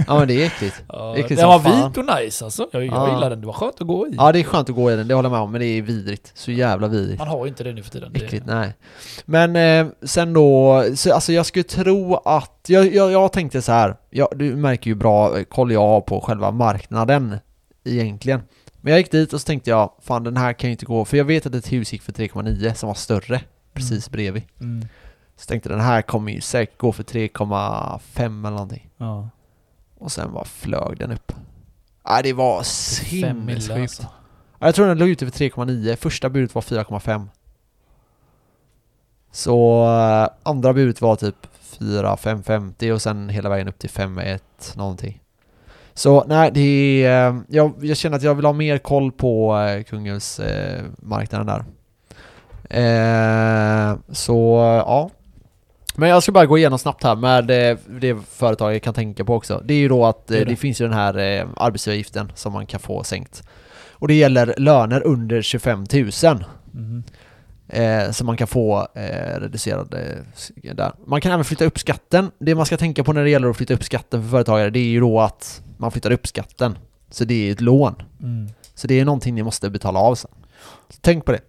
Ja 0.07 0.19
men 0.19 0.28
det 0.28 0.41
är 0.41 0.45
äckligt. 0.45 0.84
Ja, 0.88 1.15
Äckligt 1.17 1.41
den 1.41 1.49
var 1.49 1.59
fan. 1.59 1.88
vit 1.89 1.97
och 1.97 2.05
nice 2.22 2.45
alltså. 2.45 2.67
Jag, 2.72 2.86
jag 2.86 2.93
Ja. 2.95 3.15
gillar 3.15 3.30
den, 3.30 3.41
det 3.41 3.47
var 3.47 3.53
skönt 3.53 3.82
att 3.82 3.88
gå 3.88 4.07
i. 4.07 4.13
Ja 4.17 4.32
det 4.32 4.39
är 4.39 4.43
skönt 4.43 4.69
att 4.69 4.76
gå 4.76 4.91
i 4.91 4.95
den, 4.95 5.07
det 5.07 5.13
håller 5.13 5.30
jag 5.30 5.32
med 5.34 5.41
om. 5.41 5.51
Men 5.51 5.61
det 5.61 5.65
är 5.67 5.82
vidrigt. 5.82 6.32
Så 6.36 6.51
jävla 6.51 6.88
vidrigt. 6.88 7.19
Man 7.19 7.28
har 7.28 7.45
ju 7.45 7.49
inte 7.49 7.63
det 7.63 7.74
nu 7.74 7.84
för 7.84 7.91
tiden. 7.91 8.13
Det- 8.13 8.26
Äckligt, 8.26 8.45
nej. 8.45 8.74
Men 9.26 9.55
eh, 9.55 9.91
sen 10.03 10.34
då, 10.34 10.84
så, 10.95 11.13
alltså 11.13 11.34
jag 11.34 11.45
skulle 11.45 11.63
tro 11.63 12.15
att, 12.15 12.65
jag, 12.67 12.93
jag, 12.95 13.11
jag 13.11 13.32
tänkte 13.34 13.61
så 13.61 13.72
här. 13.72 13.95
Jag, 14.09 14.28
du 14.36 14.55
märker 14.55 14.89
ju 14.89 14.95
bra 14.95 15.38
eh, 15.38 15.43
koll 15.43 15.72
jag 15.72 15.80
har 15.88 16.01
på 16.01 16.22
själva 16.22 16.51
marknaden 16.51 17.38
egentligen. 17.84 18.41
Men 18.82 18.91
jag 18.91 18.97
gick 18.99 19.11
dit 19.11 19.34
och 19.34 19.41
så 19.41 19.45
tänkte 19.45 19.69
jag, 19.69 19.91
fan 20.01 20.24
den 20.24 20.38
här 20.38 20.53
kan 20.53 20.67
ju 20.69 20.72
inte 20.72 20.86
gå, 20.86 21.05
för 21.05 21.17
jag 21.17 21.26
vet 21.26 21.45
att 21.45 21.55
ett 21.55 21.72
hus 21.72 21.93
gick 21.93 22.01
för 22.01 22.11
3,9 22.11 22.74
som 22.74 22.88
var 22.88 22.93
större, 22.93 23.41
precis 23.74 24.09
bredvid. 24.09 24.43
Mm. 24.59 24.88
Så 25.36 25.45
tänkte 25.45 25.69
den 25.69 25.80
här 25.82 26.01
kommer 26.01 26.32
ju 26.32 26.41
säkert 26.41 26.78
gå 26.78 26.91
för 26.91 27.03
3,5 27.03 28.26
eller 28.26 28.49
någonting. 28.49 28.89
Ja. 28.97 29.30
Och 29.97 30.11
sen 30.11 30.34
bara 30.34 30.45
flög 30.45 30.97
den 30.97 31.11
upp. 31.11 31.32
Nej 32.09 32.24
det 32.24 32.34
var 32.34 32.63
sinnessjukt. 32.63 33.72
alltså. 33.72 34.03
Ja, 34.59 34.67
Jag 34.67 34.76
tror 34.76 34.88
den 34.88 34.97
låg 34.97 35.09
ute 35.09 35.26
för 35.32 35.39
3,9, 35.39 35.95
första 35.95 36.30
budet 36.30 36.55
var 36.55 36.61
4,5 36.61 37.28
Så 39.32 39.84
eh, 39.86 40.30
andra 40.43 40.74
budet 40.74 41.01
var 41.01 41.15
typ 41.15 41.47
4, 41.61 42.15
5,50 42.15 42.91
och 42.91 43.01
sen 43.01 43.30
hela 43.30 43.49
vägen 43.49 43.67
upp 43.67 43.80
till 43.80 43.89
5,1 43.89 44.78
någonting 44.78 45.22
Så 45.93 46.24
nej, 46.28 46.51
det 46.53 46.61
är, 47.03 47.30
eh, 47.30 47.39
jag, 47.47 47.74
jag 47.82 47.97
känner 47.97 48.17
att 48.17 48.24
jag 48.24 48.36
vill 48.36 48.45
ha 48.45 48.53
mer 48.53 48.78
koll 48.78 49.11
på 49.11 49.57
eh, 49.57 49.84
Kungälvsmarknaden 49.84 50.86
eh, 50.86 51.07
marknaden 51.07 51.47
där. 51.47 51.65
Eh, 52.72 53.95
så 54.11 54.57
ja. 54.86 55.09
Men 55.95 56.09
jag 56.09 56.24
ska 56.24 56.32
bara 56.32 56.45
gå 56.45 56.57
igenom 56.57 56.80
snabbt 56.80 57.03
här 57.03 57.15
med 57.15 57.47
det 58.01 58.17
företaget 58.30 58.84
kan 58.84 58.93
tänka 58.93 59.26
på 59.26 59.36
också. 59.36 59.61
Det 59.65 59.74
är 59.74 59.78
ju 59.78 59.88
då 59.88 60.05
att 60.05 60.28
Det 60.28 60.36
eh, 60.36 60.39
det. 60.39 60.51
det 60.51 60.55
finns 60.55 60.82
ju 60.82 60.86
den 60.86 60.93
här 60.93 61.17
eh, 61.17 61.47
arbetsgivaravgiften 61.57 62.32
som 62.36 62.53
man 62.53 62.65
kan 62.65 62.80
få 62.80 63.03
sänkt. 63.03 63.43
Och 63.91 64.07
det 64.07 64.13
gäller 64.13 64.55
löner 64.57 65.03
under 65.07 65.41
25 65.41 65.86
000. 66.24 66.45
Mhm. 66.72 67.03
Eh, 67.67 68.11
så 68.11 68.26
man 68.26 68.38
kan 68.38 68.47
få 68.47 68.88
eh, 68.95 69.39
reducerad 69.39 69.93
eh, 69.93 70.74
där. 70.76 70.91
Man 71.05 71.22
kan 71.22 71.32
även 71.32 71.45
flytta 71.45 71.65
upp 71.65 71.80
skatten. 71.80 72.32
Det 72.39 72.55
man 72.55 72.65
ska 72.65 72.78
tänka 72.78 73.03
på 73.03 73.13
när 73.13 73.24
det 73.24 73.30
gäller 73.30 73.49
att 73.49 73.57
flytta 73.57 73.74
upp 73.74 73.84
skatten 73.84 74.24
för 74.24 74.30
företagare, 74.30 74.69
det 74.69 74.80
är 74.80 74.84
ju 74.84 74.99
då 74.99 75.19
att 75.19 75.61
man 75.78 75.91
flyttar 75.91 76.11
upp 76.11 76.28
skatten. 76.28 76.78
Så 77.09 77.26
det 77.26 77.47
är 77.47 77.51
ett 77.51 77.61
lån. 77.61 77.95
Mm. 78.22 78.49
Så 78.76 78.88
det 78.88 78.99
är 78.99 79.05
någonting 79.05 79.36
ni 79.36 79.43
måste 79.43 79.69
betala 79.69 79.99
av 79.99 80.15
sen. 80.15 80.32
Så 80.89 80.97
tänk 81.01 81.26
på 81.26 81.32
det. 81.32 81.39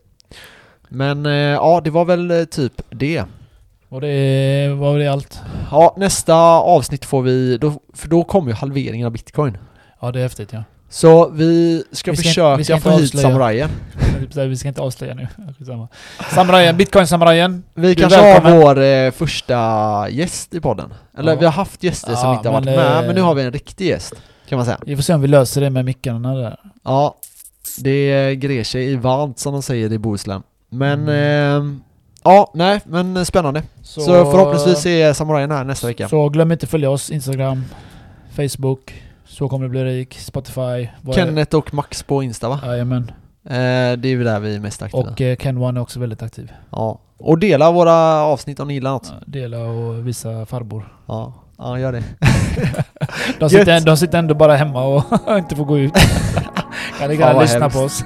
Men 0.95 1.27
eh, 1.27 1.33
ja, 1.33 1.81
det 1.85 1.91
var 1.91 2.05
väl 2.05 2.31
eh, 2.31 2.45
typ 2.45 2.83
det. 2.91 3.25
Och 3.89 4.01
det 4.01 4.69
var 4.79 4.99
det 4.99 5.09
allt? 5.09 5.41
Ja, 5.71 5.95
nästa 5.99 6.35
avsnitt 6.61 7.05
får 7.05 7.23
vi, 7.23 7.57
då, 7.59 7.73
för 7.95 8.09
då 8.09 8.25
kommer 8.25 8.49
ju 8.51 8.55
halveringen 8.55 9.07
av 9.07 9.13
bitcoin. 9.13 9.59
Ja, 10.01 10.13
det 10.13 10.19
är 10.19 10.23
häftigt 10.23 10.53
ja. 10.53 10.65
Så 10.89 11.29
vi 11.29 11.85
ska 11.93 12.11
Vi 12.11 12.17
ska- 12.17 12.23
försöka 12.29 12.57
vi 12.57 12.65
ska 12.65 12.81
få 12.81 12.91
hit 12.91 13.19
samurajen. 13.21 13.71
Vi 14.35 14.57
ska 14.57 14.69
inte 14.69 14.81
avslöja 14.81 15.15
nu. 15.15 15.29
Samurajen, 16.31 16.77
bitcoin-samurajen. 16.77 17.63
Vi 17.75 17.91
är 17.91 17.95
kanske 17.95 18.21
välkommen. 18.23 18.53
har 18.63 18.75
vår 18.75 18.83
eh, 18.83 19.11
första 19.11 20.09
gäst 20.11 20.55
i 20.55 20.61
podden. 20.61 20.95
Eller 21.19 21.33
Ja. 21.33 21.39
vi 21.39 21.45
har 21.45 21.53
haft 21.53 21.83
gäster 21.83 22.15
som 22.15 22.29
Ja, 22.31 22.37
inte 22.37 22.49
har 22.49 22.53
varit 22.55 22.65
men, 22.65 22.75
med, 22.77 22.97
eh, 22.99 23.07
men 23.07 23.15
nu 23.15 23.21
har 23.21 23.35
vi 23.35 23.43
en 23.43 23.53
riktig 23.53 23.87
gäst. 23.89 24.15
Kan 24.49 24.57
man 24.57 24.65
säga. 24.65 24.79
Vi 24.87 24.97
får 24.97 25.03
se 25.03 25.15
om 25.15 25.21
vi 25.21 25.29
löser 25.29 25.61
det 25.61 25.71
med 25.71 25.85
mickarna 25.85 26.35
där. 26.35 26.57
Ja, 26.85 27.15
det 27.79 28.35
grer 28.37 28.65
sig 28.65 28.93
i 28.93 28.97
varmt 28.97 29.39
som 29.39 29.53
de 29.53 29.63
säger 29.63 29.93
i 29.93 29.99
Bohuslän. 29.99 30.43
Men, 30.73 31.09
eh, 31.09 31.75
ja, 32.25 32.51
nej, 32.55 32.81
men 32.85 33.27
spännande. 33.27 33.63
Så, 33.83 34.01
förhoppningsvis 34.05 34.87
är 34.87 35.13
samurajen 35.13 35.51
här 35.51 35.65
nästa 35.65 35.87
vecka. 35.87 36.09
Så 36.09 36.29
glöm 36.29 36.53
inte 36.53 36.67
följa 36.67 36.91
oss 36.91 37.11
Instagram, 37.11 37.65
Facebook, 38.37 39.03
Så 39.25 39.49
kommer 39.49 39.65
det 39.65 39.71
bli 39.71 39.85
rik, 39.85 40.19
Spotify. 40.19 40.89
Kenneth 41.15 41.57
och 41.57 41.75
Max 41.75 42.03
på 42.03 42.23
Insta 42.23 42.49
va? 42.49 42.61
Jajamän. 42.65 43.11
Eh, 43.45 43.53
det 43.99 44.09
är 44.09 44.17
väl 44.17 44.27
där 44.27 44.41
vi 44.41 44.55
är 44.57 44.61
mest 44.61 44.83
aktiva. 44.83 45.03
Och 45.11 45.21
eh, 45.21 45.37
Ken 45.37 45.59
One 45.59 45.81
är 45.81 45.83
också 45.83 46.01
väldigt 46.01 46.23
aktiv. 46.23 46.53
ja. 46.71 47.01
och 47.19 47.39
dela 47.39 47.71
våra 47.73 48.23
avsnitt 48.23 48.61
om 48.61 48.69
ni 48.69 48.75
gillar 48.75 48.91
något. 48.91 49.13
Ja, 49.19 49.25
Dela 49.27 49.59
och 49.59 50.07
visa 50.07 50.47
farbror. 50.47 50.97
Ja, 51.07 51.35
ja 51.59 51.79
gör 51.79 51.93
det. 51.93 52.03
De 53.39 53.51
sitter, 53.51 53.81
de 53.81 53.97
sitter 53.97 54.19
ändå 54.19 54.35
bara 54.35 54.57
hemma 54.57 54.85
och 54.85 55.05
inte 55.39 55.57
får 55.57 55.65
gå 55.65 55.79
ut. 55.79 55.93
kan 56.99 57.11
lika 57.11 57.23
gärna 57.23 57.35
vad 57.35 57.43
lyssna 57.43 57.61
hemskt. 57.61 57.77
på 57.77 57.85
oss. 57.85 58.05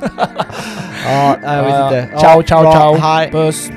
Ja, 1.06 1.36
nej, 1.42 1.56
jag 1.56 1.64
vet 1.64 1.72
Ja, 1.74 1.86
inte. 1.86 2.18
Ciao, 2.18 2.42
ciao, 2.42 2.72
ciao. 2.72 2.94
Hej. 2.96 3.30
Puss. 3.30 3.70